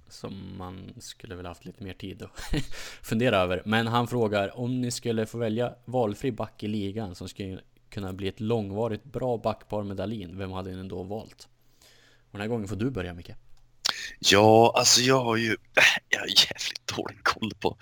[0.08, 2.40] som man skulle väl haft lite mer tid att
[3.02, 3.62] fundera över.
[3.66, 8.14] Men han frågar om ni skulle få välja valfri back i ligan som skulle kunna
[8.14, 10.38] bli ett långvarigt bra backpar med Dalin.
[10.38, 11.48] Vem hade ni då valt?
[12.18, 13.32] Och den här gången får du börja Micke.
[14.20, 15.58] Ja, alltså jag har ju
[16.10, 17.78] jag har jävligt dålig koll på...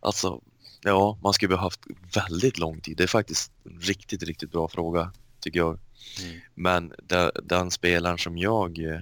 [0.00, 0.42] Alltså,
[0.82, 1.80] ja, man skulle haft
[2.14, 2.96] väldigt lång tid.
[2.96, 5.78] Det är faktiskt en riktigt, riktigt bra fråga, tycker jag.
[6.22, 6.40] Mm.
[6.54, 9.00] Men den, den spelaren som jag eh,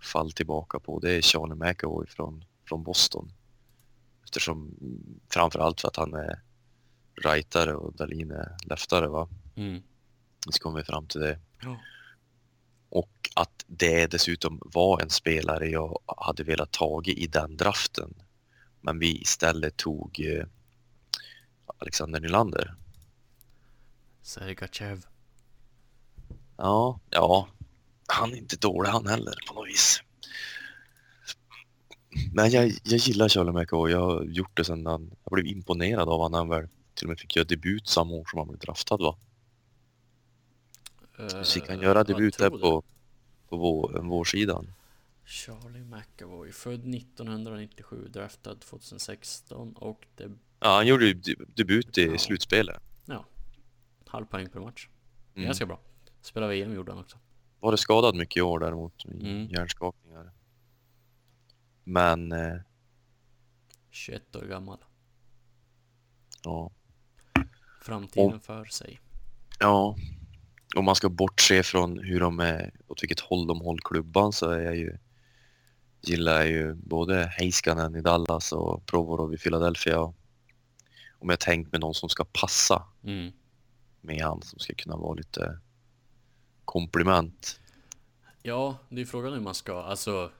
[0.00, 3.32] fall tillbaka på, det är Charlie McAvoy från, från Boston.
[4.24, 6.40] Eftersom, mm, framför allt för att han är
[7.22, 9.28] rightare och Dahlin är leftare, va?
[9.56, 9.82] Mm.
[10.50, 11.38] Så kommer vi fram till det.
[11.62, 11.80] Ja.
[12.88, 18.14] Och att det dessutom var en spelare jag hade velat tagit i den draften.
[18.80, 20.46] Men vi istället tog eh,
[21.78, 22.74] Alexander Nylander.
[24.22, 25.06] Sergachev.
[26.56, 27.48] Ja, ja,
[28.06, 30.02] han är inte dålig han heller på något vis.
[32.32, 33.90] Men jag, jag gillar Charlie McAvoy.
[33.90, 37.06] Jag har gjort det sedan han, jag blev imponerad av honom när han väl till
[37.06, 39.16] och med fick göra debut samma år som han blev draftad va?
[41.28, 42.82] Så fick han Eh, göra jag debut där på,
[43.48, 44.72] på vår, vårsidan.
[45.24, 50.30] Charlie McAvoy, född 1997, draftad 2016 och det
[50.60, 52.18] Ja, han gjorde ju de- debut i Ja.
[52.18, 52.82] slutspelet.
[54.08, 54.88] halv poäng per match.
[55.34, 55.44] Mm.
[55.46, 55.80] Ganska bra.
[56.20, 57.18] Spela VM gjorde han också.
[57.60, 59.46] Var det skadad mycket i år däremot, Mm.
[59.46, 60.32] hjärnskakningar.
[61.84, 62.56] Men eh,
[63.90, 64.78] 21 år gammal.
[66.44, 66.70] ja,
[67.82, 69.00] Framtiden för sig.
[69.60, 69.96] ja,
[70.76, 74.50] om man ska bortse från hur de är, åt vilket håll de håller klubban så
[74.50, 74.96] är jag ju
[76.00, 80.12] gillar jag ju både Heiskanen i Dallas och Provorov i Philadelphia.
[81.18, 83.32] Om jag tänkt med någon som ska passa Mm.
[84.00, 85.58] med han som ska kunna vara lite
[86.64, 87.60] komplement.
[88.42, 90.30] Ja, det är frågan hur man ska, alltså...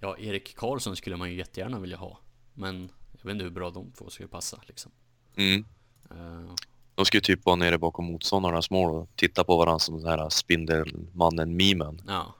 [0.00, 2.18] Ja, Erik Karlsson skulle man ju jättegärna vilja ha.
[2.54, 4.92] Men jag vet inte hur bra de två skulle passa liksom.
[5.36, 5.64] Mm.
[6.10, 6.54] Eh,
[6.94, 10.28] De skulle typ vara nere bakom motståndarnas mål och titta på varandra som den här
[10.28, 12.02] Spindelmannen-memen.
[12.06, 12.34] ja.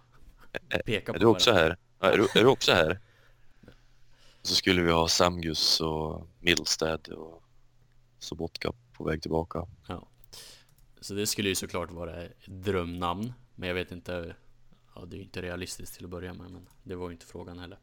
[0.87, 1.77] Peka Är på du också här?
[2.01, 3.01] Är, du, är du också här?
[4.43, 7.43] Så skulle vi ha Samgus och Middlestead och
[8.19, 9.67] Sobotka på väg tillbaka.
[9.89, 10.09] Ja.
[11.01, 13.33] Så det skulle ju såklart vara ett drömnamn.
[13.55, 14.37] Men jag vet inte.
[14.95, 16.51] Ja, det är ju inte realistiskt till att börja med.
[16.51, 17.79] Men det var ju inte frågan heller.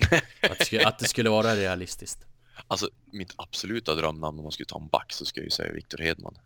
[0.40, 2.26] Att det skulle, att det skulle vara realistiskt.
[2.66, 5.72] Alltså mitt absoluta drömnamn om man skulle ta en back så ska jag ju säga
[5.72, 6.38] Victor Hedman.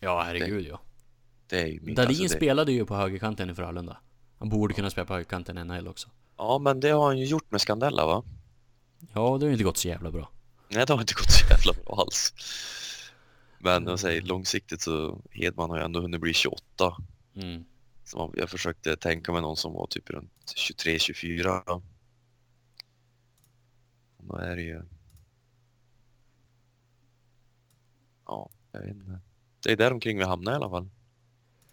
[0.00, 0.80] Ja, herregud ja.
[1.46, 1.94] Det är ju min...
[1.94, 3.96] Dahlin alltså, det, spelade ju på högerkanten i Frölunda.
[4.38, 6.08] Han borde kunna spela på högerkanten i NHL också.
[6.36, 8.24] Ja, men det har han ju gjort med Scandella va?
[9.00, 10.30] Ja, det har ju inte gått så jävla bra.
[10.68, 12.34] Nej, det har inte gått så jävla bra alls.
[13.58, 16.96] Men jag säger långsiktigt så Hedman har ju ändå hunnit bli 28.
[17.36, 17.64] Mm.
[18.04, 21.82] Så jag försökte tänka mig någon som var typ runt 23-24.
[24.18, 24.82] Då är det ju...
[28.26, 29.20] Ja, jag vet inte.
[29.62, 30.88] Det är där omkring vi hamnar i alla fall.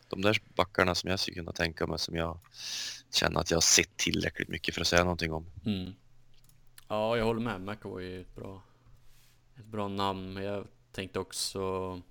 [0.07, 2.39] De där backarna som jag skulle kunna tänka mig som jag
[3.11, 5.45] känner att jag har sett tillräckligt mycket för att säga någonting om.
[5.65, 5.93] Mm.
[6.87, 7.61] Ja, jag håller med.
[7.61, 8.61] McAvoy är ett bra,
[9.55, 10.33] ett bra namn.
[10.33, 12.01] Men jag tänkte också...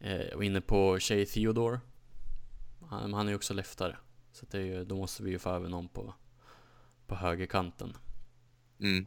[0.00, 1.80] Eh, jag var inne på Shay Theodore.
[2.88, 3.96] Han, han är ju också leftare.
[4.32, 6.14] Så det är ju, då måste vi ju få över någon på,
[7.06, 7.96] på högerkanten.
[8.80, 9.06] Mm.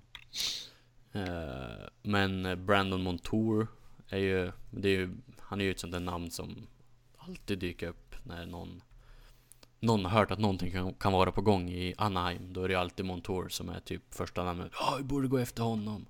[1.11, 3.67] Eh, men Brandon Montour
[4.07, 6.67] är ju, det är ju, han är ju ett sånt där namn som
[7.17, 8.81] alltid dyker upp när någon
[9.83, 12.53] någon har hört att någonting kan, kan vara på gång i Anaheim.
[12.53, 14.71] Då är det alltid Montour som är typ första namnet.
[14.79, 16.05] Ja, vi borde gå efter honom.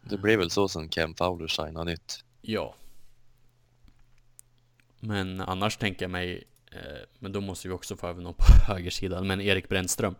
[0.00, 2.24] Det blev väl så sen Ken Fowler signade nytt.
[2.40, 2.74] Ja.
[5.00, 8.44] Men annars tänker jag mig, eh, men då måste vi också få över någon på
[8.72, 9.26] högersidan.
[9.26, 10.14] Men Erik Brännström.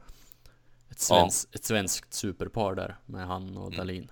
[0.91, 3.77] Ett, svensk, ett svenskt superpar där med han och Mm.
[3.77, 4.11] Dalin.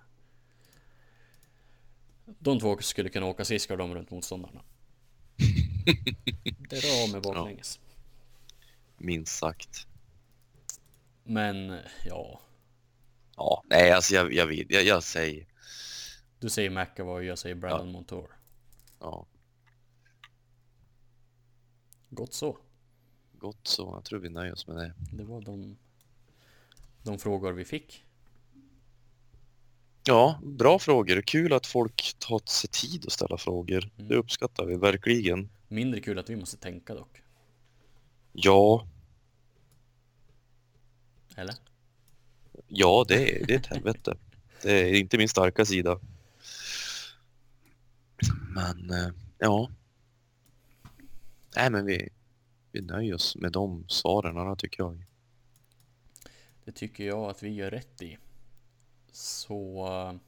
[2.39, 4.61] De två skulle kunna åka skridskor de runt motståndarna.
[6.59, 7.81] Dra med baklänges.
[8.99, 9.87] Minst sagt.
[11.25, 12.41] Men ja,
[13.41, 15.47] Ja, nej alltså jag, jag vill, jag, jag säger,
[16.39, 18.31] du säger McAvoy, jag säger Brandon Montour.
[19.01, 19.27] ja,
[22.11, 22.59] Gott så.
[23.33, 23.93] gott så.
[23.95, 24.95] Jag tror vi nöjer oss med det.
[25.13, 25.77] Det var de,
[27.03, 28.05] de frågor vi fick.
[30.11, 31.23] Ja, bra frågor.
[31.23, 33.91] Kul att folk tar sig tid att ställa frågor.
[33.97, 34.09] Mm.
[34.09, 35.51] Det uppskattar vi verkligen.
[35.69, 37.23] Mindre kul att vi måste tänka dock.
[38.33, 38.87] Ja,
[41.37, 41.55] Eller?
[42.69, 44.17] ja det, är, det är ett helvete.
[44.63, 46.01] Det är inte min starka sida.
[48.55, 49.71] Men eh, ja.
[51.57, 52.09] Nej men vi,
[52.73, 55.05] vi nöjer oss med de svaren tycker jag.
[56.65, 58.19] Det tycker jag att vi gör rätt i.
[59.13, 60.19] Så eh,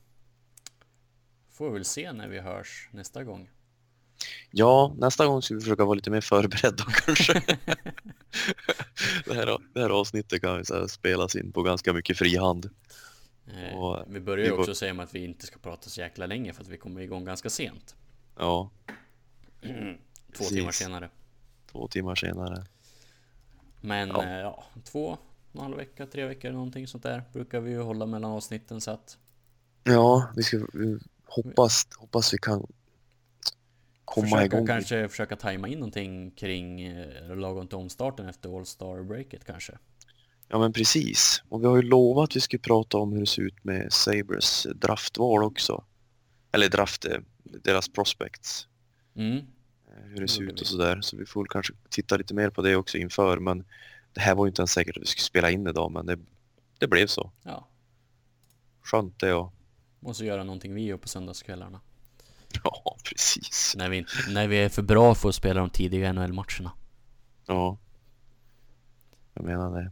[1.51, 3.51] får vi väl se när vi hörs nästa gång.
[4.51, 7.33] Ja, nästa gång ska vi försöka vara lite mer förberedda kanske.
[9.25, 12.71] det, här, det här avsnittet kan ju så spelas in på ganska mycket frihand.
[13.47, 16.53] Eh, vi börjar ju vi också säga att vi inte ska prata så jäkla länge
[16.53, 17.97] för att vi kommer igång ganska sent.
[18.39, 18.71] Ja,
[19.63, 20.49] Två Precis.
[20.49, 21.11] timmar senare.
[21.73, 22.65] två timmar senare.
[23.81, 24.25] Men Ja.
[24.25, 24.39] ja.
[24.39, 25.19] ja, två,
[25.55, 28.91] en halv vecka, tre veckor någonting sånt där brukar vi ju hålla mellan avsnitten så
[28.91, 29.19] att
[29.85, 32.67] Ja, vi ska vi hoppas, hoppas vi kan
[34.05, 34.67] komma försöka igång.
[34.67, 39.79] kanske försöka tajma in någonting kring eh, lagom till omstarten efter All Star breaket kanske.
[40.49, 41.43] Ja men precis.
[41.49, 43.93] Och vi har ju lovat att vi skulle prata om hur det ser ut med
[43.93, 45.85] Sabres draftval också.
[46.53, 48.69] Eller draft, eh, deras prospects.
[49.17, 49.37] Mm.
[49.37, 49.43] eh,
[50.15, 51.01] Hur det ser ut och sådär.
[51.01, 53.39] Så vi får kanske titta lite mer på det också inför.
[53.39, 53.65] Men
[54.13, 56.19] det här var ju inte ens säkert att vi skulle spela in idag men det,
[56.79, 57.33] det blev så.
[57.43, 57.69] Ja,
[58.83, 59.53] Skönt det och
[60.01, 61.81] måste göra någonting vi gör på söndagskvällarna.
[62.65, 63.75] ja precis.
[63.79, 66.73] När vi, när vi är för bra för att spela de tidiga NHL-matcherna.
[67.47, 67.79] Ja.
[69.35, 69.91] Jag menar det.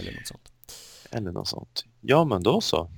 [0.00, 0.52] Eller något sånt.
[1.10, 1.84] Eller något sånt.
[2.00, 2.90] Ja men då så.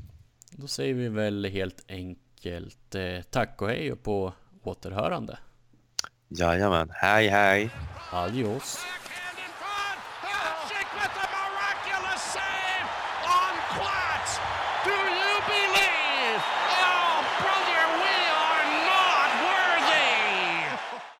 [0.51, 4.32] Då säger vi väl helt enkelt eh, tack och hej och på
[4.62, 5.38] återhörande.
[6.28, 6.90] Jajamän.
[6.92, 7.70] Hej hej.
[8.12, 8.78] Adios.